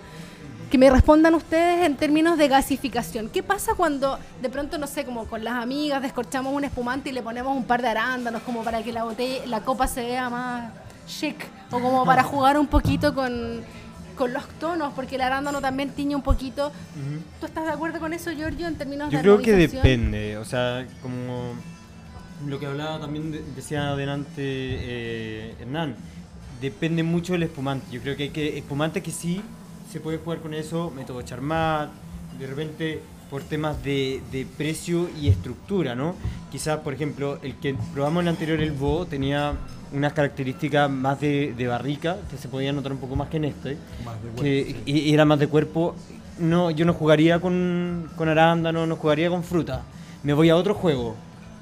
que 0.70 0.78
me 0.78 0.90
respondan 0.90 1.36
ustedes 1.36 1.86
en 1.86 1.96
términos 1.96 2.38
de 2.38 2.48
gasificación. 2.48 3.30
¿Qué 3.30 3.44
pasa 3.44 3.76
cuando 3.76 4.20
de 4.42 4.50
pronto, 4.50 4.78
no 4.78 4.88
sé, 4.88 5.06
como 5.06 5.26
con 5.26 5.44
las 5.44 5.56
amigas 5.56 6.02
descorchamos 6.02 6.54
un 6.54 6.64
espumante 6.64 7.10
y 7.10 7.14
le 7.14 7.22
ponemos 7.22 7.56
un 7.56 7.64
par 7.64 7.82
de 7.82 7.90
arándanos 7.90 8.42
como 8.42 8.64
para 8.64 8.84
que 8.84 8.92
la 8.92 9.04
botella, 9.04 9.46
la 9.46 9.62
copa 9.62 9.88
se 9.88 10.04
vea 10.04 10.30
más 10.30 10.72
chic 11.08 11.46
o 11.72 11.80
como 11.80 12.04
para 12.04 12.24
jugar 12.24 12.58
un 12.58 12.68
poquito 12.68 13.14
con, 13.14 13.62
con 14.16 14.34
los 14.34 14.48
tonos, 14.60 14.94
porque 14.94 15.16
el 15.16 15.22
arándano 15.22 15.62
también 15.62 15.90
tiñe 15.92 16.16
un 16.16 16.24
poquito. 16.24 16.72
¿Tú 17.40 17.46
estás 17.46 17.66
de 17.66 17.72
acuerdo 17.72 18.00
con 18.00 18.14
eso, 18.14 18.32
Giorgio, 18.32 18.68
en 18.68 18.76
términos 18.76 19.12
Yo 19.12 19.20
de 19.20 19.24
creo 19.24 19.42
que 19.42 19.54
depende, 19.54 20.38
o 20.38 20.46
sea, 20.46 20.88
como 21.02 21.54
lo 22.48 22.60
que 22.60 22.66
hablaba 22.66 23.00
también, 23.00 23.32
de- 23.32 23.44
decía 23.56 23.90
adelante 23.90 24.34
eh, 24.40 25.56
Hernán, 25.60 25.96
depende 26.62 27.04
mucho 27.04 27.34
del 27.34 27.44
espumante. 27.44 27.86
Yo 27.92 28.02
creo 28.02 28.16
que 28.18 28.24
hay 28.24 28.30
que 28.30 28.58
espumantes 28.58 29.04
que 29.04 29.12
sí 29.12 29.42
se 29.92 30.00
puede 30.00 30.18
jugar 30.18 30.40
con 30.40 30.54
eso, 30.54 30.92
método 30.96 31.22
Charmat, 31.22 31.90
de 32.40 32.48
repente 32.48 33.02
por 33.30 33.42
temas 33.44 33.82
de, 33.84 34.22
de 34.32 34.46
precio 34.58 35.10
y 35.20 35.30
estructura, 35.30 35.96
¿no? 35.96 36.16
Quizás, 36.52 36.80
por 36.80 36.94
ejemplo, 36.94 37.40
el 37.42 37.56
que 37.56 37.76
probamos 37.94 38.22
el 38.24 38.30
anterior, 38.30 38.60
el 38.60 38.72
Bo, 38.72 39.06
tenía 39.06 39.54
unas 39.92 40.14
características 40.14 40.90
más 40.90 41.20
de, 41.20 41.54
de 41.58 41.68
barrica, 41.68 42.18
que 42.30 42.38
se 42.38 42.48
podía 42.50 42.72
notar 42.74 42.92
un 42.92 42.98
poco 43.00 43.16
más 43.16 43.30
que 43.30 43.38
en 43.38 43.46
este, 43.46 43.78
que 44.44 44.76
y- 44.86 45.00
y 45.10 45.14
era 45.14 45.26
más 45.26 45.40
de 45.40 45.48
cuerpo. 45.48 45.96
No, 46.38 46.70
yo 46.70 46.86
no 46.86 46.94
jugaría 46.94 47.40
con, 47.40 48.10
con 48.16 48.28
arándano, 48.30 48.86
no 48.86 48.96
jugaría 48.98 49.30
con 49.30 49.44
fruta. 49.44 49.84
Me 50.24 50.34
voy 50.34 50.50
a 50.50 50.56
otro 50.56 50.74
juego. 50.76 51.16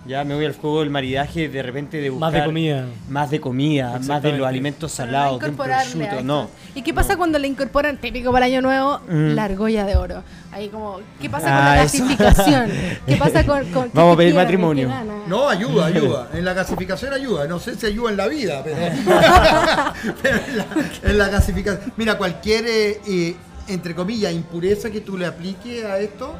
Ya 0.05 0.25
me 0.25 0.35
voy 0.35 0.43
al 0.43 0.53
juego 0.53 0.81
del 0.81 0.89
maridaje, 0.89 1.47
de 1.47 1.63
repente 1.63 2.01
de 2.01 2.09
buscar 2.09 2.31
Más 2.31 2.33
de 2.41 2.45
comida. 2.45 2.85
más 3.07 3.31
de 3.31 3.39
comida, 3.39 3.99
más 4.05 4.21
de 4.21 4.33
los 4.37 4.45
alimentos 4.45 4.91
salados, 4.91 5.39
de 5.39 5.49
un 5.49 5.55
prosciutto, 5.55 6.21
no. 6.21 6.49
¿Y 6.75 6.81
qué 6.81 6.93
pasa 6.93 7.15
cuando 7.15 7.39
le 7.39 7.47
incorporan, 7.47 7.95
típico 7.97 8.29
para 8.31 8.47
Año 8.47 8.61
Nuevo, 8.61 8.99
Mm. 9.07 9.29
la 9.33 9.45
argolla 9.45 9.85
de 9.85 9.95
oro? 9.95 10.21
Ahí 10.51 10.67
como, 10.67 10.99
¿qué 11.21 11.29
pasa 11.29 11.45
con 11.47 11.53
Ah, 11.55 11.75
la 11.77 11.83
eso. 11.83 11.99
gasificación? 12.03 12.69
¿Qué 13.07 13.15
pasa 13.15 13.45
con... 13.45 13.63
con- 13.71 13.83
qué 13.91 13.97
Vamos 13.97 14.15
a 14.15 14.17
pedir 14.17 14.35
matrimonio. 14.35 14.89
No, 15.27 15.47
ayuda, 15.47 15.85
ayuda. 15.87 16.29
En 16.33 16.43
la 16.43 16.53
gasificación 16.53 17.13
ayuda. 17.13 17.47
No 17.47 17.59
sé 17.59 17.75
si 17.75 17.85
ayuda 17.85 18.11
en 18.11 18.17
la 18.17 18.27
vida, 18.27 18.61
pero, 18.61 18.75
pero 20.21 20.37
en, 20.47 20.57
la, 20.57 20.65
en 21.03 21.17
la 21.17 21.29
gasificación. 21.29 21.93
Mira, 21.95 22.17
cualquier, 22.17 22.65
eh, 22.67 22.99
eh, 23.07 23.35
entre 23.69 23.95
comillas, 23.95 24.33
impureza 24.33 24.89
que 24.91 24.99
tú 25.01 25.17
le 25.17 25.25
apliques 25.25 25.85
a 25.85 25.97
esto, 25.99 26.35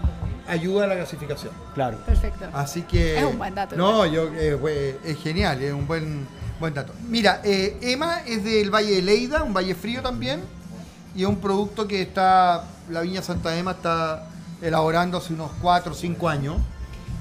ayuda 0.47 0.85
a 0.85 0.87
la 0.87 0.95
gasificación. 0.95 1.51
Claro. 1.73 1.97
Perfecto. 2.05 2.45
Así 2.53 2.81
que. 2.83 3.17
Es 3.19 3.23
un 3.25 3.37
buen 3.37 3.53
dato, 3.55 3.75
No, 3.75 4.05
yo, 4.05 4.27
eh, 4.33 4.57
fue- 4.59 4.99
es 5.03 5.17
genial, 5.21 5.61
es 5.61 5.73
un 5.73 5.87
buen, 5.87 6.27
buen 6.59 6.73
dato. 6.73 6.93
Mira, 7.07 7.41
eh, 7.43 7.77
Emma 7.81 8.21
es 8.25 8.43
del 8.43 8.69
Valle 8.73 8.95
de 8.95 9.01
Leida, 9.01 9.43
un 9.43 9.53
valle 9.53 9.75
frío 9.75 10.01
también. 10.01 10.41
Y 11.15 11.21
es 11.23 11.27
un 11.27 11.37
producto 11.37 11.87
que 11.87 12.01
está. 12.01 12.65
La 12.89 13.01
Viña 13.01 13.21
Santa 13.21 13.55
Ema 13.57 13.71
está 13.71 14.27
elaborando 14.61 15.17
hace 15.17 15.33
unos 15.33 15.51
4 15.61 15.91
o 15.93 15.95
5 15.95 16.27
años. 16.27 16.57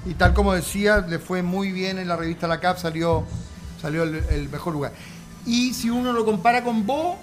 Y 0.06 0.14
tal 0.14 0.34
como 0.34 0.52
decía, 0.54 0.98
le 1.06 1.18
fue 1.18 1.42
muy 1.42 1.70
bien 1.70 1.98
en 1.98 2.08
la 2.08 2.16
revista 2.16 2.48
La 2.48 2.58
Cap, 2.58 2.78
salió, 2.78 3.24
salió 3.80 4.02
el, 4.02 4.16
el 4.30 4.48
mejor 4.48 4.72
lugar. 4.72 4.92
Y 5.46 5.74
si 5.74 5.90
uno 5.90 6.12
lo 6.12 6.24
compara 6.24 6.64
con 6.64 6.84
Bo, 6.86 7.16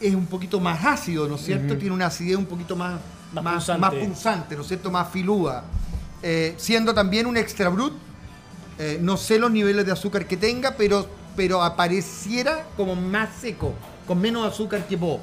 es 0.00 0.14
un 0.14 0.26
poquito 0.26 0.60
más 0.60 0.84
ácido, 0.84 1.28
¿no 1.28 1.34
es 1.34 1.42
cierto? 1.42 1.76
Tiene 1.76 1.94
una 1.94 2.06
acidez 2.06 2.36
un 2.36 2.46
poquito 2.46 2.76
más, 2.76 3.00
Más 3.32 3.44
más, 3.44 3.54
punzante. 3.54 3.80
más 3.80 3.94
punzante, 3.94 4.56
¿no 4.56 4.62
es 4.62 4.68
cierto? 4.68 4.90
Más 4.90 5.10
filuda. 5.10 5.64
Eh, 6.22 6.54
siendo 6.56 6.94
también 6.94 7.26
un 7.26 7.36
extra 7.36 7.68
brut. 7.68 7.92
Eh, 8.78 8.98
no 9.00 9.16
sé 9.16 9.38
los 9.38 9.50
niveles 9.50 9.84
de 9.84 9.92
azúcar 9.92 10.26
que 10.26 10.36
tenga, 10.36 10.74
pero, 10.76 11.06
pero 11.36 11.62
apareciera 11.62 12.64
como 12.76 12.94
más 12.94 13.28
seco, 13.40 13.74
con 14.06 14.20
menos 14.20 14.46
azúcar 14.46 14.86
que 14.86 14.96
Bo. 14.96 15.20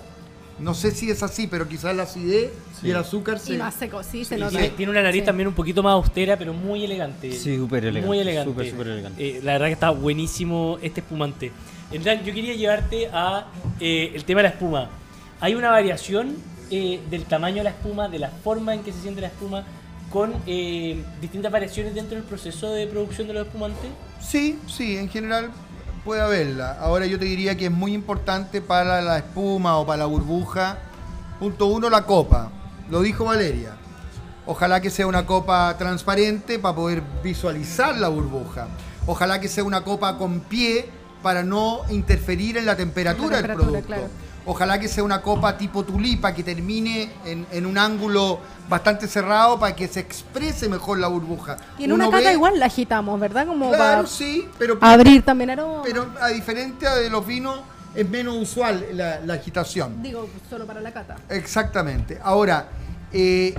No 0.60 0.74
sé 0.74 0.91
si 0.91 1.10
es 1.12 1.22
así, 1.24 1.47
pero 1.47 1.68
quizás 1.68 1.93
la 1.95 2.03
acidez 2.03 2.51
y 2.82 2.89
el 2.89 2.95
azúcar 2.95 3.39
se... 3.39 3.56
Y 3.56 3.58
más 3.58 3.74
seco, 3.76 4.01
sí, 4.03 4.24
se 4.24 4.38
nota. 4.38 4.51
tiene, 4.51 4.70
tiene 4.70 4.91
una 4.91 5.01
nariz 5.01 5.22
Sí. 5.22 5.26
también 5.26 5.47
un 5.47 5.53
poquito 5.53 5.84
más 5.84 5.91
austera, 5.93 6.38
pero 6.38 6.53
muy 6.53 6.84
elegante. 6.86 7.32
Sí, 7.34 7.58
súper 7.58 7.84
elegante, 7.86 8.08
Muy 8.08 8.20
elegante. 8.20 8.51
súper, 8.51 8.70
súper 8.72 8.88
elegante. 8.88 9.22
Eh, 9.38 9.41
la 9.43 9.53
verdad 9.53 9.68
que 9.68 9.74
está 9.74 9.89
buenísimo 9.89 10.78
este 10.82 11.01
espumante. 11.01 11.51
Hernán, 11.91 12.24
yo 12.24 12.34
quería 12.34 12.56
llevarte 12.56 13.08
a 13.12 13.47
eh, 13.82 14.12
el 14.16 14.24
tema 14.24 14.39
de 14.39 14.43
la 14.43 14.49
espuma. 14.49 14.89
Hay 15.41 15.56
una 15.56 15.70
variación 15.72 16.36
eh, 16.78 16.99
del 17.09 17.23
tamaño 17.23 17.57
de 17.57 17.63
la 17.63 17.69
espuma, 17.69 18.09
de 18.09 18.19
la 18.19 18.30
forma 18.30 18.73
en 18.73 18.84
que 18.84 18.91
se 18.91 18.99
siente 19.01 19.21
la 19.21 19.28
espuma, 19.28 19.63
con 20.11 20.34
eh, 20.45 21.01
distintas 21.21 21.49
variaciones 21.49 21.95
dentro 21.95 22.15
del 22.17 22.26
proceso 22.26 22.71
de 22.71 22.86
producción 22.88 23.28
de 23.28 23.34
los 23.34 23.47
espumantes. 23.47 23.89
Sí, 24.19 24.59
sí, 24.67 24.97
en 24.97 25.07
general 25.07 25.51
puede 26.03 26.21
haberla. 26.21 26.78
Ahora 26.80 27.05
yo 27.05 27.17
te 27.17 27.23
diría 27.26 27.55
que 27.55 27.65
es 27.65 27.71
muy 27.71 27.93
importante 27.93 28.61
para 28.61 29.01
la 29.01 29.17
espuma 29.17 29.78
o 29.78 29.86
para 29.86 29.99
la 29.99 30.05
burbuja. 30.05 30.78
Punto 31.39 31.67
uno, 31.67 31.89
la 31.89 32.03
copa. 32.05 32.51
Lo 32.89 33.01
dijo 33.01 33.23
Valeria. 33.26 33.78
Ojalá 34.45 34.82
que 34.82 34.89
sea 34.89 35.07
una 35.07 35.26
copa 35.26 35.76
transparente 35.78 36.59
para 36.59 36.76
poder 36.76 37.01
visualizar 37.23 37.97
la 37.97 38.09
burbuja. 38.09 38.67
Ojalá 39.07 39.39
que 39.39 39.47
sea 39.47 39.63
una 39.63 39.82
copa 39.82 40.17
con 40.17 40.41
pie 40.41 40.89
para 41.23 41.41
no 41.43 41.82
interferir 41.89 42.57
en 42.57 42.65
la 42.65 42.76
temperatura, 42.76 43.41
La 43.41 43.47
del 43.47 43.55
producto. 43.57 43.88
claro. 43.88 44.07
Ojalá 44.48 44.80
que 44.80 44.88
sea 44.88 45.04
una 45.04 45.22
copa 45.22 45.58
tipo 45.58 45.84
tulipa 45.84 46.34
que 46.34 46.43
termine 46.43 47.10
en, 47.26 47.48
en 47.52 47.66
un 47.66 47.78
ángulo 47.78 48.39
bastante 48.70 49.08
cerrado 49.08 49.60
para 49.60 49.76
que 49.76 49.88
se 49.88 50.00
exprese 50.00 50.70
mejor 50.70 51.00
la 51.00 51.08
burbuja. 51.08 51.58
Y 51.80 51.86
en 51.86 51.91
una 51.93 52.06
cata 52.12 52.28
ve- 52.30 52.34
igual 52.34 52.60
la 52.60 52.68
agitamos, 52.68 53.20
¿verdad? 53.20 53.48
Como 53.48 53.70
Claro, 53.70 54.04
para 54.04 54.08
sí, 54.08 54.48
pero, 54.60 54.78
abrir 54.82 55.24
también 55.24 55.50
aroma. 55.52 55.82
pero 55.84 56.08
a 56.22 56.28
diferencia 56.30 56.93
de 56.96 57.10
los 57.10 57.26
vinos 57.26 57.60
es 57.96 58.08
menos 58.10 58.36
usual 58.38 58.86
la, 58.93 59.20
la 59.22 59.34
agitación. 59.36 60.04
Digo, 60.04 60.28
solo 60.50 60.66
para 60.68 60.80
la 60.82 60.91
cata. 60.91 61.16
Exactamente. 61.30 62.20
Ahora, 62.24 62.68
eh, 63.14 63.56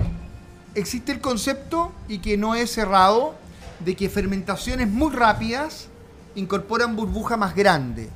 existe 0.75 1.11
el 1.11 1.19
concepto 1.19 1.91
y 2.07 2.19
que 2.19 2.37
no 2.37 2.55
es 2.55 2.71
cerrado 2.71 3.35
de 3.79 3.95
que 3.95 4.09
fermentaciones 4.09 4.87
muy 4.87 5.11
rápidas 5.13 5.87
incorporan 6.37 6.95
burbuja 6.95 7.35
más 7.37 7.55
grande. 7.55 8.09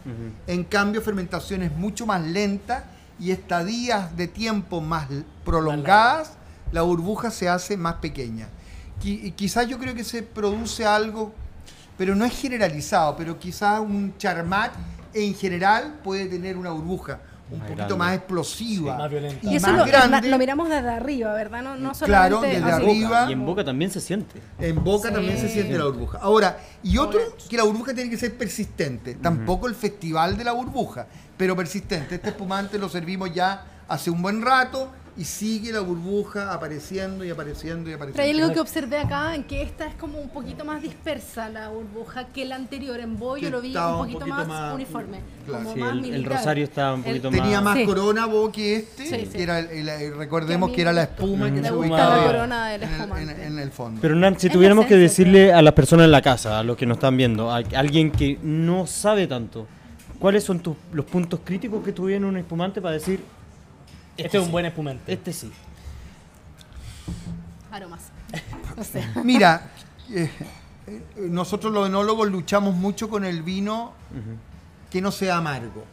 En 0.48 0.64
cambio, 0.64 1.02
fermentaciones 1.02 1.72
mucho 1.76 2.06
más 2.06 2.22
lentas 2.22 2.84
y 3.20 3.32
estadías 3.32 4.16
de 4.16 4.28
tiempo 4.28 4.80
más 4.82 5.08
prolongadas, 5.44 6.34
la 6.72 6.82
burbuja 6.84 7.32
se 7.32 7.50
hace 7.50 7.78
más 7.78 7.96
pequeña. 7.96 8.48
Qui- 9.04 9.34
quizás 9.36 9.68
yo 9.68 9.78
creo 9.80 9.94
que 9.96 10.04
se 10.04 10.24
produce 10.24 10.86
algo, 10.86 11.34
pero 11.98 12.16
no 12.16 12.24
es 12.26 12.34
generalizado, 12.40 13.16
pero 13.18 13.38
quizás 13.40 13.80
un 13.80 14.16
charmat 14.18 14.72
en 15.14 15.34
general 15.36 16.00
puede 16.04 16.26
tener 16.28 16.56
una 16.58 16.72
burbuja 16.72 17.20
un 17.52 17.60
Más 17.60 17.68
poquito 17.68 17.88
grande. 17.88 17.96
más 17.96 18.16
explosiva. 18.16 18.94
Sí, 18.96 19.02
más 19.02 19.10
violenta. 19.12 19.48
Y 19.52 19.56
eso 19.56 19.68
más 19.68 19.78
lo, 19.78 19.86
grande. 19.86 20.30
lo 20.30 20.38
miramos 20.38 20.70
desde 20.70 20.90
arriba, 20.90 21.34
¿verdad? 21.34 21.62
No, 21.62 21.76
no 21.76 21.92
Claro, 21.92 22.36
solamente 22.38 22.62
desde 22.62 22.72
así. 22.72 22.84
arriba. 22.86 23.26
Y 23.30 23.34
en 23.34 23.46
boca 23.46 23.64
también 23.66 23.92
se 23.92 24.00
siente. 24.02 24.42
En 24.60 24.84
boca 24.84 25.10
Sí. 25.10 25.14
también 25.14 25.38
se 25.38 25.50
siente 25.50 25.78
la 25.78 25.86
burbuja. 25.86 26.20
Ahora, 26.22 26.58
y 26.84 26.98
otro, 26.98 27.20
que 27.50 27.58
la 27.58 27.64
burbuja 27.64 27.94
tiene 27.94 28.10
que 28.10 28.18
ser 28.18 28.38
persistente. 28.38 29.16
Tampoco 29.16 29.68
el 29.68 29.76
festival 29.76 30.38
de 30.38 30.44
la 30.44 30.54
burbuja, 30.54 31.08
pero 31.38 31.56
persistente. 31.56 32.16
Este 32.16 32.30
espumante 32.30 32.78
lo 32.80 32.88
servimos 32.90 33.34
ya 33.34 33.66
hace 33.88 34.10
un 34.10 34.22
buen 34.22 34.42
rato 34.42 34.90
y 35.22 35.24
sigue 35.24 35.72
la 35.72 35.82
burbuja 35.82 36.52
apareciendo 36.52 37.24
y 37.24 37.30
apareciendo 37.30 37.92
y 37.92 37.94
Pero 37.94 38.06
hay 38.06 38.10
apareciendo. 38.12 38.44
algo 38.44 38.54
que 38.56 38.60
observé 38.60 38.98
acá, 38.98 39.36
en 39.36 39.44
que 39.44 39.62
esta 39.62 39.86
es 39.86 39.94
como 39.94 40.18
un 40.20 40.30
poquito 40.30 40.66
más 40.66 40.82
dispersa 40.82 41.48
la 41.50 41.70
burbuja 41.70 42.26
que 42.34 42.44
la 42.46 42.56
anterior. 42.56 43.00
En 43.00 43.20
Bo 43.20 43.38
yo 43.38 43.44
Que 43.44 43.50
lo 43.52 43.62
vi 43.62 43.68
un 43.68 43.74
estaba 43.76 43.92
un 43.98 44.00
poquito, 44.02 44.20
poquito 44.20 44.36
más, 44.36 44.48
más- 44.48 44.74
uniforme. 44.74 45.20
claro. 45.46 45.64
como 45.64 45.76
Sí, 45.76 45.80
más 45.80 45.94
el, 45.94 46.14
el 46.16 46.26
rosario 46.26 46.64
está 46.64 46.94
un 46.94 47.00
El- 47.02 47.06
poquito 47.22 47.30
Tenía 47.30 47.62
más 47.62 47.78
Sí. 47.78 47.86
corona 47.86 48.26
Bo 48.26 48.52
que 48.52 48.78
este, 48.78 49.06
Sí, 49.06 49.16
sí. 49.28 49.38
que 49.38 49.44
era 49.44 49.60
el- 49.60 50.16
recordemos 50.18 50.70
Que 50.72 50.76
que 50.78 50.82
era 50.82 50.92
la 50.94 51.04
espuma 51.04 51.46
que 51.46 51.62
Me 51.62 51.68
se 51.68 51.74
ubicaba 51.74 52.18
la 52.18 52.26
corona 52.26 52.68
del 52.70 52.82
en 52.84 53.30
en- 53.30 53.42
en 53.42 53.60
el 53.60 53.72
fondo. 53.72 54.02
Pero 54.02 54.16
Hernán, 54.16 54.40
si 54.40 54.50
tuviéramos 54.50 54.88
que 54.88 54.96
decirle 54.96 55.54
a 55.54 55.62
las 55.62 55.74
personas 55.76 56.06
en 56.06 56.12
la 56.12 56.24
casa, 56.24 56.58
a 56.58 56.64
los 56.64 56.76
que 56.76 56.88
nos 56.88 56.98
están 56.98 57.16
viendo, 57.16 57.52
a 57.52 57.58
alguien 57.58 58.10
que 58.10 58.40
no 58.42 58.88
sabe 58.88 59.28
tanto, 59.28 59.68
¿cuáles 60.18 60.44
son 60.44 60.62
tus, 60.62 60.76
los 60.94 61.06
puntos 61.06 61.42
críticos 61.44 61.84
que 61.84 61.92
tuvieron 61.92 62.26
un 62.26 62.38
espumante 62.38 62.82
para 62.82 62.94
decir, 62.96 63.20
Este 64.18 64.38
es 64.38 64.42
un 64.42 64.48
sí, 64.48 64.52
buen 64.52 64.66
espumante. 64.66 65.14
Este 65.14 65.34
sí. 65.34 65.52
Aromas. 67.72 68.04
Mira, 69.24 69.72
eh, 70.10 70.30
eh, 70.88 71.02
nosotros 71.30 71.72
los 71.72 71.88
enólogos 71.88 72.30
luchamos 72.30 72.76
mucho 72.76 73.10
con 73.10 73.24
el 73.24 73.44
vino 73.44 73.94
que 74.90 75.02
no 75.02 75.12
sea 75.12 75.38
amargo, 75.38 75.86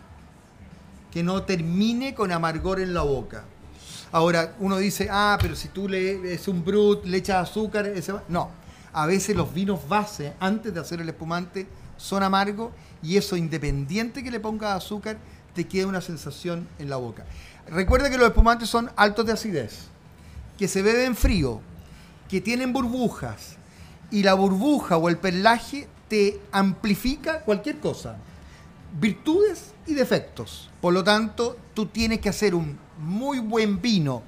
que 1.13 1.23
no 1.23 1.43
termine 1.43 2.15
con 2.15 2.33
amargor 2.33 2.81
en 2.81 2.95
la 2.95 3.03
boca. 3.03 3.45
Ahora, 4.11 4.55
uno 4.59 4.79
dice, 4.79 5.09
ah, 5.11 5.39
pero 5.41 5.55
si 5.55 5.69
tú 5.69 5.89
le 5.89 6.33
es 6.35 6.49
un 6.49 6.65
brut, 6.65 7.05
le 7.05 7.19
echas 7.19 7.49
azúcar, 7.49 7.87
ese 7.87 8.13
va-". 8.13 8.25
no. 8.29 8.51
A 8.93 9.07
veces 9.07 9.37
los 9.37 9.53
vinos 9.53 9.87
base, 9.87 10.33
antes 10.41 10.73
de 10.73 10.81
hacer 10.81 11.01
el 11.01 11.09
espumante, 11.09 11.67
son 11.99 12.23
amargos 12.23 12.73
y 13.03 13.17
eso, 13.17 13.37
independiente 13.37 14.25
que 14.25 14.31
le 14.31 14.41
pongas 14.41 14.77
azúcar, 14.77 15.19
te 15.55 15.69
queda 15.69 15.87
una 15.87 16.01
sensación 16.01 16.67
en 16.79 16.89
la 16.89 16.97
boca. 16.97 17.25
Recuerda 17.71 18.11
que 18.11 18.19
los 18.19 18.29
espumantes 18.29 18.69
son 18.69 18.91
altos 18.97 19.27
de 19.27 19.33
acidez, 19.33 19.87
que 20.57 20.69
se 20.69 20.83
beben 20.83 21.15
frío, 21.15 21.61
que 22.29 22.41
tienen 22.41 22.73
burbujas 22.73 23.57
y 24.11 24.23
la 24.23 24.35
burbuja 24.35 24.97
o 24.97 25.09
el 25.09 25.19
perlaje 25.19 25.89
te 26.09 26.41
amplifica 26.51 27.41
cualquier 27.41 27.79
cosa, 27.79 28.17
virtudes 28.99 29.73
y 29.87 29.95
defectos. 29.95 30.71
Por 30.81 30.95
lo 30.95 31.05
tanto, 31.05 31.57
tú 31.75 31.87
tienes 31.87 32.21
que 32.21 32.31
hacer 32.31 32.55
un 32.55 32.79
muy 32.99 33.41
buen 33.41 33.81
vino 33.81 34.23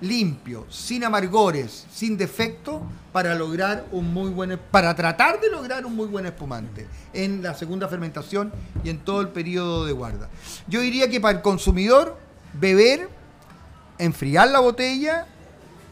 limpio, 0.00 0.64
sin 0.70 1.02
amargores, 1.02 1.86
sin 1.92 2.16
defectos 2.16 2.82
para 3.12 3.34
lograr 3.34 3.86
un 3.90 4.12
muy 4.12 4.30
buen 4.30 4.58
para 4.70 4.94
tratar 4.94 5.40
de 5.40 5.50
lograr 5.50 5.84
un 5.84 5.96
muy 5.96 6.06
buen 6.06 6.24
espumante 6.26 6.86
en 7.12 7.42
la 7.42 7.54
segunda 7.54 7.88
fermentación 7.88 8.52
y 8.84 8.90
en 8.90 8.98
todo 8.98 9.20
el 9.20 9.30
periodo 9.30 9.84
de 9.84 9.92
guarda. 9.92 10.28
Yo 10.68 10.80
diría 10.80 11.10
que 11.10 11.20
para 11.20 11.38
el 11.38 11.42
consumidor 11.42 12.16
beber 12.60 13.08
enfriar 13.98 14.48
la 14.48 14.60
botella, 14.60 15.26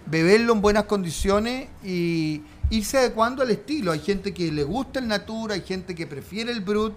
beberlo 0.07 0.53
en 0.53 0.61
buenas 0.61 0.85
condiciones 0.85 1.69
y 1.85 2.43
irse 2.71 2.99
adecuando 2.99 3.43
al 3.43 3.51
estilo. 3.51 3.93
Hay 3.93 4.01
gente 4.01 4.33
que 4.33 4.51
le 4.51 4.65
gusta 4.65 5.01
el 5.01 5.09
Natura, 5.09 5.55
hay 5.55 5.63
gente 5.63 5.95
que 5.95 6.07
prefiere 6.07 6.53
el 6.53 6.61
Brut. 6.61 6.95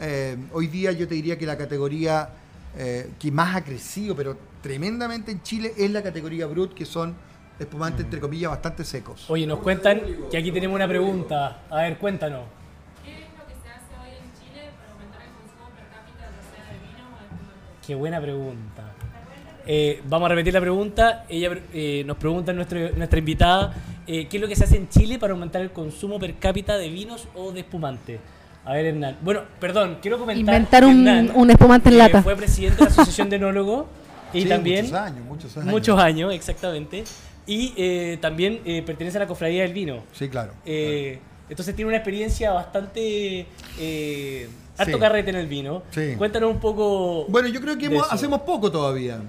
Eh, 0.00 0.36
hoy 0.52 0.68
día 0.68 0.92
yo 0.92 1.06
te 1.06 1.14
diría 1.14 1.36
que 1.36 1.46
la 1.46 1.58
categoría 1.58 2.30
eh, 2.76 3.10
que 3.18 3.30
más 3.30 3.56
ha 3.56 3.64
crecido, 3.64 4.14
pero 4.14 4.36
tremendamente 4.62 5.32
en 5.32 5.42
Chile, 5.42 5.72
es 5.76 5.90
la 5.90 6.02
categoría 6.02 6.46
Brut, 6.46 6.74
que 6.74 6.86
son 6.86 7.14
espumantes, 7.58 8.04
entre 8.04 8.20
comillas, 8.20 8.50
bastante 8.50 8.84
secos. 8.84 9.28
Oye, 9.28 9.46
nos 9.46 9.58
cuentan 9.58 10.00
que 10.30 10.38
aquí 10.38 10.50
tenemos 10.52 10.76
una 10.76 10.88
pregunta. 10.88 11.64
A 11.68 11.82
ver, 11.82 11.98
cuéntanos. 11.98 12.59
Qué 17.86 17.94
buena 17.94 18.20
pregunta. 18.20 18.92
Eh, 19.66 20.00
vamos 20.08 20.26
a 20.26 20.28
repetir 20.30 20.52
la 20.54 20.60
pregunta. 20.60 21.24
Ella 21.28 21.50
eh, 21.72 22.02
nos 22.06 22.16
pregunta 22.16 22.52
nuestro- 22.52 22.90
nuestra 22.96 23.18
invitada 23.18 23.74
eh, 24.06 24.26
qué 24.26 24.36
es 24.38 24.40
lo 24.40 24.48
que 24.48 24.56
se 24.56 24.64
hace 24.64 24.76
en 24.76 24.88
Chile 24.88 25.18
para 25.18 25.32
aumentar 25.32 25.62
el 25.62 25.70
consumo 25.70 26.18
per 26.18 26.34
cápita 26.38 26.76
de 26.78 26.88
vinos 26.88 27.28
o 27.34 27.52
de 27.52 27.60
espumante. 27.60 28.18
A 28.64 28.74
ver, 28.74 28.86
Hernán. 28.86 29.16
Bueno, 29.22 29.42
perdón, 29.58 29.98
quiero 30.02 30.18
comentar. 30.18 30.40
Inventar 30.40 30.84
un- 30.84 31.06
Hernán, 31.06 31.32
un 31.34 31.50
espumante 31.50 31.88
en 31.88 31.98
lata. 31.98 32.22
Fue 32.22 32.36
presidente 32.36 32.78
de 32.78 32.84
la 32.84 32.90
Asociación 32.90 33.30
de 33.30 33.36
Enólogos 33.36 33.86
y 34.32 34.42
Sí, 34.42 34.48
también. 34.48 34.84
Muchos 34.86 34.98
años, 35.00 35.24
muchos 35.26 35.56
años. 35.56 35.70
Muchos 35.70 35.98
años, 36.00 36.34
exactamente. 36.34 37.04
Y 37.46 37.72
eh, 37.76 38.18
también 38.20 38.60
eh, 38.64 38.82
pertenece 38.82 39.16
a 39.18 39.20
la 39.20 39.26
cofradía 39.26 39.62
del 39.62 39.72
vino. 39.72 40.02
Sí, 40.12 40.28
claro. 40.28 40.52
Eh, 40.64 41.18
entonces 41.48 41.74
tiene 41.74 41.88
una 41.88 41.96
experiencia 41.96 42.52
bastante. 42.52 43.46
Harto 44.80 44.92
Sí. 44.94 44.98
carrete 44.98 45.30
en 45.30 45.36
el 45.36 45.46
vino. 45.46 45.82
Sí. 45.90 46.14
Cuéntanos 46.16 46.50
un 46.50 46.60
poco. 46.60 47.26
Bueno, 47.28 47.48
yo 47.48 47.60
creo 47.60 47.76
que 47.76 47.86
hemos- 47.86 48.10
hacemos 48.10 48.40
poco 48.42 48.70
todavía, 48.70 49.20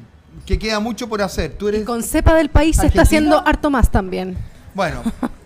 que 0.46 0.58
queda 0.58 0.80
mucho 0.80 1.08
por 1.10 1.22
hacer. 1.22 1.54
Tú 1.54 1.68
eres 1.68 1.82
Y 1.82 1.86
con 1.86 2.02
cepa 2.04 2.34
del 2.36 2.50
país 2.50 2.78
se 2.78 2.88
está 2.88 3.02
haciendo 3.04 3.46
harto 3.46 3.70
más 3.70 3.92
también. 3.92 4.38
Bueno, 4.74 5.04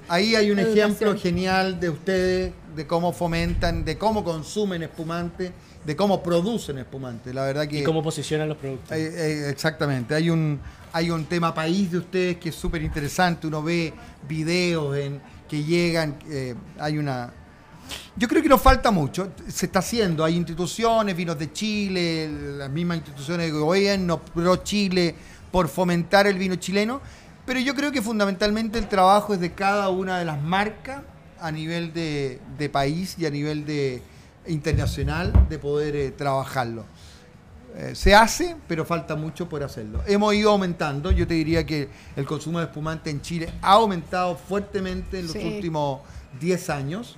ahí 0.08 0.36
hay 0.36 0.52
un 0.52 0.60
ejemplo 0.60 1.18
genial 1.18 1.80
de 1.80 1.90
ustedes, 1.90 2.54
de 2.76 2.86
cómo 2.88 3.12
fomentan, 3.14 3.84
de 3.86 3.98
cómo 3.98 4.24
consumen 4.24 4.84
espumante, 4.84 5.52
de 5.84 5.96
cómo 5.96 6.22
producen 6.22 6.78
espumante. 6.78 7.34
La 7.34 7.44
verdad 7.44 7.68
que... 7.68 7.80
y 7.80 7.84
cómo 7.84 8.04
posicionan 8.04 8.50
los 8.50 8.58
productos. 8.58 8.92
Eh, 8.96 9.46
eh, 9.46 9.50
exactamente, 9.50 10.14
hay 10.14 10.30
un, 10.30 10.60
hay 10.94 11.10
un 11.10 11.26
tema 11.26 11.54
país 11.54 11.92
de 11.92 11.98
ustedes 12.00 12.38
que 12.38 12.50
es 12.50 12.56
súper 12.56 12.82
interesante. 12.84 13.48
Uno 13.48 13.64
ve 13.64 13.94
videos 14.28 14.96
en, 14.98 15.22
que 15.50 15.64
llegan, 15.64 16.16
eh, 16.30 16.54
hay 16.80 16.98
una... 16.98 17.32
Yo 18.16 18.28
creo 18.28 18.42
que 18.42 18.50
nos 18.50 18.62
falta 18.62 18.92
mucho, 18.92 19.32
se 19.48 19.66
está 19.66 19.80
haciendo, 19.80 20.24
hay 20.24 20.36
instituciones, 20.36 21.16
vinos 21.16 21.38
de 21.38 21.52
Chile, 21.52 22.30
las 22.58 22.70
mismas 22.70 22.98
instituciones 22.98 23.48
de 23.48 23.52
gobierno, 23.60 24.20
pro 24.22 24.58
Chile, 24.58 25.16
por 25.52 25.68
fomentar 25.68 26.26
el 26.28 26.38
vino 26.38 26.56
chileno, 26.56 27.02
pero 27.46 27.60
yo 27.60 27.76
creo 27.76 27.92
que 27.92 28.02
fundamentalmente 28.02 28.80
el 28.80 28.88
trabajo 28.88 29.34
es 29.34 29.40
de 29.40 29.54
cada 29.54 29.90
una 29.90 30.18
de 30.20 30.26
las 30.26 30.42
marcas 30.42 31.02
a 31.40 31.52
nivel 31.52 31.94
de, 31.94 32.40
de 32.58 32.70
país 32.70 33.16
y 33.20 33.26
a 33.26 33.30
nivel 33.30 33.66
de 33.66 34.02
internacional 34.48 35.48
de 35.50 35.60
poder 35.60 35.96
eh, 35.96 36.12
trabajarlo. 36.12 36.86
Eh, 37.78 37.94
se 37.94 38.16
hace, 38.16 38.56
pero 38.68 38.86
falta 38.86 39.16
mucho 39.16 39.50
por 39.50 39.62
hacerlo. 39.62 40.02
Hemos 40.08 40.34
ido 40.34 40.52
aumentando, 40.52 41.12
yo 41.12 41.28
te 41.28 41.34
diría 41.34 41.66
que 41.66 41.90
el 42.16 42.26
consumo 42.26 42.60
de 42.60 42.66
espumante 42.66 43.10
en 43.10 43.22
Chile 43.22 43.50
ha 43.62 43.74
aumentado 43.74 44.38
fuertemente 44.38 45.20
en 45.20 45.26
los 45.28 45.34
Sí. 45.34 45.44
últimos 45.56 46.00
10 46.40 46.70
años. 46.70 47.18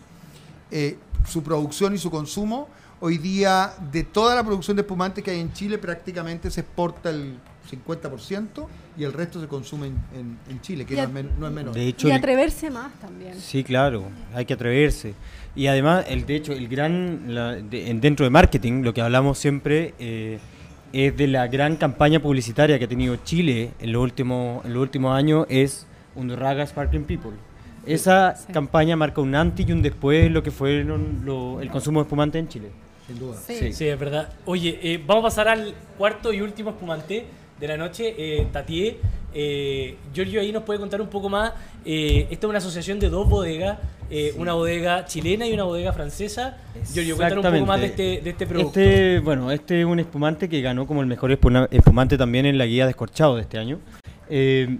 Eh, 0.71 0.97
su 1.27 1.43
producción 1.43 1.93
y 1.95 1.97
su 1.97 2.09
consumo, 2.11 2.67
hoy 2.99 3.17
día 3.17 3.73
de 3.91 4.03
toda 4.03 4.35
la 4.35 4.43
producción 4.43 4.75
de 4.77 4.81
espumante 4.81 5.21
que 5.21 5.31
hay 5.31 5.39
en 5.39 5.51
Chile 5.53 5.77
prácticamente 5.77 6.49
se 6.51 6.61
exporta 6.61 7.09
el 7.09 7.37
50% 7.69 8.67
y 8.97 9.03
el 9.03 9.13
resto 9.13 9.39
se 9.41 9.47
consume 9.47 9.87
en, 9.87 9.95
en- 10.15 10.37
en 10.49 10.61
Chile, 10.61 10.85
que 10.85 10.95
no 10.95 11.01
a- 11.01 11.03
es, 11.03 11.11
men- 11.11 11.29
no 11.39 11.47
es 11.47 11.53
menor. 11.53 11.73
De 11.73 11.87
hecho, 11.87 12.07
Y 12.07 12.11
atreverse 12.11 12.69
más 12.69 12.91
también. 12.99 13.35
Sí, 13.39 13.63
claro, 13.63 14.03
hay 14.33 14.45
que 14.45 14.53
atreverse. 14.53 15.13
Y 15.55 15.67
además, 15.67 16.05
el, 16.07 16.25
de 16.25 16.35
hecho, 16.35 16.53
el 16.53 16.67
gran, 16.67 17.33
la- 17.33 17.55
de- 17.55 17.89
en- 17.89 18.01
dentro 18.01 18.23
de 18.25 18.29
marketing, 18.29 18.83
lo 18.83 18.93
que 18.93 19.01
hablamos 19.01 19.37
siempre 19.37 19.93
eh, 19.99 20.39
es 20.93 21.15
de 21.17 21.27
la 21.27 21.47
gran 21.47 21.75
campaña 21.75 22.19
publicitaria 22.21 22.79
que 22.79 22.85
ha 22.85 22.89
tenido 22.89 23.17
Chile 23.17 23.71
en 23.79 23.91
los 23.91 24.01
últimos, 24.01 24.65
en 24.65 24.73
los 24.73 24.81
últimos 24.81 25.15
años, 25.15 25.45
es 25.49 25.85
Undurraga 26.15 26.65
Sparkling 26.65 27.03
People. 27.03 27.31
Esa 27.87 28.35
Sí. 28.35 28.51
campaña 28.53 28.95
marca 28.95 29.21
un 29.21 29.33
antes 29.35 29.67
y 29.67 29.71
un 29.71 29.81
después 29.81 30.25
en 30.25 30.33
lo 30.33 30.43
que 30.43 30.51
fue 30.51 30.83
lo- 30.83 30.97
lo- 30.97 31.61
el 31.61 31.69
consumo 31.69 31.99
de 32.01 32.03
espumante 32.03 32.37
en 32.39 32.47
Chile. 32.47 32.69
Sin 33.07 33.17
duda. 33.19 33.37
Sí. 33.37 33.71
Sí, 33.73 33.87
es 33.87 33.99
verdad. 33.99 34.29
Oye, 34.45 34.79
eh, 34.81 35.01
vamos 35.05 35.23
a 35.23 35.27
pasar 35.27 35.47
al 35.47 35.73
cuarto 35.97 36.33
y 36.33 36.41
último 36.41 36.71
espumante 36.71 37.25
de 37.59 37.67
la 37.67 37.77
noche, 37.77 38.13
eh, 38.17 38.47
Tatié. 38.51 38.97
Eh, 39.33 39.95
Giorgio 40.13 40.41
ahí 40.41 40.51
nos 40.51 40.63
puede 40.63 40.79
contar 40.79 41.01
un 41.01 41.07
poco 41.07 41.29
más. 41.29 41.53
Eh, 41.85 42.27
esta 42.29 42.47
es 42.47 42.49
una 42.49 42.57
asociación 42.57 42.99
de 42.99 43.09
dos 43.09 43.29
bodegas, 43.29 43.77
eh, 44.09 44.33
una 44.37 44.53
bodega 44.53 45.05
chilena 45.05 45.47
y 45.47 45.53
una 45.53 45.63
bodega 45.63 45.93
francesa. 45.93 46.57
Giorgio, 46.93 47.15
cuéntanos 47.15 47.45
un 47.45 47.51
poco 47.53 47.65
más 47.65 47.79
de 47.79 47.85
este, 47.87 48.21
de 48.21 48.29
este 48.31 48.45
producto. 48.47 48.79
Este, 48.79 49.19
bueno, 49.19 49.51
este 49.51 49.79
es 49.81 49.85
un 49.85 49.99
espumante 49.99 50.49
que 50.49 50.61
ganó 50.61 50.85
como 50.87 51.01
el 51.01 51.07
mejor 51.07 51.31
espumante 51.31 52.17
también 52.17 52.45
en 52.45 52.57
la 52.57 52.65
guía 52.65 52.85
de 52.85 52.91
escorchado 52.91 53.35
de 53.35 53.41
este 53.43 53.57
año. 53.57 53.79
Eh, 54.29 54.77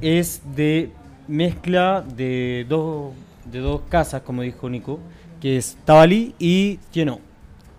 es 0.00 0.40
de 0.56 0.90
mezcla 1.30 2.04
de 2.16 2.66
dos, 2.68 3.12
de 3.50 3.60
dos 3.60 3.82
casas, 3.88 4.22
como 4.22 4.42
dijo 4.42 4.68
Nico, 4.68 4.98
que 5.40 5.56
es 5.56 5.78
Tabalí 5.84 6.34
y 6.38 6.76
Tienot. 6.90 7.20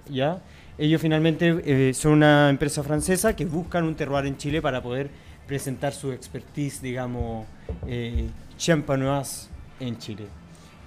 ¿ya? 0.09 0.39
Ellos 0.77 1.01
finalmente 1.01 1.61
eh, 1.65 1.93
son 1.93 2.13
una 2.13 2.49
empresa 2.49 2.81
francesa 2.81 3.35
que 3.35 3.45
buscan 3.45 3.83
un 3.83 3.95
terroir 3.95 4.25
en 4.25 4.37
Chile 4.37 4.61
para 4.61 4.81
poder 4.81 5.09
presentar 5.45 5.93
su 5.93 6.11
expertise, 6.11 6.81
digamos, 6.81 7.45
eh, 7.87 8.27
champenoise 8.57 9.49
en 9.79 9.97
Chile. 9.97 10.25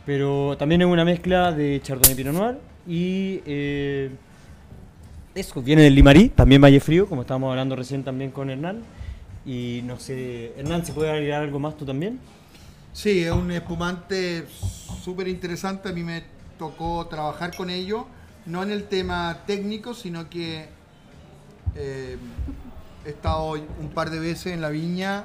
Pero 0.07 0.57
también 0.59 0.83
es 0.83 0.87
una 0.87 1.05
mezcla 1.05 1.53
de 1.53 1.81
Chardonnay 1.83 2.17
Pinot 2.17 2.35
Noir 2.35 2.59
y 2.87 3.41
eh, 3.47 4.11
eso, 5.35 5.62
viene 5.62 5.83
del 5.83 5.95
Limarí, 5.95 6.29
también 6.29 6.62
Valle 6.62 6.81
Frío, 6.81 7.07
como 7.07 7.23
estábamos 7.23 7.51
hablando 7.51 7.77
recién 7.77 8.03
también 8.03 8.31
con 8.31 8.51
Hernán. 8.51 8.83
Y 9.47 9.83
no 9.85 9.99
sé, 9.99 10.53
Hernán, 10.57 10.87
¿se 10.87 10.93
puede 10.93 11.11
agregar 11.11 11.43
algo 11.43 11.59
más 11.59 11.77
tú 11.77 11.85
también? 11.85 12.19
Sí, 12.95 13.24
es 13.24 13.32
un 13.32 13.51
espumante 13.51 14.47
súper 15.03 15.26
interesante. 15.26 15.88
A 15.88 15.92
mí 15.92 16.05
me 16.05 16.22
tocó 16.59 17.05
trabajar 17.09 17.55
con 17.55 17.68
ello, 17.68 18.07
no 18.47 18.62
en 18.62 18.70
el 18.70 18.84
tema 18.84 19.42
técnico, 19.47 19.95
sino 19.95 20.30
que 20.30 20.68
eh, 21.74 22.16
He 23.05 23.11
estado 23.11 23.53
un 23.53 23.90
par 23.92 24.09
de 24.11 24.18
veces 24.18 24.55
en 24.55 24.62
la 24.62 24.70
viña 24.70 25.24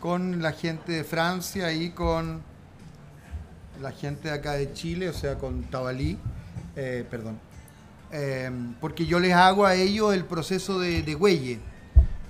con 0.00 0.42
la 0.42 0.52
gente 0.52 0.92
de 0.92 1.04
Francia 1.04 1.72
y 1.72 1.90
con 1.90 2.42
la 3.80 3.92
gente 3.92 4.28
de 4.28 4.34
acá 4.34 4.52
de 4.52 4.74
Chile, 4.74 5.08
o 5.08 5.14
sea, 5.14 5.36
con 5.36 5.62
Tabalí, 5.62 6.18
eh, 6.74 7.06
perdón. 7.10 7.38
Eh, 8.10 8.50
porque 8.82 9.06
yo 9.06 9.18
les 9.18 9.32
hago 9.32 9.64
a 9.64 9.76
ellos 9.76 10.12
el 10.12 10.26
proceso 10.26 10.78
de, 10.78 11.02
de 11.02 11.14
huelle. 11.14 11.58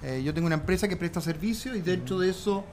Eh, 0.05 0.23
yo 0.25 0.33
tengo 0.33 0.47
una 0.47 0.55
empresa 0.55 0.87
que 0.87 0.97
presta 0.97 1.21
servicio 1.21 1.75
y 1.75 1.81
dentro 1.81 2.21
de 2.21 2.31
eso 2.31 2.65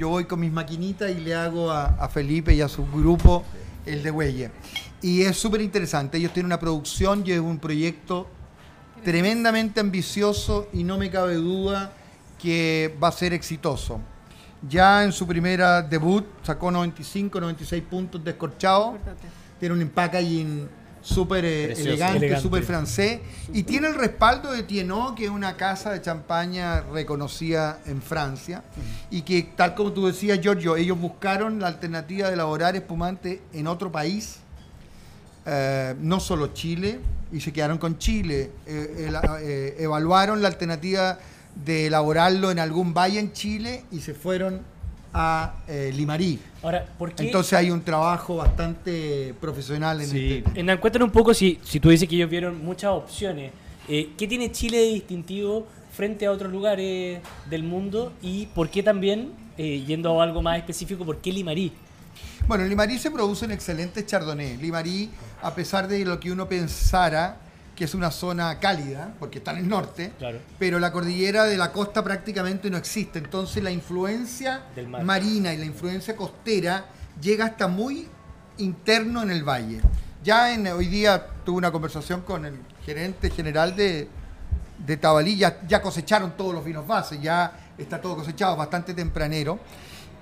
yo 0.00 0.08
voy 0.08 0.24
con 0.24 0.40
mis 0.40 0.50
maquinitas 0.50 1.10
y 1.10 1.20
le 1.20 1.34
hago 1.34 1.70
a, 1.70 1.84
a 1.84 2.08
Felipe 2.08 2.54
y 2.54 2.62
a 2.62 2.68
su 2.68 2.86
grupo 2.86 3.44
el 3.84 4.02
de 4.02 4.10
huelle. 4.10 4.50
Y 5.02 5.22
es 5.22 5.36
súper 5.36 5.60
interesante. 5.60 6.16
Ellos 6.16 6.32
tienen 6.32 6.46
una 6.46 6.58
producción, 6.58 7.22
yo 7.22 7.44
un 7.44 7.58
proyecto 7.58 8.26
tremendamente 9.04 9.78
ambicioso 9.78 10.68
y 10.72 10.84
no 10.84 10.96
me 10.96 11.10
cabe 11.10 11.34
duda 11.34 11.92
que 12.40 12.96
va 13.02 13.08
a 13.08 13.12
ser 13.12 13.34
exitoso. 13.34 14.00
Ya 14.66 15.04
en 15.04 15.12
su 15.12 15.26
primera 15.26 15.82
debut 15.82 16.24
sacó 16.42 16.70
95, 16.70 17.38
96 17.38 17.82
puntos 17.82 18.24
descorchados. 18.24 18.96
Tiene 19.58 19.74
un 19.74 19.86
packaging 19.90 20.66
súper 21.02 21.44
eh, 21.44 21.72
elegante, 21.72 22.40
súper 22.40 22.62
francés. 22.62 23.20
Y 23.52 23.62
tiene 23.62 23.88
el 23.88 23.94
respaldo 23.94 24.52
de 24.52 24.62
Tienot, 24.62 25.16
que 25.16 25.24
es 25.24 25.30
una 25.30 25.56
casa 25.56 25.92
de 25.92 26.00
champaña 26.00 26.82
reconocida 26.82 27.80
en 27.86 28.02
Francia. 28.02 28.62
Y 29.10 29.22
que, 29.22 29.42
tal 29.56 29.74
como 29.74 29.92
tú 29.92 30.06
decías, 30.06 30.40
Giorgio, 30.40 30.76
ellos 30.76 30.98
buscaron 30.98 31.60
la 31.60 31.68
alternativa 31.68 32.28
de 32.28 32.34
elaborar 32.34 32.76
espumante 32.76 33.42
en 33.52 33.66
otro 33.66 33.90
país. 33.90 34.38
Eh, 35.46 35.94
no 36.00 36.20
solo 36.20 36.48
Chile, 36.48 37.00
y 37.32 37.40
se 37.40 37.52
quedaron 37.52 37.78
con 37.78 37.98
Chile. 37.98 38.50
Eh, 38.66 39.10
eh, 39.42 39.76
evaluaron 39.78 40.42
la 40.42 40.48
alternativa 40.48 41.18
de 41.54 41.86
elaborarlo 41.86 42.50
en 42.50 42.58
algún 42.58 42.94
valle 42.94 43.18
en 43.18 43.32
Chile 43.32 43.84
y 43.90 44.00
se 44.00 44.14
fueron 44.14 44.60
a 45.12 45.54
eh, 45.68 45.90
Limarí. 45.94 46.40
Ahora, 46.62 46.86
¿por 46.98 47.14
qué? 47.14 47.24
Entonces 47.24 47.52
hay 47.54 47.70
un 47.70 47.82
trabajo 47.82 48.36
bastante 48.36 49.34
profesional 49.40 50.00
en 50.00 50.08
Sí. 50.08 50.42
este. 50.44 50.60
Hernán, 50.60 50.78
cuéntanos 50.78 51.06
un 51.06 51.12
poco, 51.12 51.32
si, 51.32 51.58
si 51.64 51.80
tú 51.80 51.88
dices 51.88 52.08
que 52.08 52.16
ellos 52.16 52.28
vieron 52.30 52.62
muchas 52.62 52.90
opciones, 52.90 53.52
eh, 53.88 54.10
¿qué 54.18 54.26
tiene 54.26 54.52
Chile 54.52 54.78
de 54.78 54.86
distintivo 54.94 55.66
frente 55.92 56.26
a 56.26 56.30
otros 56.32 56.52
lugares 56.52 57.20
del 57.48 57.62
mundo? 57.62 58.12
Y 58.22 58.46
por 58.46 58.68
qué 58.68 58.82
también, 58.82 59.30
eh, 59.56 59.82
yendo 59.86 60.20
a 60.20 60.24
algo 60.24 60.42
más 60.42 60.58
específico, 60.58 61.04
por 61.04 61.18
qué 61.18 61.32
Limarí? 61.32 61.72
Bueno, 62.46 62.64
en 62.64 62.70
Limarí 62.70 62.98
se 62.98 63.10
produce 63.10 63.44
un 63.46 63.52
excelente 63.52 64.04
chardonnay. 64.04 64.56
Limarí, 64.58 65.10
a 65.42 65.54
pesar 65.54 65.88
de 65.88 66.04
lo 66.04 66.20
que 66.20 66.30
uno 66.30 66.46
pensara 66.48 67.38
que 67.80 67.86
es 67.86 67.94
una 67.94 68.10
zona 68.10 68.58
cálida, 68.60 69.14
porque 69.18 69.38
está 69.38 69.52
en 69.52 69.56
el 69.56 69.66
norte, 69.70 70.12
Claro. 70.18 70.38
pero 70.58 70.78
la 70.78 70.92
cordillera 70.92 71.44
de 71.44 71.56
la 71.56 71.72
costa 71.72 72.04
prácticamente 72.04 72.68
no 72.68 72.76
existe. 72.76 73.18
Entonces 73.18 73.62
la 73.62 73.70
influencia 73.70 74.64
marina 75.02 75.54
y 75.54 75.56
la 75.56 75.64
influencia 75.64 76.14
costera 76.14 76.84
llega 77.22 77.46
hasta 77.46 77.68
muy 77.68 78.06
interno 78.58 79.22
en 79.22 79.30
el 79.30 79.44
valle. 79.48 79.80
Ya 80.22 80.52
en, 80.52 80.66
hoy 80.66 80.88
día 80.88 81.26
tuve 81.42 81.56
una 81.56 81.72
conversación 81.72 82.20
con 82.20 82.44
el 82.44 82.58
gerente 82.84 83.30
general 83.30 83.74
de, 83.74 84.08
de 84.86 84.96
Tabalí, 84.98 85.38
ya, 85.38 85.62
ya 85.66 85.80
cosecharon 85.80 86.36
todos 86.36 86.52
los 86.52 86.62
vinos 86.62 86.86
base, 86.86 87.18
ya 87.18 87.50
está 87.78 87.98
todo 87.98 88.14
cosechado, 88.16 88.56
bastante 88.58 88.92
tempranero. 88.92 89.58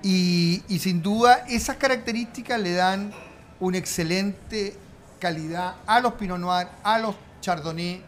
Y, 0.04 0.62
y 0.68 0.78
sin 0.78 1.02
duda 1.02 1.44
esas 1.48 1.76
características 1.76 2.60
le 2.60 2.74
dan 2.74 3.10
una 3.58 3.78
excelente 3.78 4.76
calidad 5.18 5.74
a 5.88 5.98
los 5.98 6.12
Pinot 6.12 6.38
Noir, 6.38 6.68
a 6.84 7.00
los 7.00 7.16
Chardonnay, 7.48 8.02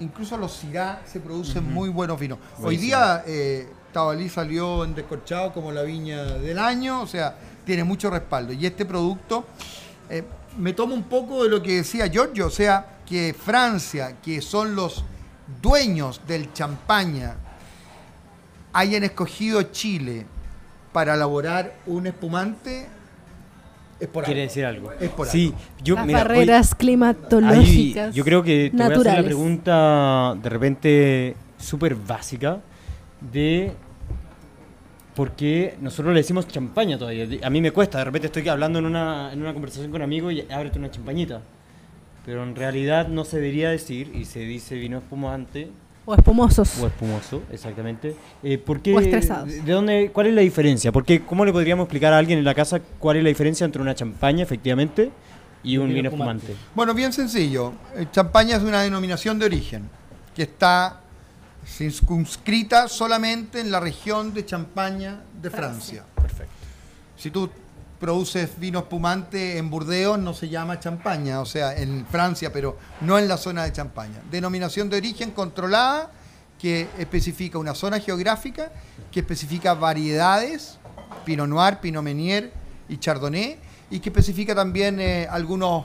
incluso 0.00 0.36
los 0.36 0.52
Syrah 0.52 1.00
se 1.10 1.20
producen 1.20 1.72
muy 1.72 1.88
buenos 1.88 2.20
vinos. 2.20 2.38
Hoy 2.62 2.76
día 2.76 3.24
eh, 3.26 3.66
Tabalí 3.94 4.28
salió 4.28 4.84
en 4.84 4.94
descorchado 4.94 5.54
como 5.54 5.72
la 5.72 5.80
viña 5.80 6.22
del 6.24 6.58
año, 6.58 7.00
o 7.00 7.06
sea, 7.06 7.34
tiene 7.64 7.82
mucho 7.82 8.10
respaldo. 8.10 8.52
Y 8.52 8.66
este 8.66 8.84
producto 8.84 9.46
eh, 10.10 10.22
me 10.58 10.74
tomo 10.74 10.94
un 10.94 11.04
poco 11.04 11.44
de 11.44 11.48
lo 11.48 11.62
que 11.62 11.76
decía 11.76 12.08
Giorgio, 12.08 12.48
o 12.48 12.50
sea, 12.50 12.98
que 13.08 13.32
Francia, 13.32 14.20
que 14.22 14.42
son 14.42 14.76
los 14.76 15.02
dueños 15.62 16.20
del 16.26 16.52
champaña, 16.52 17.36
hayan 18.74 19.02
escogido 19.02 19.62
Chile 19.62 20.26
para 20.92 21.14
elaborar 21.14 21.74
un 21.86 22.06
espumante, 22.06 22.86
es 24.02 24.08
por 24.08 24.24
Quiere 24.24 24.40
algo. 24.42 24.48
decir 24.50 24.64
algo. 24.66 24.92
Es 25.00 25.10
por 25.10 25.26
sí, 25.26 25.54
yo, 25.82 25.94
Las 25.94 26.06
mira, 26.06 26.18
hoy- 26.20 26.24
barreras 26.24 26.72
Ahí, 26.72 26.78
climatológicas. 26.78 28.14
yo 28.14 28.24
creo 28.24 28.42
que 28.42 28.70
te 28.70 28.76
voy 28.76 28.82
a 28.82 28.84
hacer 28.86 28.96
naturales. 28.98 29.22
la 29.22 29.26
pregunta 29.26 30.34
de 30.42 30.48
repente 30.50 31.36
súper 31.58 31.94
básica 31.94 32.58
de 33.32 33.72
por 35.14 35.32
qué 35.32 35.76
nosotros 35.80 36.14
le 36.14 36.20
decimos 36.20 36.48
champaña 36.48 36.98
todavía. 36.98 37.26
A 37.44 37.50
mí 37.50 37.60
me 37.60 37.70
cuesta, 37.70 37.98
de 37.98 38.04
repente 38.04 38.26
estoy 38.26 38.48
hablando 38.48 38.78
en 38.78 38.86
una, 38.86 39.32
en 39.32 39.40
una 39.42 39.52
conversación 39.52 39.90
con 39.90 40.02
amigos 40.02 40.32
y 40.32 40.44
ábrete 40.50 40.78
una 40.78 40.90
champañita. 40.90 41.42
Pero 42.24 42.42
en 42.44 42.54
realidad 42.54 43.08
no 43.08 43.24
se 43.24 43.36
debería 43.36 43.70
decir, 43.70 44.12
y 44.14 44.24
se 44.24 44.40
dice 44.40 44.76
vino 44.76 44.98
espumante 44.98 45.70
O 46.04 46.14
espumosos. 46.14 46.78
o 46.80 46.86
espumoso, 46.88 47.42
exactamente. 47.52 48.16
Eh, 48.42 48.58
¿por 48.58 48.80
qué- 48.82 48.94
O 48.94 49.00
estresados. 49.00 49.48
¿De 49.48 49.72
dónde, 49.72 50.10
¿Cuál 50.12 50.26
es 50.28 50.34
la 50.34 50.40
diferencia? 50.40 50.90
Porque, 50.90 51.22
¿Cómo 51.24 51.44
le 51.44 51.52
podríamos 51.52 51.84
explicar 51.84 52.12
a 52.12 52.18
alguien 52.18 52.38
en 52.40 52.44
la 52.44 52.54
casa 52.54 52.80
cuál 52.98 53.18
es 53.18 53.22
la 53.22 53.28
diferencia 53.28 53.64
entre 53.64 53.80
una 53.80 53.94
champaña, 53.94 54.42
efectivamente, 54.42 55.10
y 55.62 55.76
un 55.76 55.94
vino 55.94 56.08
espumante. 56.08 56.46
espumante? 56.46 56.66
Bueno, 56.74 56.92
bien 56.94 57.12
sencillo. 57.12 57.72
El 57.94 58.10
champaña 58.10 58.56
es 58.56 58.62
una 58.64 58.82
denominación 58.82 59.38
de 59.38 59.46
origen 59.46 59.88
que 60.34 60.42
está 60.42 60.98
circunscrita 61.64 62.88
solamente 62.88 63.60
en 63.60 63.70
la 63.70 63.78
región 63.78 64.34
de 64.34 64.44
Champaña 64.44 65.20
de 65.40 65.50
Francia. 65.50 66.04
Perfecto. 66.16 66.52
Si 67.16 67.30
tú 67.30 67.48
produces 68.02 68.58
vino 68.58 68.80
espumante 68.80 69.58
en 69.58 69.70
Burdeos, 69.70 70.18
no 70.18 70.34
se 70.34 70.48
llama 70.48 70.80
champaña, 70.80 71.40
o 71.40 71.46
sea, 71.46 71.78
en 71.78 72.04
Francia, 72.04 72.52
pero 72.52 72.76
no 73.00 73.16
en 73.16 73.28
la 73.28 73.36
zona 73.36 73.62
de 73.62 73.70
Champaña. 73.70 74.20
Denominación 74.28 74.90
de 74.90 74.96
origen 74.96 75.30
controlada 75.30 76.10
que 76.58 76.88
especifica 76.98 77.58
una 77.58 77.76
zona 77.76 78.00
geográfica, 78.00 78.72
que 79.12 79.20
especifica 79.20 79.74
variedades, 79.74 80.78
Pinot 81.24 81.46
Noir, 81.46 81.78
Pinot 81.80 82.02
Meunier 82.02 82.52
y 82.88 82.98
Chardonnay, 82.98 83.60
y 83.88 84.00
que 84.00 84.08
especifica 84.08 84.52
también 84.52 84.98
eh, 84.98 85.28
algunos 85.30 85.84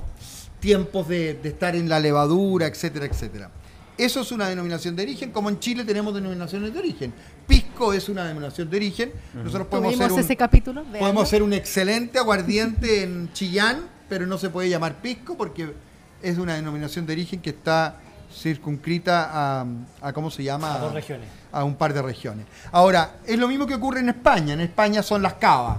tiempos 0.59 1.07
de, 1.07 1.35
de 1.35 1.49
estar 1.49 1.75
en 1.75 1.87
la 1.87 1.99
levadura, 1.99 2.65
etcétera, 2.65 3.05
etcétera. 3.05 3.51
Eso 3.97 4.21
es 4.21 4.31
una 4.31 4.47
denominación 4.47 4.95
de 4.95 5.03
origen, 5.03 5.31
como 5.31 5.49
en 5.49 5.59
Chile 5.59 5.83
tenemos 5.83 6.13
denominaciones 6.13 6.71
de 6.71 6.79
origen. 6.79 7.13
Pisco 7.47 7.93
es 7.93 8.09
una 8.09 8.23
denominación 8.25 8.69
de 8.69 8.77
origen. 8.77 9.11
Nosotros 9.33 9.67
podemos 9.67 9.93
hacer 9.95 10.11
un, 10.11 10.19
ese 10.19 10.35
capítulo. 10.35 10.81
véanlo. 10.81 10.99
Podemos 10.99 11.23
hacer 11.23 11.41
un 11.41 11.53
excelente 11.53 12.19
aguardiente 12.19 13.03
en 13.03 13.31
Chillán, 13.33 13.87
pero 14.07 14.27
no 14.27 14.37
se 14.37 14.49
puede 14.49 14.69
llamar 14.69 15.01
pisco 15.01 15.35
porque 15.35 15.73
es 16.21 16.37
una 16.37 16.55
denominación 16.55 17.05
de 17.05 17.13
origen 17.13 17.41
que 17.41 17.49
está 17.51 17.97
circunscrita 18.31 19.29
a, 19.31 19.65
a 20.01 20.13
¿cómo 20.13 20.29
se 20.29 20.43
llama? 20.43 20.75
A 20.75 20.79
dos 20.79 20.93
regiones. 20.93 21.27
A 21.51 21.63
un 21.63 21.75
par 21.75 21.93
de 21.93 22.01
regiones. 22.01 22.45
Ahora, 22.71 23.15
es 23.25 23.39
lo 23.39 23.47
mismo 23.47 23.65
que 23.65 23.73
ocurre 23.75 24.01
en 24.01 24.09
España. 24.09 24.53
En 24.53 24.61
España 24.61 25.01
son 25.01 25.21
las 25.21 25.35
cavas. 25.35 25.77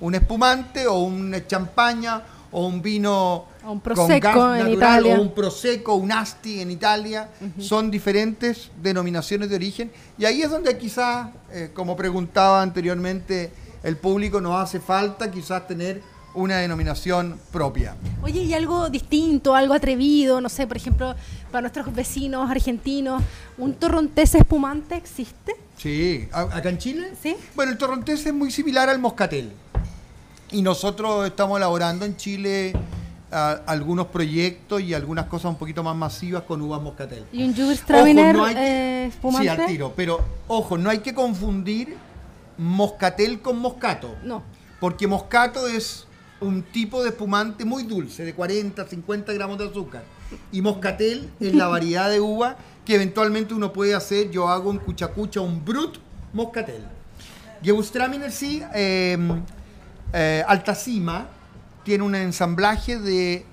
Un 0.00 0.14
espumante 0.14 0.86
o 0.86 0.98
un 0.98 1.36
champaña 1.46 2.22
o 2.52 2.66
un 2.66 2.82
vino 2.82 3.46
O 3.64 3.72
un 3.72 3.80
con 3.80 4.08
gas 4.20 4.36
en 4.36 4.64
natural, 4.64 4.72
Italia. 4.72 5.18
o 5.18 5.22
un 5.22 5.32
prosecco, 5.34 5.94
un 5.94 6.12
asti 6.12 6.60
en 6.60 6.70
Italia. 6.70 7.28
Son 7.58 7.90
diferentes 7.90 8.70
denominaciones 8.82 9.48
de 9.48 9.56
origen. 9.56 9.90
Y 10.18 10.24
ahí 10.26 10.42
es 10.42 10.50
donde 10.50 10.76
quizás, 10.78 11.28
eh, 11.50 11.70
como 11.74 11.96
preguntaba 11.96 12.62
anteriormente 12.62 13.50
el 13.82 13.96
público, 13.96 14.40
nos 14.40 14.54
hace 14.62 14.80
falta 14.80 15.30
quizás 15.30 15.66
tener 15.66 16.00
una 16.34 16.56
denominación 16.58 17.38
propia. 17.50 17.94
Oye, 18.22 18.42
¿y 18.42 18.54
algo 18.54 18.88
distinto, 18.88 19.54
algo 19.54 19.74
atrevido? 19.74 20.40
No 20.40 20.48
sé, 20.48 20.66
por 20.66 20.76
ejemplo, 20.78 21.14
para 21.50 21.62
nuestros 21.62 21.94
vecinos 21.94 22.50
argentinos, 22.50 23.22
¿un 23.58 23.74
torrontés 23.74 24.34
espumante 24.34 24.94
existe? 24.96 25.54
Sí, 25.76 26.28
¿A- 26.32 26.42
acá 26.56 26.68
en 26.70 26.78
Chile. 26.78 27.12
Sí. 27.22 27.36
Bueno, 27.54 27.72
el 27.72 27.78
torrontés 27.78 28.24
es 28.24 28.32
muy 28.32 28.50
similar 28.50 28.88
al 28.88 28.98
moscatel. 28.98 29.52
Y 30.52 30.60
nosotros 30.60 31.26
estamos 31.26 31.56
elaborando 31.56 32.04
en 32.04 32.16
Chile 32.16 32.74
algunos 33.30 34.08
proyectos 34.08 34.82
y 34.82 34.92
algunas 34.92 35.24
cosas 35.24 35.46
un 35.46 35.56
poquito 35.56 35.82
más 35.82 35.96
masivas 35.96 36.42
con 36.42 36.60
uvas 36.60 36.82
moscatel. 36.82 37.24
¿Y 37.32 37.42
un 37.42 37.54
Gewürztraminer 37.54 38.36
Ojo, 38.36 38.44
no 38.44 38.58
eh? 38.58 39.10
Sí, 39.38 39.48
al 39.48 39.66
tiro. 39.66 39.94
Pero, 39.96 40.20
ojo, 40.48 40.76
no 40.76 40.90
hay 40.90 40.98
que 40.98 41.14
confundir 41.14 41.96
moscatel 42.58 43.40
con 43.40 43.58
moscato. 43.58 44.14
No. 44.24 44.42
Porque 44.78 45.06
moscato 45.06 45.66
es 45.66 46.06
un 46.40 46.62
tipo 46.62 47.02
de 47.02 47.10
espumante 47.10 47.64
muy 47.64 47.84
dulce, 47.84 48.22
de 48.22 48.34
40, 48.34 48.86
50 48.86 49.32
gramos 49.32 49.56
de 49.56 49.68
azúcar. 49.68 50.02
Y 50.50 50.60
moscatel 50.60 51.30
es 51.40 51.54
la 51.54 51.68
variedad 51.68 52.10
de 52.10 52.20
uva 52.20 52.56
que 52.84 52.96
eventualmente 52.96 53.54
uno 53.54 53.72
puede 53.72 53.94
hacer. 53.94 54.30
Yo 54.30 54.48
hago 54.48 54.68
un 54.68 54.78
cuchacucha, 54.78 55.40
un 55.40 55.64
brut 55.64 55.96
moscatel. 56.34 56.84
Gewürztraminer 57.62 58.30
sí, 58.30 58.62
eh, 58.74 59.16
eh, 60.12 60.44
Altacima 60.46 61.26
tiene 61.84 62.04
un 62.04 62.14
ensamblaje 62.14 62.98
de 62.98 63.44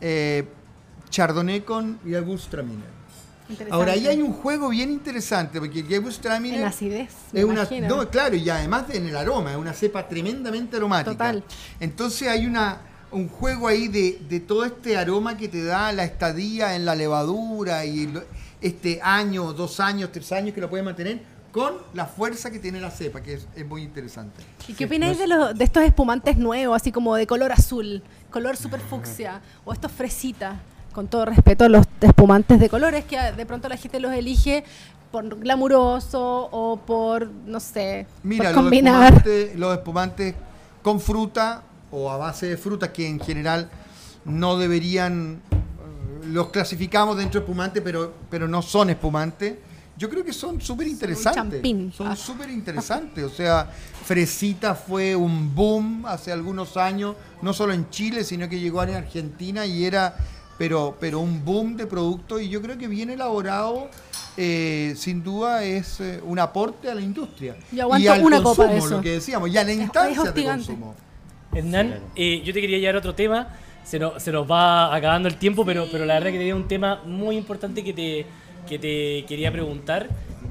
eh, 0.00 0.46
Chardonnay 1.10 1.60
con. 1.62 1.98
Interesante. 3.48 3.72
Ahora, 3.74 3.92
ahí 3.92 4.08
hay 4.08 4.20
un 4.20 4.32
juego 4.32 4.70
bien 4.70 4.90
interesante, 4.90 5.60
porque 5.60 5.78
el 5.80 5.86
Gewürztraminer 5.86 6.58
En 6.60 6.66
acidez, 6.66 7.10
me 7.32 7.40
es 7.40 7.44
una, 7.46 7.60
imagino. 7.60 7.88
no, 7.88 8.10
claro, 8.10 8.34
y 8.34 8.50
además 8.50 8.88
de- 8.88 8.96
en 8.96 9.06
el 9.06 9.16
aroma, 9.16 9.52
es 9.52 9.56
una 9.56 9.72
cepa 9.72 10.08
tremendamente 10.08 10.76
aromática. 10.76 11.12
Total. 11.12 11.44
Entonces 11.80 12.26
hay 12.28 12.46
una 12.46 12.80
un 13.12 13.28
juego 13.28 13.68
ahí 13.68 13.86
de, 13.86 14.18
de 14.28 14.40
todo 14.40 14.64
este 14.64 14.96
aroma 14.96 15.36
que 15.36 15.46
te 15.48 15.62
da 15.64 15.92
la 15.92 16.02
estadía 16.04 16.74
en 16.74 16.84
la 16.84 16.96
levadura 16.96 17.84
y 17.84 18.08
lo- 18.08 18.24
este 18.60 19.00
año, 19.00 19.52
dos 19.52 19.78
años, 19.78 20.10
tres 20.12 20.32
años 20.32 20.52
que 20.52 20.60
lo 20.60 20.68
puedes 20.68 20.84
mantener 20.84 21.20
con 21.56 21.72
la 21.94 22.04
fuerza 22.04 22.50
que 22.50 22.58
tiene 22.58 22.82
la 22.82 22.90
cepa, 22.90 23.22
que 23.22 23.32
es, 23.32 23.48
es 23.56 23.66
muy 23.66 23.82
interesante. 23.82 24.42
¿Y 24.68 24.74
qué 24.74 24.84
opináis 24.84 25.18
de, 25.18 25.26
los, 25.26 25.56
de 25.56 25.64
estos 25.64 25.84
espumantes 25.84 26.36
nuevos, 26.36 26.76
así 26.76 26.92
como 26.92 27.16
de 27.16 27.26
color 27.26 27.50
azul, 27.50 28.02
color 28.30 28.58
super 28.58 28.78
fucsia, 28.78 29.40
o 29.64 29.72
estos 29.72 29.90
fresitas? 29.90 30.58
Con 30.92 31.08
todo 31.08 31.24
respeto, 31.24 31.66
los 31.70 31.86
espumantes 32.02 32.60
de 32.60 32.68
colores 32.68 33.06
que 33.06 33.18
de 33.18 33.46
pronto 33.46 33.70
la 33.70 33.78
gente 33.78 34.00
los 34.00 34.12
elige 34.12 34.64
por 35.10 35.26
glamuroso 35.38 36.50
o 36.52 36.76
por, 36.76 37.30
no 37.30 37.58
sé, 37.58 38.06
Mira, 38.22 38.44
por 38.44 38.52
los 38.52 38.62
combinar. 38.62 39.14
espumantes, 39.14 39.56
los 39.56 39.72
espumantes 39.78 40.34
con 40.82 41.00
fruta 41.00 41.62
o 41.90 42.10
a 42.10 42.18
base 42.18 42.48
de 42.48 42.58
fruta 42.58 42.92
que 42.92 43.08
en 43.08 43.18
general 43.18 43.70
no 44.26 44.58
deberían, 44.58 45.40
eh, 45.50 46.26
los 46.26 46.50
clasificamos 46.50 47.16
dentro 47.16 47.40
de 47.40 47.46
espumante, 47.46 47.80
pero, 47.80 48.12
pero 48.28 48.46
no 48.46 48.60
son 48.60 48.90
espumantes. 48.90 49.54
Yo 49.98 50.10
creo 50.10 50.24
que 50.24 50.32
son 50.32 50.60
súper 50.60 50.86
interesantes. 50.88 51.62
Son 51.96 52.08
Ah. 52.08 52.16
súper 52.16 52.50
interesantes. 52.50 53.24
O 53.24 53.30
sea, 53.30 53.70
Fresita 54.04 54.74
fue 54.74 55.16
un 55.16 55.54
boom 55.54 56.04
hace 56.06 56.30
algunos 56.32 56.76
años, 56.76 57.16
no 57.42 57.52
solo 57.54 57.72
en 57.72 57.88
Chile, 57.90 58.22
sino 58.24 58.48
que 58.48 58.60
llegó 58.60 58.82
en 58.82 58.94
Argentina 58.94 59.64
y 59.64 59.84
era, 59.86 60.14
pero, 60.58 60.96
pero 61.00 61.20
un 61.20 61.44
boom 61.44 61.76
de 61.76 61.86
producto 61.86 62.38
y 62.38 62.48
yo 62.50 62.60
creo 62.60 62.76
que 62.76 62.88
bien 62.88 63.08
elaborado, 63.10 63.88
eh, 64.36 64.92
sin 64.98 65.22
duda 65.24 65.64
es 65.64 65.98
eh, 66.00 66.20
un 66.24 66.38
aporte 66.38 66.90
a 66.90 66.94
la 66.94 67.00
industria. 67.00 67.56
Aguanto 67.80 68.04
y 68.04 68.08
al 68.08 68.22
una 68.22 68.42
copa 68.42 68.64
consumo, 68.66 68.72
de 68.72 68.78
eso. 68.78 68.90
lo 68.96 69.00
que 69.02 69.12
decíamos, 69.12 69.48
y 69.50 69.56
a 69.56 69.64
la 69.64 69.72
instancia 69.72 70.30
de 70.30 70.44
consumo. 70.44 70.94
Hernán, 71.54 72.00
eh, 72.14 72.42
yo 72.44 72.52
te 72.52 72.60
quería 72.60 72.78
llevar 72.78 72.96
a 72.96 72.98
otro 72.98 73.14
tema. 73.14 73.48
Se 73.82 73.98
nos, 73.98 74.22
se 74.22 74.32
nos 74.32 74.50
va 74.50 74.94
acabando 74.94 75.28
el 75.28 75.36
tiempo, 75.36 75.64
pero, 75.64 75.86
pero 75.90 76.04
la 76.04 76.14
verdad 76.14 76.32
que 76.32 76.38
tenía 76.38 76.56
un 76.56 76.66
tema 76.68 77.02
muy 77.06 77.36
importante 77.36 77.82
que 77.84 77.92
te, 77.94 78.26
que 78.66 78.78
te 78.78 79.24
quería 79.26 79.50
preguntar. 79.50 80.08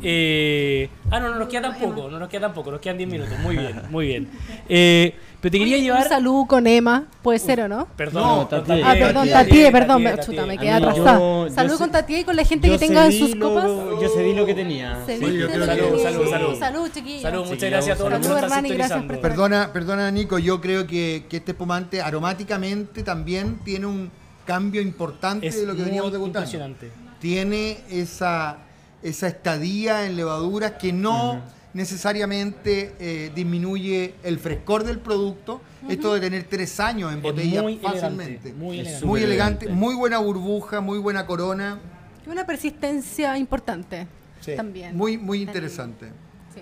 Eh, 0.08 0.90
ah, 1.10 1.20
no, 1.20 1.30
no 1.30 1.36
nos 1.40 1.48
queda 1.48 1.64
tampoco, 1.64 2.10
no 2.10 2.20
nos 2.20 2.28
queda 2.30 2.42
tampoco, 2.42 2.70
nos 2.72 2.80
quedan 2.82 2.98
10 2.98 3.10
minutos. 3.10 3.40
Muy 3.40 3.56
bien, 3.58 3.82
muy 3.90 4.08
bien. 4.08 4.30
Eh, 4.68 5.16
pero 5.42 5.52
te 5.52 5.60
quería 5.60 5.78
llevar. 5.78 6.04
Un 6.04 6.10
salud 6.10 6.46
con 6.48 6.68
Emma, 6.68 7.06
puede 7.22 7.40
ser 7.40 7.62
o 7.62 7.68
no? 7.68 7.88
Perdón, 7.96 8.24
No, 8.24 8.50
con 8.50 8.64
Tatié. 8.66 8.84
Ah, 8.84 8.94
perdón, 9.00 9.30
Tatie, 9.30 9.72
perdón, 9.72 10.04
me- 10.04 10.18
chuta, 10.20 10.46
me 10.46 10.58
quedé 10.58 10.72
atrasada. 10.72 11.50
Salud 11.50 11.78
con 11.78 11.92
Tatie 11.92 12.20
y 12.20 12.24
con 12.24 12.36
la 12.36 12.44
gente 12.44 12.70
que 12.70 12.78
tenga 12.78 13.06
en 13.06 13.12
sus 13.14 13.36
lo- 13.36 13.50
copas. 13.50 13.66
Yo 14.02 14.10
cedí 14.16 14.34
lo 14.34 14.46
que 14.46 14.54
tenía. 14.54 15.00
Sí, 15.08 15.14
yo 15.20 15.48
creo 15.48 15.66
que- 15.66 16.04
salud, 16.04 16.30
salud. 16.32 16.60
Salud, 16.60 16.90
chiquillos. 16.94 17.22
Salud, 17.22 17.46
muchas 17.46 17.60
Sí, 17.62 17.66
gracias 17.70 17.96
a 17.96 17.98
todos 17.98 18.12
los 18.12 18.20
que 18.20 18.26
salud, 18.26 18.38
están 18.38 18.52
Hernán, 18.52 18.66
y 18.66 18.70
gracias 18.76 19.00
sintonizando. 19.00 19.22
por- 19.22 19.32
Perdona, 19.32 19.74
perdona 19.74 20.12
Nico, 20.12 20.40
yo 20.40 20.62
creo 20.62 20.86
que, 20.88 21.26
que 21.30 21.38
este 21.38 21.52
espumante 21.52 22.02
aromáticamente 22.02 23.02
también 23.04 23.60
tiene 23.64 23.86
un 23.86 24.12
cambio 24.46 24.82
importante 24.82 25.48
Es 25.48 25.60
de 25.60 25.66
lo 25.66 25.76
que 25.76 25.84
veníamos 25.84 26.12
degustando. 26.12 26.40
impresionante. 26.48 26.92
Tiene 27.26 27.80
esa, 27.90 28.58
esa 29.02 29.28
estadía 29.28 30.06
en 30.06 30.16
levaduras 30.16 30.74
que 30.74 30.94
no 30.94 31.42
necesariamente 31.74 32.94
eh, 33.00 33.32
disminuye 33.34 34.14
el 34.22 34.38
frescor 34.38 34.84
del 34.84 35.00
producto. 35.00 35.60
Esto 35.90 36.14
de 36.14 36.20
tener 36.20 36.44
tres 36.44 36.80
años 36.80 37.12
en 37.12 37.24
botella 37.24 37.64
muy 37.64 37.78
fácilmente. 37.78 38.50
elegante, 38.50 38.54
muy 38.54 38.80
elegante. 38.80 39.06
Muy 39.08 39.24
elegante, 39.24 39.66
elegante. 39.66 39.86
muy 39.86 39.96
buena 39.96 40.20
burbuja, 40.20 40.82
muy 40.82 41.00
buena 41.00 41.26
corona. 41.26 41.80
Y 42.28 42.30
una 42.30 42.46
persistencia 42.46 43.36
importante 43.40 44.06
Sí, 44.42 44.56
también. 44.56 44.96
Muy, 44.96 45.18
muy 45.18 45.42
interesante. 45.42 46.10
Sí. 46.54 46.62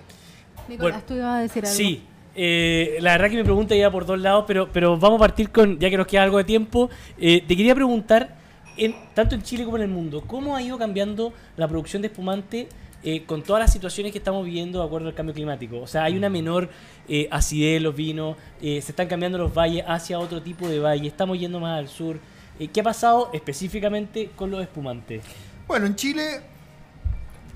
Nicolás, 0.66 1.02
Bueno, 1.02 1.06
tú 1.06 1.14
ibas 1.14 1.36
a 1.36 1.40
decir 1.40 1.66
algo. 1.66 1.76
Sí, 1.76 2.02
eh, 2.34 2.96
la 3.02 3.12
verdad 3.12 3.28
que 3.28 3.36
mi 3.36 3.44
pregunta 3.44 3.74
iba 3.74 3.90
por 3.90 4.06
dos 4.06 4.18
lados, 4.18 4.46
pero, 4.46 4.72
pero 4.72 4.96
vamos 4.98 5.18
a 5.18 5.20
partir 5.20 5.50
con, 5.50 5.78
ya 5.78 5.90
que 5.90 5.98
nos 5.98 6.06
queda 6.06 6.22
algo 6.22 6.38
de 6.38 6.44
tiempo, 6.44 6.88
eh, 7.18 7.44
te 7.46 7.54
quería 7.54 7.74
preguntar, 7.74 8.42
en, 8.76 8.94
tanto 9.14 9.34
en 9.34 9.42
Chile 9.42 9.64
como 9.64 9.76
en 9.76 9.82
el 9.84 9.88
mundo, 9.88 10.22
¿cómo 10.26 10.56
ha 10.56 10.62
ido 10.62 10.78
cambiando 10.78 11.32
la 11.56 11.68
producción 11.68 12.02
de 12.02 12.08
espumante 12.08 12.68
eh, 13.02 13.24
con 13.24 13.42
todas 13.42 13.60
las 13.60 13.72
situaciones 13.72 14.12
que 14.12 14.18
estamos 14.18 14.44
viviendo 14.44 14.80
de 14.80 14.86
acuerdo 14.86 15.08
al 15.08 15.14
cambio 15.14 15.34
climático? 15.34 15.80
O 15.80 15.86
sea, 15.86 16.04
hay 16.04 16.16
una 16.16 16.28
menor 16.28 16.70
eh, 17.08 17.28
acidez 17.30 17.80
los 17.82 17.94
vinos, 17.94 18.36
eh, 18.60 18.80
se 18.82 18.92
están 18.92 19.06
cambiando 19.06 19.38
los 19.38 19.52
valles 19.52 19.84
hacia 19.86 20.18
otro 20.18 20.42
tipo 20.42 20.68
de 20.68 20.80
valle, 20.80 21.08
estamos 21.08 21.38
yendo 21.38 21.60
más 21.60 21.78
al 21.78 21.88
sur. 21.88 22.18
Eh, 22.58 22.68
¿Qué 22.68 22.80
ha 22.80 22.84
pasado 22.84 23.30
específicamente 23.32 24.30
con 24.36 24.50
los 24.50 24.62
espumantes? 24.62 25.24
Bueno, 25.66 25.86
en 25.86 25.96
Chile, 25.96 26.40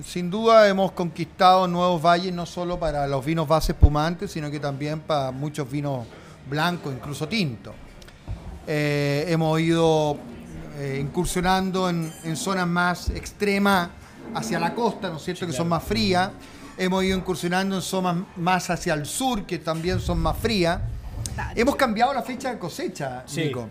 sin 0.05 0.31
duda 0.31 0.69
hemos 0.69 0.93
conquistado 0.93 1.69
nuevos 1.69 2.03
valles, 2.03 2.33
no 2.33 2.47
solo 2.47 2.79
para 2.79 3.07
los 3.07 3.25
vinos 3.25 3.47
base 3.47 3.73
espumantes, 3.73 4.33
sino 4.33 4.51
que 4.51 4.59
también 4.59 5.01
para 5.01 5.31
muchos 5.31 5.71
vinos 5.71 6.07
blancos, 6.49 6.93
incluso 6.93 7.29
tintos. 7.29 7.75
Eh, 8.67 9.25
hemos 9.29 9.61
ido 9.61 10.19
eh, 10.79 10.99
incursionando 11.01 11.89
en, 11.91 12.13
en 12.25 12.37
zonas 12.37 12.67
más 12.67 13.11
extremas 13.11 13.89
hacia 14.35 14.59
la 14.61 14.75
costa, 14.75 15.09
¿no 15.11 15.17
es 15.17 15.23
cierto?, 15.25 15.47
que 15.47 15.53
son 15.53 15.69
más 15.69 15.83
frías. 15.83 16.31
Hemos 16.77 17.03
ido 17.05 17.17
incursionando 17.19 17.75
en 17.77 17.83
zonas 17.83 18.17
más 18.37 18.71
hacia 18.71 18.95
el 18.95 19.05
sur, 19.07 19.45
que 19.45 19.59
también 19.59 19.99
son 20.01 20.19
más 20.21 20.37
frías. 20.39 20.81
Hemos 21.57 21.77
cambiado 21.77 22.13
la 22.15 22.23
fecha 22.23 22.51
de 22.53 22.59
cosecha, 22.59 23.23
Sí. 23.27 23.45
Nico. 23.45 23.69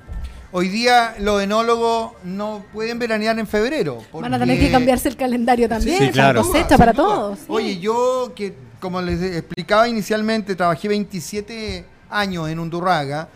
Hoy 0.52 0.70
día 0.70 1.16
los 1.20 1.42
enólogos 1.42 2.14
no 2.24 2.64
pueden 2.74 2.98
veranear 3.00 3.38
en 3.38 3.46
febrero. 3.48 4.02
Van 4.14 4.34
a 4.34 4.40
tener 4.40 4.56
que 4.58 4.64
porque- 4.64 4.72
cambiarse 4.72 5.10
el 5.10 5.18
calendario 5.18 5.68
también. 5.70 5.98
Sí, 6.00 6.10
claro. 6.10 6.42
Duda, 6.42 6.52
cosecha 6.54 6.78
para 6.78 6.94
todos. 6.94 7.40
sí. 7.40 7.46
Oye, 7.50 7.80
yo 7.80 8.32
que, 8.36 8.56
como 8.80 9.02
les 9.02 9.22
explicaba 9.22 9.88
inicialmente, 9.90 10.56
trabajé 10.56 10.88
27 10.88 11.86
años 12.10 12.50
en 12.50 12.60
Undurraga. 12.60 13.28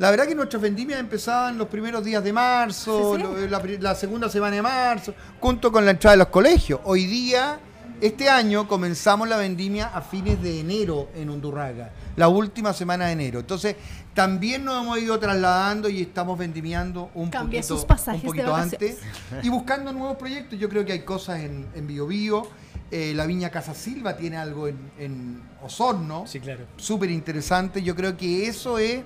La 0.00 0.10
verdad 0.10 0.26
que 0.26 0.34
nuestras 0.34 0.62
vendimias 0.62 0.98
empezaban 0.98 1.58
los 1.58 1.68
primeros 1.68 2.02
días 2.02 2.24
de 2.24 2.32
marzo, 2.32 3.16
Sí, 3.16 3.22
sí. 3.22 3.48
lo- 3.50 3.78
la, 3.78 3.94
segunda 3.94 4.30
semana 4.30 4.56
de 4.56 4.62
marzo, 4.62 5.12
junto 5.38 5.70
con 5.70 5.84
la 5.84 5.90
entrada 5.90 6.12
de 6.12 6.18
los 6.20 6.28
colegios. 6.28 6.80
Hoy 6.84 7.04
día, 7.04 7.60
este 8.00 8.30
año, 8.30 8.66
comenzamos 8.66 9.28
la 9.28 9.36
vendimia 9.36 9.88
a 9.88 10.00
fines 10.00 10.40
de 10.40 10.58
enero 10.60 11.10
en 11.14 11.28
Undurraga, 11.28 11.90
la 12.16 12.28
última 12.28 12.72
semana 12.72 13.08
de 13.08 13.12
enero. 13.12 13.40
Entonces, 13.40 13.76
también 14.14 14.64
nos 14.64 14.82
hemos 14.82 14.98
ido 15.00 15.18
trasladando 15.18 15.90
y 15.90 16.00
estamos 16.00 16.38
vendimiando 16.38 17.10
un 17.14 17.28
Cambia 17.28 17.60
poquito, 17.60 17.76
sus 17.76 17.84
pasajes 17.84 18.24
un 18.24 18.34
de 18.34 18.42
poquito 18.42 18.56
antes 18.56 18.98
y 19.42 19.50
buscando 19.50 19.92
nuevos 19.92 20.16
proyectos. 20.16 20.58
Yo 20.58 20.70
creo 20.70 20.82
que 20.86 20.92
hay 20.92 21.02
cosas 21.02 21.40
en, 21.40 21.66
en 21.74 21.86
Bio 21.86 22.06
Bio. 22.06 22.48
Eh, 22.90 23.12
la 23.14 23.26
Viña 23.26 23.50
Casa 23.50 23.74
Silva 23.74 24.16
tiene 24.16 24.38
algo 24.38 24.66
en, 24.66 24.78
en 24.98 25.42
Osorno, 25.62 26.24
Sí, 26.26 26.40
claro. 26.40 26.64
súper 26.78 27.10
interesante. 27.10 27.82
Yo 27.82 27.94
creo 27.94 28.16
que 28.16 28.46
eso 28.48 28.78
es 28.78 29.02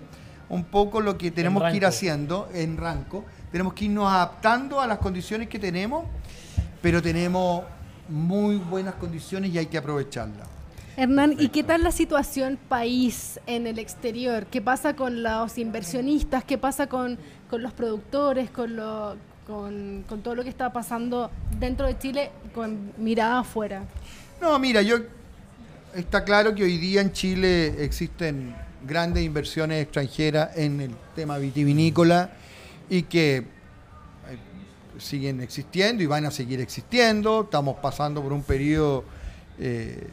un 0.49 0.65
poco 0.65 1.01
lo 1.01 1.17
que 1.17 1.31
tenemos 1.31 1.63
que 1.71 1.77
ir 1.77 1.87
haciendo 1.87 2.49
en 2.53 2.77
Ranco. 2.77 3.25
Tenemos 3.51 3.75
que 3.75 3.87
irnos 3.87 4.11
adaptando 4.11 4.81
a 4.81 4.87
las 4.87 4.99
condiciones 4.99 5.49
que 5.49 5.59
tenemos, 5.59 6.05
pero 6.83 7.01
tenemos 7.01 7.65
muy 8.09 8.57
buenas 8.57 8.95
condiciones 8.95 9.53
y 9.53 9.59
hay 9.59 9.67
que 9.67 9.79
aprovecharlas. 9.79 10.49
Hernán, 10.97 11.35
¿y 11.39 11.49
qué 11.49 11.65
tal 11.65 11.83
la 11.83 11.91
situación 11.91 12.57
país 12.69 13.41
en 13.47 13.67
el 13.67 13.81
exterior? 13.81 14.47
¿Qué 14.47 14.61
pasa 14.61 14.95
con 14.95 15.25
los 15.25 15.59
inversionistas? 15.59 16.45
¿Qué 16.45 16.57
pasa 16.57 16.87
con, 16.87 17.19
con 17.51 17.63
los 17.63 17.73
productores? 17.73 18.49
Con, 18.51 18.77
lo, 18.77 19.17
con, 19.45 20.05
con 20.09 20.23
todo 20.23 20.37
lo 20.37 20.45
que 20.45 20.51
está 20.51 20.73
pasando 20.73 21.33
dentro 21.59 21.89
de 21.89 21.99
Chile 21.99 22.31
con 22.55 22.93
mirada 22.97 23.41
afuera. 23.41 23.83
No, 24.41 24.57
mira, 24.61 24.83
yo 24.83 24.99
está 25.95 26.25
claro 26.25 26.55
que 26.55 26.63
hoy 26.65 26.79
día 26.79 27.01
en 27.01 27.13
Chile 27.13 27.83
existen 27.85 28.55
grandes 28.87 29.25
inversiones 29.25 29.83
extranjeras 29.83 30.57
en 30.57 30.81
el 30.81 30.91
tema 31.15 31.39
vitivinícola 31.39 32.31
y 32.91 33.03
que 33.03 33.37
eh, 33.39 33.45
siguen 34.99 35.41
existiendo 35.41 36.03
y 36.03 36.07
van 36.07 36.27
a 36.27 36.31
seguir 36.31 36.61
existiendo. 36.61 37.43
Estamos 37.43 37.77
pasando 37.81 38.23
por 38.23 38.33
un 38.33 38.43
periodo 38.43 39.05
eh, 39.59 40.07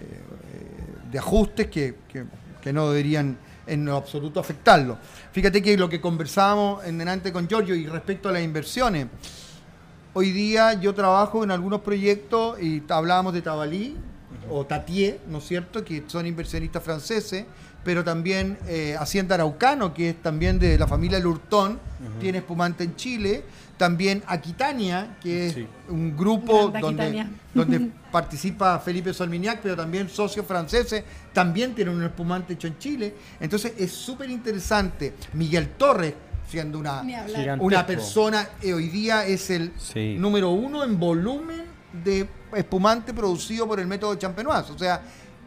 de 1.12 1.20
ajustes 1.20 1.68
que, 1.68 1.96
que- 2.08 2.26
no 2.72 2.90
deberían 2.92 3.38
en 3.66 3.86
lo 3.86 3.96
absoluto 3.96 4.40
afectarlo. 4.40 4.96
Fíjate 5.32 5.64
que 5.64 5.76
lo 5.76 5.90
que 5.90 6.00
conversábamos 6.00 6.86
en 6.86 7.00
delante 7.00 7.34
con 7.34 7.48
Giorgio 7.48 7.74
y 7.74 7.88
respecto 7.88 8.30
a 8.30 8.32
las 8.32 8.44
inversiones, 8.44 9.08
Hoy 10.14 10.32
día 10.32 10.74
yo 10.74 10.94
trabajo 10.94 11.42
en 11.42 11.52
algunos 11.52 11.80
proyectos 11.82 12.62
y 12.62 12.84
hablábamos 12.90 13.34
de 13.34 13.42
Tabalí 13.42 13.96
o 14.50 14.66
Tatié, 14.66 15.20
¿no 15.28 15.38
es 15.40 15.46
cierto? 15.46 15.84
Que 15.84 16.04
son 16.08 16.26
inversionistas 16.26 16.84
franceses, 16.84 17.46
pero 17.84 18.04
también 18.04 18.58
eh, 18.68 18.96
Hacienda 19.00 19.36
Araucano, 19.36 19.94
que 19.94 20.10
es 20.10 20.22
también 20.22 20.60
de 20.60 20.78
la 20.78 20.88
familia 20.88 21.20
Lurtón, 21.20 21.80
tiene 22.20 22.40
espumante 22.40 22.84
en 22.84 22.96
Chile. 22.96 23.44
También 23.78 24.22
Aquitania, 24.28 25.18
que 25.20 25.48
es 25.48 25.54
Sí. 25.56 25.68
un 25.90 26.16
grupo 26.16 26.72
donde, 26.80 27.26
participa 28.12 28.78
Felipe 28.80 29.12
Solminiac, 29.14 29.60
pero 29.64 29.76
también 29.76 30.08
socios 30.10 30.46
franceses, 30.46 31.04
también 31.34 31.74
tienen 31.74 31.96
un 31.96 32.04
espumante 32.04 32.54
hecho 32.54 32.68
en 32.68 32.78
Chile. 32.78 33.16
Entonces 33.40 33.74
es 33.80 33.92
súper 33.92 34.30
interesante. 34.30 35.14
Miguel 35.34 35.70
Torres, 35.78 36.14
siendo 36.48 36.78
una, 36.78 37.02
una 37.60 37.86
persona 37.88 38.50
eh, 38.62 38.74
hoy 38.74 38.90
día 38.90 39.26
es 39.26 39.50
el 39.50 39.72
Sí. 39.78 40.16
número 40.20 40.50
uno 40.52 40.84
en 40.84 41.00
volumen 41.00 41.62
de 41.92 42.28
espumante 42.56 43.14
producido 43.14 43.68
por 43.68 43.80
el 43.80 43.88
método 43.88 44.16
Champenoise. 44.16 44.72
O 44.72 44.78
sea, 44.78 45.02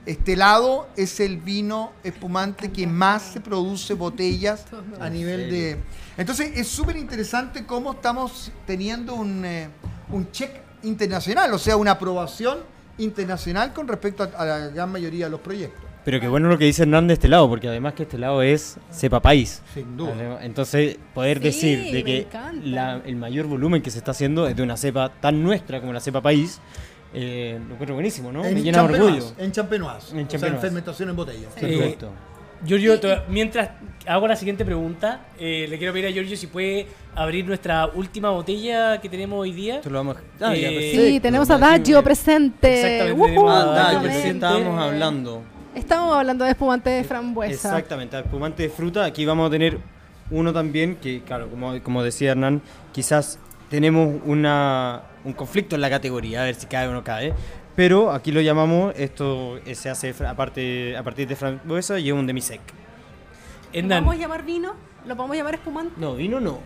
este 0.06 0.36
lado 0.36 0.88
es 0.96 1.18
el 1.20 1.38
vino 1.38 1.92
espumante 2.02 2.70
que 2.70 2.86
más 2.86 3.22
se 3.22 3.40
produce 3.40 3.94
botellas 3.94 4.64
a 5.00 5.08
nivel 5.08 5.50
de... 5.50 5.78
Entonces 6.16 6.52
es 6.54 6.68
súper 6.68 6.96
interesante 6.96 7.64
cómo 7.64 7.92
estamos 7.92 8.52
teniendo 8.66 9.14
un, 9.14 9.44
eh, 9.44 9.68
un 10.10 10.30
check 10.30 10.50
internacional, 10.82 11.52
o 11.52 11.58
sea, 11.58 11.76
una 11.76 11.92
aprobación 11.92 12.58
internacional 12.98 13.72
con 13.72 13.88
respecto 13.88 14.22
a, 14.22 14.26
a 14.26 14.44
la 14.44 14.58
gran 14.68 14.92
mayoría 14.92 15.26
de 15.26 15.30
los 15.30 15.40
proyectos. 15.40 15.83
Pero 16.04 16.20
qué 16.20 16.28
bueno 16.28 16.48
lo 16.48 16.58
que 16.58 16.66
dice 16.66 16.82
Hernán 16.82 17.06
de 17.08 17.14
este 17.14 17.28
lado, 17.28 17.48
porque 17.48 17.66
además 17.68 17.94
que 17.94 18.02
este 18.02 18.18
lado 18.18 18.42
es 18.42 18.76
cepa 18.92 19.20
país. 19.20 19.62
Sin 19.72 19.96
duda. 19.96 20.38
Entonces, 20.42 20.98
poder 21.14 21.38
Sí, 21.38 21.44
decir 21.44 21.78
de 21.86 21.92
me 21.92 22.04
que 22.04 22.26
la- 22.64 23.00
el 23.06 23.16
mayor 23.16 23.46
volumen 23.46 23.80
que 23.80 23.90
se 23.90 23.98
está 23.98 24.10
haciendo 24.10 24.46
es 24.46 24.54
de 24.54 24.62
una 24.62 24.76
cepa 24.76 25.10
tan 25.20 25.42
nuestra 25.42 25.80
como 25.80 25.92
la 25.94 26.00
cepa 26.00 26.20
país, 26.20 26.60
eh, 27.14 27.58
lo 27.66 27.72
encuentro 27.74 27.94
buenísimo, 27.94 28.30
¿no? 28.32 28.42
Me 28.42 28.50
En 28.50 28.62
llena 28.62 28.82
de 28.82 28.84
Champenoise, 28.88 29.16
orgullo. 29.26 29.42
En 29.44 29.52
Champenoise. 29.52 29.96
En 29.96 30.04
o 30.04 30.10
sea, 30.10 30.20
en 30.20 30.28
Champenoise. 30.28 30.60
fermentación 30.60 31.08
en 31.08 31.16
botella. 31.16 31.48
Sí. 31.54 31.60
Perfecto. 31.60 32.10
Giorgio, 32.66 32.98
to- 33.00 33.22
mientras 33.28 33.70
hago 34.06 34.26
la 34.28 34.36
siguiente 34.36 34.64
pregunta, 34.64 35.20
eh, 35.38 35.66
le 35.68 35.76
quiero 35.78 35.92
pedir 35.92 36.06
a 36.06 36.10
Giorgio 36.10 36.36
si 36.36 36.46
puede 36.46 36.86
abrir 37.14 37.46
nuestra 37.46 37.86
última 37.86 38.30
botella 38.30 39.00
que 39.00 39.08
tenemos 39.08 39.38
hoy 39.40 39.52
día. 39.52 39.76
Esto 39.76 39.90
lo 39.90 39.98
vamos 39.98 40.16
a... 40.16 40.48
Ah, 40.48 40.54
Eh. 40.54 40.92
Sí, 40.94 41.20
tenemos 41.20 41.48
a 41.50 41.54
Me 41.58 41.60
Daggio 41.66 42.02
presente. 42.02 42.74
Exactamente, 42.74 43.12
¡Woohoo! 43.20 43.26
tenemos 43.28 43.52
a 43.54 43.60
Ah, 43.60 43.64
Daggio 43.64 43.84
Daggio, 43.84 44.00
presente. 44.02 44.28
estábamos 44.46 44.80
hablando. 44.80 45.42
Estamos 45.74 46.16
hablando 46.16 46.44
de 46.44 46.52
espumante 46.52 46.90
de 46.90 47.04
frambuesa. 47.04 47.52
Exactamente, 47.52 48.18
espumante 48.18 48.62
de 48.64 48.68
fruta. 48.68 49.04
Aquí 49.04 49.24
vamos 49.26 49.48
a 49.48 49.50
tener 49.50 49.78
uno 50.30 50.52
también 50.52 50.96
que, 50.96 51.22
claro, 51.22 51.48
como, 51.48 51.80
como 51.82 52.02
decía 52.02 52.30
Hernán, 52.32 52.62
quizás 52.92 53.38
tenemos 53.70 54.20
una, 54.24 55.02
un 55.24 55.32
conflicto 55.32 55.74
en 55.74 55.80
la 55.80 55.90
categoría, 55.90 56.42
a 56.42 56.44
ver 56.44 56.54
si 56.54 56.66
cae 56.66 56.86
o 56.88 56.92
no 56.92 57.02
cae. 57.02 57.34
Pero 57.74 58.12
aquí 58.12 58.30
lo 58.30 58.40
llamamos, 58.40 58.94
esto 58.96 59.58
se 59.72 59.90
hace 59.90 60.14
fra- 60.14 60.30
aparte, 60.30 60.96
a 60.96 61.02
partir 61.02 61.26
de 61.26 61.34
frambuesa 61.34 61.98
y 61.98 62.08
es 62.08 62.14
un 62.14 62.26
demisec. 62.26 62.60
¿Lo 63.72 63.88
podemos 63.88 64.16
llamar 64.16 64.44
vino? 64.44 64.74
¿Lo 65.06 65.16
podemos 65.16 65.36
llamar 65.36 65.54
espumante? 65.54 65.92
No, 65.96 66.14
vino 66.14 66.38
no. 66.38 66.60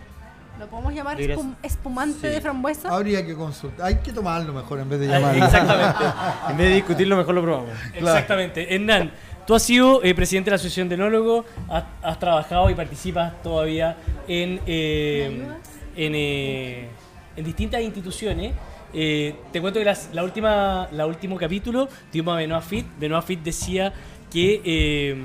¿Lo 0.59 0.67
podemos 0.67 0.93
llamar 0.93 1.17
espum- 1.19 1.55
espumante 1.63 2.27
Sí. 2.27 2.35
de 2.35 2.41
frambuesa? 2.41 2.89
Habría 2.89 3.25
que 3.25 3.33
consultar. 3.33 3.85
Hay 3.85 3.95
que 3.97 4.11
tomarlo 4.11 4.51
mejor 4.53 4.79
en 4.79 4.89
vez 4.89 4.99
de 4.99 5.07
llamarlo. 5.07 5.45
exactamente. 5.45 6.03
En 6.49 6.57
vez 6.57 6.67
de 6.69 6.75
discutirlo, 6.75 7.15
mejor 7.17 7.35
lo 7.35 7.41
probamos. 7.43 7.69
Exactamente. 7.95 8.75
Hernán, 8.75 9.11
tú 9.47 9.55
has 9.55 9.63
sido 9.63 10.03
eh, 10.03 10.13
presidente 10.13 10.47
de 10.49 10.51
la 10.51 10.55
Asociación 10.55 10.89
de 10.89 10.95
Enólogos, 10.95 11.45
has, 11.69 11.83
has 12.03 12.19
trabajado 12.19 12.69
y 12.69 12.75
participas 12.75 13.41
todavía 13.41 13.95
en, 14.27 14.59
eh, 14.67 15.47
en, 15.95 16.13
eh, 16.15 16.87
en 17.37 17.43
distintas 17.45 17.81
instituciones. 17.81 18.53
Eh, 18.93 19.35
te 19.53 19.61
cuento 19.61 19.79
que 19.79 19.85
las- 19.85 20.09
la 20.13 20.23
última, 20.23 20.87
la 20.91 21.05
último 21.05 21.37
capítulo 21.37 21.87
tuvimos 22.11 22.33
a 22.33 22.37
Benoit 22.37 22.63
Fit. 22.63 22.85
Benoit 22.99 23.23
Fit 23.23 23.39
decía 23.41 23.93
que 24.31 24.61
eh, 24.65 25.15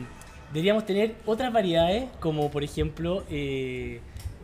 deberíamos 0.52 0.86
tener 0.86 1.16
otras 1.26 1.52
variedades, 1.52 2.04
como 2.20 2.50
por 2.50 2.62
ejemplo 2.62 3.24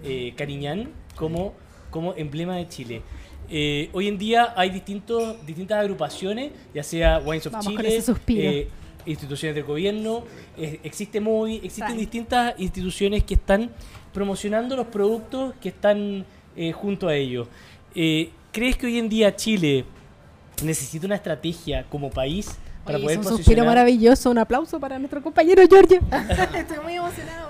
eh, 0.04 0.32
Cariñán, 0.36 0.90
como, 1.16 1.54
como 1.90 2.14
emblema 2.14 2.56
de 2.56 2.68
Chile. 2.68 3.02
Eh, 3.48 3.90
hoy 3.92 4.06
en 4.08 4.16
día 4.16 4.54
hay 4.56 4.70
distintos, 4.70 5.44
distintas 5.44 5.78
agrupaciones, 5.80 6.52
ya 6.72 6.82
sea 6.84 7.18
Wines 7.18 7.46
of 7.46 7.52
Vamos 7.52 7.66
Chile, 7.66 8.02
eh, 8.28 8.68
instituciones 9.06 9.54
del 9.56 9.64
gobierno, 9.64 10.24
eh, 10.56 10.78
existe 10.84 11.20
Movi, 11.20 11.56
existen 11.56 11.88
Right. 11.88 11.98
distintas 12.00 12.54
instituciones 12.58 13.24
que 13.24 13.34
están 13.34 13.70
promocionando 14.12 14.76
los 14.76 14.86
productos 14.86 15.54
que 15.60 15.70
están 15.70 16.24
eh, 16.56 16.72
junto 16.72 17.08
a 17.08 17.14
ellos. 17.14 17.48
Eh, 17.94 18.30
¿Crees 18.52 18.76
que 18.76 18.86
hoy 18.86 18.98
en 18.98 19.08
día 19.08 19.34
Chile 19.34 19.84
necesita 20.62 21.06
una 21.06 21.14
estrategia 21.16 21.84
como 21.88 22.10
país 22.10 22.56
para 22.84 22.96
Oye, 22.98 23.04
poder 23.04 23.18
es 23.18 23.18
un 23.18 23.24
suspiro 23.24 23.44
posicionar? 23.44 23.66
maravilloso. 23.66 24.30
Un 24.30 24.38
aplauso 24.38 24.78
para 24.80 24.98
nuestro 24.98 25.22
compañero 25.22 25.62
Giorgio. 25.66 26.00
Estoy 26.54 26.78
muy 26.82 26.94
él. 26.94 27.49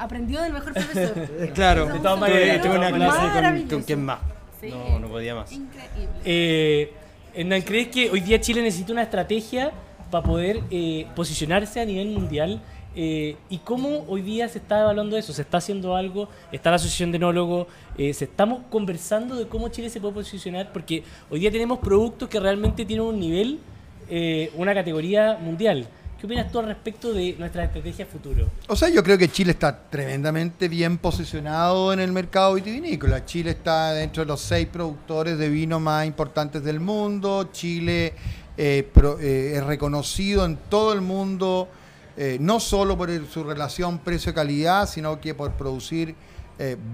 Aprendió 0.00 0.40
del 0.40 0.52
mejor 0.52 0.72
profesor. 0.72 1.28
Claro, 1.54 1.86
De 1.86 1.98
todas 1.98 2.18
maneras, 2.18 2.62
tuve, 2.62 2.78
una 2.78 2.92
clase 2.92 3.18
con, 3.58 3.68
con 3.68 3.82
quién 3.82 4.04
más. 4.04 4.18
Sí. 4.60 4.70
No, 4.70 4.98
no 4.98 5.08
podía 5.08 5.34
más. 5.34 5.52
Increíble. 5.52 6.08
Eh, 6.24 6.92
Hernán, 7.34 7.62
¿crees 7.62 7.88
que 7.88 8.10
hoy 8.10 8.20
día 8.20 8.40
Chile 8.40 8.62
necesita 8.62 8.92
una 8.92 9.02
estrategia 9.02 9.72
para 10.10 10.24
poder 10.24 10.62
eh, 10.70 11.06
posicionarse 11.14 11.80
a 11.80 11.84
nivel 11.84 12.08
mundial? 12.08 12.60
Eh, 12.96 13.36
¿Y 13.48 13.58
cómo 13.58 14.04
hoy 14.08 14.22
día 14.22 14.48
se 14.48 14.58
está 14.58 14.80
evaluando 14.80 15.16
eso? 15.16 15.32
¿Se 15.32 15.42
está 15.42 15.58
haciendo 15.58 15.94
algo? 15.94 16.28
¿Está 16.50 16.70
la 16.70 16.76
Asociación 16.76 17.12
de 17.12 17.16
Enólogos? 17.16 17.68
Eh, 17.96 18.12
¿Se 18.12 18.24
estamos 18.24 18.62
conversando 18.68 19.36
de 19.36 19.46
cómo 19.46 19.68
Chile 19.68 19.90
se 19.90 20.00
puede 20.00 20.14
posicionar? 20.14 20.72
Porque 20.72 21.04
hoy 21.30 21.40
día 21.40 21.52
tenemos 21.52 21.78
productos 21.78 22.28
que 22.28 22.40
realmente 22.40 22.84
tienen 22.84 23.06
un 23.06 23.20
nivel, 23.20 23.60
eh, 24.08 24.50
una 24.56 24.74
categoría 24.74 25.38
mundial. 25.40 25.86
¿Qué 26.20 26.26
opinas 26.26 26.52
tú 26.52 26.58
al 26.58 26.66
respecto 26.66 27.14
de 27.14 27.34
nuestra 27.38 27.64
estrategia 27.64 28.04
futuro? 28.04 28.46
O 28.68 28.76
sea, 28.76 28.90
yo 28.90 29.02
creo 29.02 29.16
que 29.16 29.30
Chile 29.30 29.52
está 29.52 29.88
tremendamente 29.88 30.68
bien 30.68 30.98
posicionado 30.98 31.94
en 31.94 32.00
el 32.00 32.12
mercado 32.12 32.52
vitivinícola. 32.52 33.24
Chile 33.24 33.52
está 33.52 33.94
dentro 33.94 34.22
de 34.22 34.26
los 34.26 34.38
seis 34.42 34.68
productores 34.70 35.38
de 35.38 35.48
vino 35.48 35.80
más 35.80 36.04
importantes 36.04 36.62
del 36.62 36.78
mundo. 36.78 37.48
Chile 37.52 38.12
eh, 38.58 38.86
eh, 38.94 39.52
es 39.56 39.64
reconocido 39.64 40.44
en 40.44 40.58
todo 40.68 40.92
el 40.92 41.00
mundo, 41.00 41.70
eh, 42.18 42.36
no 42.38 42.60
solo 42.60 42.98
por 42.98 43.08
su 43.26 43.42
relación 43.42 43.98
precio-calidad, 44.00 44.86
sino 44.86 45.22
que 45.22 45.34
por 45.34 45.52
producir 45.52 46.14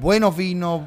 buenos 0.00 0.36
vinos, 0.36 0.82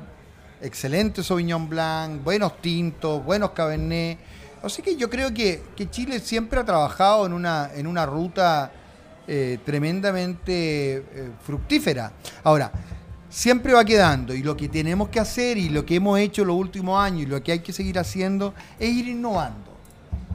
excelentes 0.62 1.26
Sauvignon 1.26 1.68
Blanc, 1.68 2.24
buenos 2.24 2.62
tintos, 2.62 3.22
buenos 3.26 3.50
Cabernet. 3.50 4.18
Así 4.62 4.82
que 4.82 4.96
yo 4.96 5.10
creo 5.10 5.34
que, 5.34 5.64
que 5.76 5.90
Chile 5.90 6.20
siempre 6.20 6.60
ha 6.60 6.66
trabajado 6.66 7.26
en 7.26 7.34
una, 7.34 7.72
en 7.74 7.88
una 7.88 8.06
ruta 8.06 8.72
eh, 9.28 9.60
tremendamente 9.64 10.98
eh, 10.98 11.32
fructífera. 11.46 12.12
Ahora, 12.44 12.72
siempre 13.30 13.74
va 13.74 13.86
quedando 13.86 14.34
y 14.34 14.42
lo 14.42 14.58
que 14.58 14.68
tenemos 14.68 15.10
que 15.10 15.20
hacer 15.20 15.58
y 15.58 15.70
lo 15.70 15.86
que 15.86 15.96
hemos 15.96 16.18
hecho 16.20 16.44
los 16.44 16.56
últimos 16.56 17.00
años 17.00 17.22
y 17.22 17.26
lo 17.28 17.44
que 17.44 17.52
hay 17.52 17.60
que 17.60 17.72
seguir 17.72 18.00
haciendo 18.00 18.56
es 18.80 18.90
ir 18.90 19.08
innovando, 19.08 19.70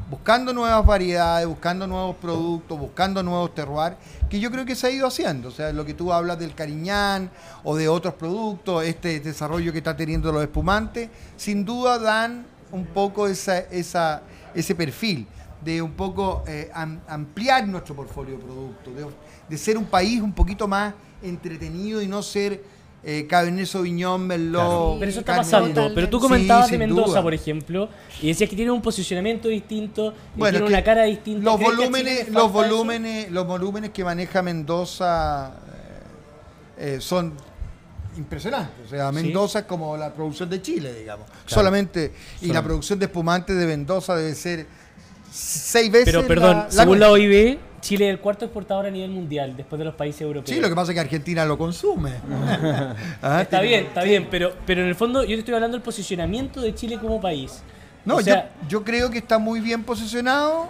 buscando 0.09 0.53
nuevas 0.53 0.87
variedades, 0.87 1.47
buscando 1.47 1.89
nuevos 1.89 2.15
productos, 2.17 2.79
buscando 2.79 3.21
nuevos 3.23 3.53
terroirs, 3.53 3.97
que 4.31 4.39
yo 4.39 4.51
creo 4.53 4.65
que 4.65 4.77
se 4.77 4.87
ha 4.87 4.91
ido 4.91 5.09
haciendo. 5.09 5.49
O 5.49 5.51
sea, 5.51 5.73
lo 5.73 5.85
que 5.85 5.95
tú 5.95 6.13
hablas 6.13 6.39
del 6.39 6.55
cariñán 6.55 7.31
o 7.65 7.75
de 7.75 7.89
otros 7.89 8.15
productos, 8.15 8.85
este 8.85 9.19
desarrollo 9.19 9.73
que 9.73 9.79
está 9.79 9.97
teniendo 9.97 10.31
los 10.31 10.43
espumantes, 10.43 11.11
sin 11.37 11.65
duda 11.65 11.99
dan 11.99 12.47
un 12.75 12.85
poco 12.87 13.27
esa, 13.29 13.59
esa, 13.59 14.23
ese 14.55 14.75
perfil 14.75 15.27
de 15.65 15.81
un 15.81 15.93
poco 15.93 16.43
eh, 16.47 16.71
am- 16.75 17.01
ampliar 17.09 17.67
nuestro 17.67 17.95
portfolio 17.95 18.37
de 18.37 18.43
productos, 18.45 18.95
de, 18.95 19.07
de 19.49 19.59
ser 19.59 19.79
un 19.79 19.85
país 19.87 20.21
un 20.21 20.33
poquito 20.33 20.67
más 20.69 20.93
entretenido 21.23 22.03
y 22.03 22.07
no 22.07 22.23
ser 22.23 22.63
eh, 23.07 23.27
Cabernet 23.29 23.67
Sauvignon, 23.67 24.27
Merlot. 24.27 24.99
Pero 24.99 25.11
eso 25.11 25.21
está 25.21 25.37
pasando. 25.37 25.69
totalmente. 25.69 25.95
Pero 25.95 26.09
tú 26.11 26.19
Sí, 26.19 26.23
comentabas 26.23 26.71
de 26.71 26.79
Mendoza, 26.79 27.07
duda. 27.11 27.23
por 27.23 27.35
ejemplo, 27.35 27.89
y 28.21 28.29
decías 28.29 28.49
que 28.51 28.57
tiene 28.57 28.71
un 28.71 28.81
posicionamiento 28.83 29.49
distinto, 29.49 30.13
y 30.35 30.39
Bueno, 30.39 30.59
tiene 30.59 30.67
una 30.75 30.83
cara 30.85 31.05
distinta. 31.05 31.45
Los 31.45 31.57
¿Crees 31.57 31.71
que 31.71 31.75
a 31.75 31.77
Chile 31.77 31.91
volúmenes, 31.91 32.29
los 32.31 32.45
eso? 32.45 32.49
volúmenes, 32.53 33.31
los 33.31 33.47
volúmenes 33.47 33.91
que 33.91 34.05
maneja 34.05 34.43
Mendoza 34.43 35.53
eh, 36.79 36.95
eh, 36.97 37.01
son 37.01 37.35
impresionantes. 38.17 38.87
O 38.87 38.89
sea, 38.91 39.11
Mendoza 39.13 39.61
es 39.61 39.65
como 39.67 39.97
la 39.97 40.13
producción 40.13 40.49
de 40.51 40.61
Chile, 40.63 40.93
digamos. 40.95 41.27
Solamente, 41.47 42.13
y 42.43 42.49
la 42.53 42.63
producción 42.63 42.99
de 42.99 43.07
espumantes 43.07 43.57
de 43.57 43.67
Mendoza 43.67 44.17
debe 44.17 44.35
ser 44.35 44.67
seis 45.31 45.91
veces. 45.91 46.07
Pero 46.07 46.27
perdón, 46.27 46.57
la- 46.57 46.65
la 46.65 46.71
según 46.71 47.01
la. 47.01 47.11
OIB, 47.11 47.59
Chile 47.81 48.07
es 48.09 48.15
el 48.15 48.21
cuarto 48.21 48.47
exportador 48.47 48.87
a 48.87 48.91
nivel 48.91 49.11
mundial, 49.11 49.55
después 49.57 49.79
de 49.79 49.85
los 49.85 49.95
países 49.95 50.23
europeos. 50.23 50.49
Sí, 50.55 50.61
lo 50.61 50.69
que 50.71 50.75
pasa 50.75 50.93
es 50.93 50.95
que 50.95 51.01
Argentina 51.01 51.45
lo 51.45 51.59
consume. 51.59 52.13
Ah, 53.23 53.43
Está 53.43 53.61
bien, 53.61 53.87
está 53.87 54.03
bien, 54.03 54.29
pero, 54.31 54.55
pero 54.67 54.83
en 54.83 54.89
el 54.89 54.95
fondo 54.95 55.23
yo 55.23 55.29
te 55.31 55.41
estoy 55.41 55.55
hablando 55.55 55.77
del 55.77 55.83
posicionamiento 55.83 56.61
de 56.61 56.75
Chile 56.75 56.99
como 56.99 57.21
país. 57.21 57.63
No, 58.05 58.17
O 58.17 58.23
sea, 58.23 58.51
yo, 58.63 58.69
yo 58.81 58.85
creo 58.85 59.11
que 59.11 59.19
está 59.19 59.39
muy 59.39 59.61
bien 59.61 59.83
posicionado. 59.83 60.69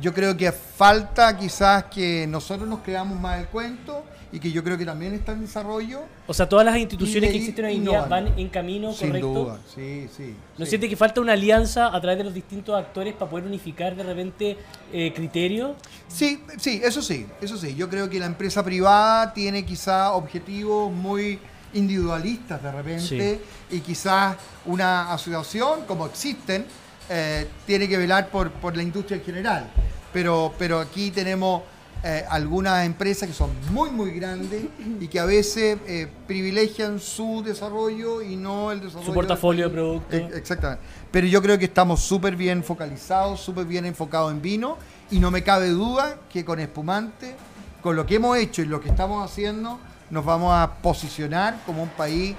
Yo 0.00 0.14
creo 0.14 0.36
que 0.36 0.50
falta 0.52 1.36
quizás 1.36 1.84
que 1.84 2.26
nosotros 2.26 2.66
nos 2.68 2.80
creamos 2.80 3.20
más 3.20 3.40
el 3.40 3.46
cuento 3.48 4.04
y 4.32 4.40
que 4.40 4.50
yo 4.50 4.64
creo 4.64 4.78
que 4.78 4.86
también 4.86 5.12
está 5.12 5.32
en 5.32 5.42
desarrollo. 5.42 6.00
o 6.26 6.32
sea, 6.34 6.48
todas 6.48 6.64
las 6.64 6.76
instituciones 6.78 7.30
que 7.30 7.36
existen 7.36 7.66
hoy 7.66 7.76
en 7.76 7.84
día 7.84 8.00
van 8.06 8.38
en 8.38 8.48
camino 8.48 8.92
Sin 8.92 9.08
correcto. 9.08 9.28
duda, 9.28 9.58
sí, 9.74 10.08
sí. 10.16 10.34
¿No 10.56 10.64
sí. 10.64 10.70
siente 10.70 10.88
que 10.88 10.96
falta 10.96 11.20
una 11.20 11.34
alianza 11.34 11.94
a 11.94 12.00
través 12.00 12.18
de 12.18 12.24
los 12.24 12.32
distintos 12.32 12.74
actores 12.74 13.12
para 13.12 13.30
poder 13.30 13.46
unificar 13.46 13.94
de 13.94 14.02
repente 14.02 14.56
eh, 14.92 15.12
criterios? 15.14 15.72
Sí, 16.08 16.42
sí, 16.58 16.80
eso 16.82 17.02
sí, 17.02 17.26
eso 17.42 17.58
sí. 17.58 17.74
Yo 17.74 17.90
creo 17.90 18.08
que 18.08 18.18
la 18.18 18.26
empresa 18.26 18.64
privada 18.64 19.34
tiene 19.34 19.66
quizás 19.66 20.10
objetivos 20.12 20.90
muy 20.90 21.38
individualistas 21.74 22.62
de 22.62 22.72
repente 22.72 23.40
y 23.70 23.80
quizás 23.80 24.36
una 24.64 25.12
asociación, 25.12 25.84
como 25.86 26.06
existen, 26.06 26.64
eh, 27.08 27.46
tiene 27.66 27.86
que 27.88 27.98
velar 27.98 28.28
por, 28.28 28.50
por 28.52 28.76
la 28.76 28.82
industria 28.82 29.18
en 29.18 29.24
general. 29.24 29.66
Pero, 30.12 30.52
pero 30.58 30.78
aquí 30.80 31.10
tenemos 31.10 31.62
eh, 32.04 32.24
algunas 32.28 32.84
empresas 32.84 33.28
que 33.28 33.34
son 33.34 33.50
muy, 33.70 33.90
muy 33.90 34.10
grandes 34.10 34.64
y 35.00 35.06
que 35.06 35.20
a 35.20 35.24
veces 35.24 35.78
eh, 35.86 36.08
privilegian 36.26 36.98
su 36.98 37.42
desarrollo 37.44 38.22
y 38.22 38.34
no 38.34 38.72
el 38.72 38.80
desarrollo. 38.80 39.06
Su 39.06 39.14
portafolio 39.14 39.68
de 39.68 39.70
productos. 39.74 40.14
Eh, 40.14 40.30
Exactamente. 40.34 40.82
Pero 41.12 41.28
yo 41.28 41.40
creo 41.40 41.58
que 41.58 41.66
estamos 41.66 42.00
súper 42.00 42.34
bien 42.34 42.64
focalizados, 42.64 43.40
súper 43.40 43.66
bien 43.66 43.84
enfocados 43.84 44.32
en 44.32 44.42
vino 44.42 44.78
y 45.12 45.20
no 45.20 45.30
me 45.30 45.44
cabe 45.44 45.68
duda 45.68 46.18
que 46.28 46.44
con 46.44 46.58
espumante, 46.58 47.36
con 47.80 47.94
lo 47.94 48.04
que 48.04 48.16
hemos 48.16 48.36
hecho 48.36 48.62
y 48.62 48.64
lo 48.64 48.80
que 48.80 48.88
estamos 48.88 49.24
haciendo, 49.24 49.78
nos 50.10 50.24
vamos 50.24 50.52
a 50.52 50.78
posicionar 50.82 51.60
como 51.64 51.84
un 51.84 51.90
país 51.90 52.34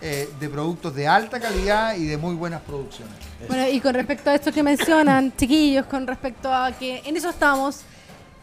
eh, 0.00 0.28
de 0.40 0.48
productos 0.48 0.94
de 0.94 1.06
alta 1.06 1.38
calidad 1.38 1.96
y 1.96 2.04
de 2.06 2.16
muy 2.16 2.34
buenas 2.34 2.60
producciones. 2.62 3.14
Bueno, 3.46 3.68
y 3.68 3.80
con 3.80 3.94
respecto 3.94 4.28
a 4.28 4.34
esto 4.34 4.52
que 4.52 4.62
mencionan, 4.62 5.32
chiquillos, 5.36 5.86
con 5.86 6.06
respecto 6.06 6.52
a 6.52 6.72
que 6.72 7.00
en 7.04 7.16
eso 7.16 7.30
estamos 7.30 7.84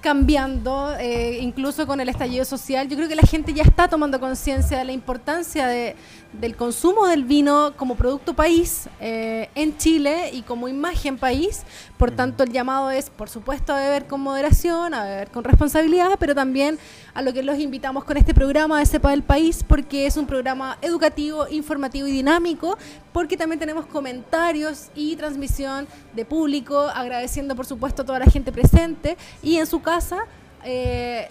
cambiando, 0.01 0.93
eh, 0.99 1.39
incluso 1.41 1.85
con 1.87 1.99
el 2.01 2.09
estallido 2.09 2.43
social, 2.43 2.87
yo 2.89 2.97
creo 2.97 3.07
que 3.07 3.15
la 3.15 3.21
gente 3.27 3.53
ya 3.53 3.63
está 3.63 3.87
tomando 3.87 4.19
conciencia 4.19 4.77
de 4.79 4.85
la 4.85 4.91
importancia 4.91 5.67
de- 5.67 5.95
del 6.33 6.55
consumo 6.55 7.07
del 7.07 7.25
vino 7.25 7.73
como 7.75 7.95
producto 7.95 8.33
país 8.33 8.87
eh, 9.01 9.49
en 9.53 9.77
Chile 9.77 10.29
y 10.31 10.41
como 10.43 10.67
imagen 10.69 11.17
país. 11.17 11.63
Por 11.97 12.11
tanto, 12.11 12.43
el 12.43 12.51
llamado 12.51 12.89
es, 12.89 13.09
por 13.09 13.29
supuesto, 13.29 13.73
a 13.73 13.79
beber 13.79 14.07
con 14.07 14.21
moderación, 14.21 14.93
a 14.93 15.03
beber 15.03 15.29
con 15.29 15.43
responsabilidad, 15.43 16.11
pero 16.19 16.33
también 16.33 16.79
a 17.13 17.21
lo 17.21 17.33
que 17.33 17.43
los 17.43 17.59
invitamos 17.59 18.05
con 18.05 18.15
este 18.15 18.33
programa 18.33 18.79
de 18.79 18.85
Cepa 18.85 19.11
del 19.11 19.23
País, 19.23 19.63
porque 19.67 20.05
es 20.05 20.15
un 20.15 20.25
programa 20.25 20.77
educativo, 20.81 21.47
informativo 21.49 22.07
y 22.07 22.11
dinámico, 22.13 22.77
porque 23.11 23.35
también 23.35 23.59
tenemos 23.59 23.85
comentarios 23.85 24.87
y 24.95 25.17
transmisión 25.17 25.85
de 26.13 26.23
público, 26.23 26.79
agradeciendo 26.95 27.55
por 27.57 27.65
supuesto 27.65 28.03
a 28.03 28.05
toda 28.05 28.19
la 28.19 28.25
gente 28.27 28.53
presente 28.53 29.17
y 29.43 29.57
en 29.57 29.67
su 29.67 29.81
casa. 29.91 30.25
eh, 30.63 31.27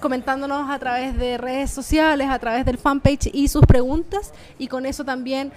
comentándonos 0.00 0.70
a 0.70 0.78
través 0.78 1.16
de 1.18 1.36
redes 1.36 1.70
sociales, 1.70 2.26
a 2.30 2.38
través 2.38 2.64
del 2.64 2.78
fanpage 2.78 3.30
y 3.34 3.48
sus 3.48 3.66
preguntas. 3.66 4.32
Y 4.58 4.66
con 4.66 4.86
eso 4.86 5.04
también, 5.04 5.52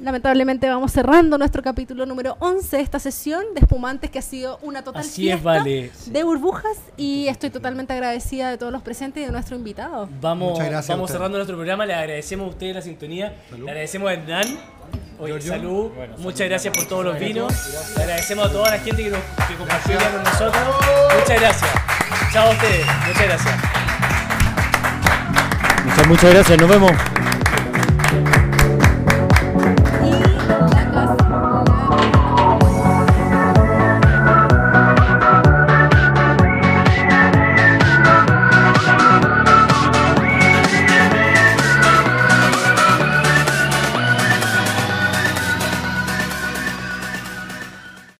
lamentablemente, 0.00 0.68
vamos 0.68 0.92
cerrando 0.92 1.38
nuestro 1.38 1.62
capítulo 1.62 2.06
número 2.06 2.36
11 2.40 2.76
de 2.76 2.82
esta 2.82 2.98
sesión 2.98 3.44
de 3.54 3.60
espumantes, 3.60 4.10
que 4.10 4.18
ha 4.18 4.22
sido 4.22 4.58
una 4.62 4.82
total 4.82 5.02
Así 5.02 5.28
es, 5.28 5.34
fiesta 5.40 5.58
vale. 5.58 5.90
de 6.06 6.24
burbujas. 6.24 6.76
Y 6.96 7.28
estoy 7.28 7.50
totalmente 7.50 7.92
agradecida 7.92 8.50
de 8.50 8.58
todos 8.58 8.72
los 8.72 8.82
presentes 8.82 9.22
y 9.22 9.26
de 9.26 9.32
nuestro 9.32 9.56
invitado. 9.56 10.08
Vamos, 10.20 10.52
Muchas 10.52 10.66
gracias 10.66 10.90
a 10.90 10.94
vamos 10.94 11.10
cerrando 11.10 11.38
nuestro 11.38 11.56
programa. 11.56 11.86
Le 11.86 11.94
agradecemos 11.94 12.46
a 12.46 12.50
ustedes 12.50 12.74
la 12.74 12.82
sintonía. 12.82 13.34
Le 13.56 13.70
agradecemos 13.70 14.08
a 14.08 14.14
Hernán. 14.14 14.46
Oye, 15.18 15.40
salud. 15.40 15.90
Muchas 16.18 16.48
gracias 16.48 16.76
por 16.76 16.86
todos 16.86 17.04
los 17.04 17.18
vinos. 17.18 17.52
Le 17.96 18.02
agradecemos 18.02 18.46
a 18.46 18.52
toda 18.52 18.70
la 18.70 18.78
gente 18.78 19.02
que, 19.04 19.10
nos, 19.10 19.20
que 19.48 19.54
compartió 19.56 19.98
con 19.98 20.22
nosotros. 20.22 20.62
Muchas 21.20 21.40
gracias. 21.40 21.70
Chao 22.32 22.48
a 22.48 22.50
ustedes. 22.52 22.86
Muchas 23.06 23.24
gracias. 23.24 23.54
Muchas, 25.84 26.06
muchas 26.06 26.34
gracias, 26.34 26.60
nos 26.60 26.68
vemos. 26.68 26.92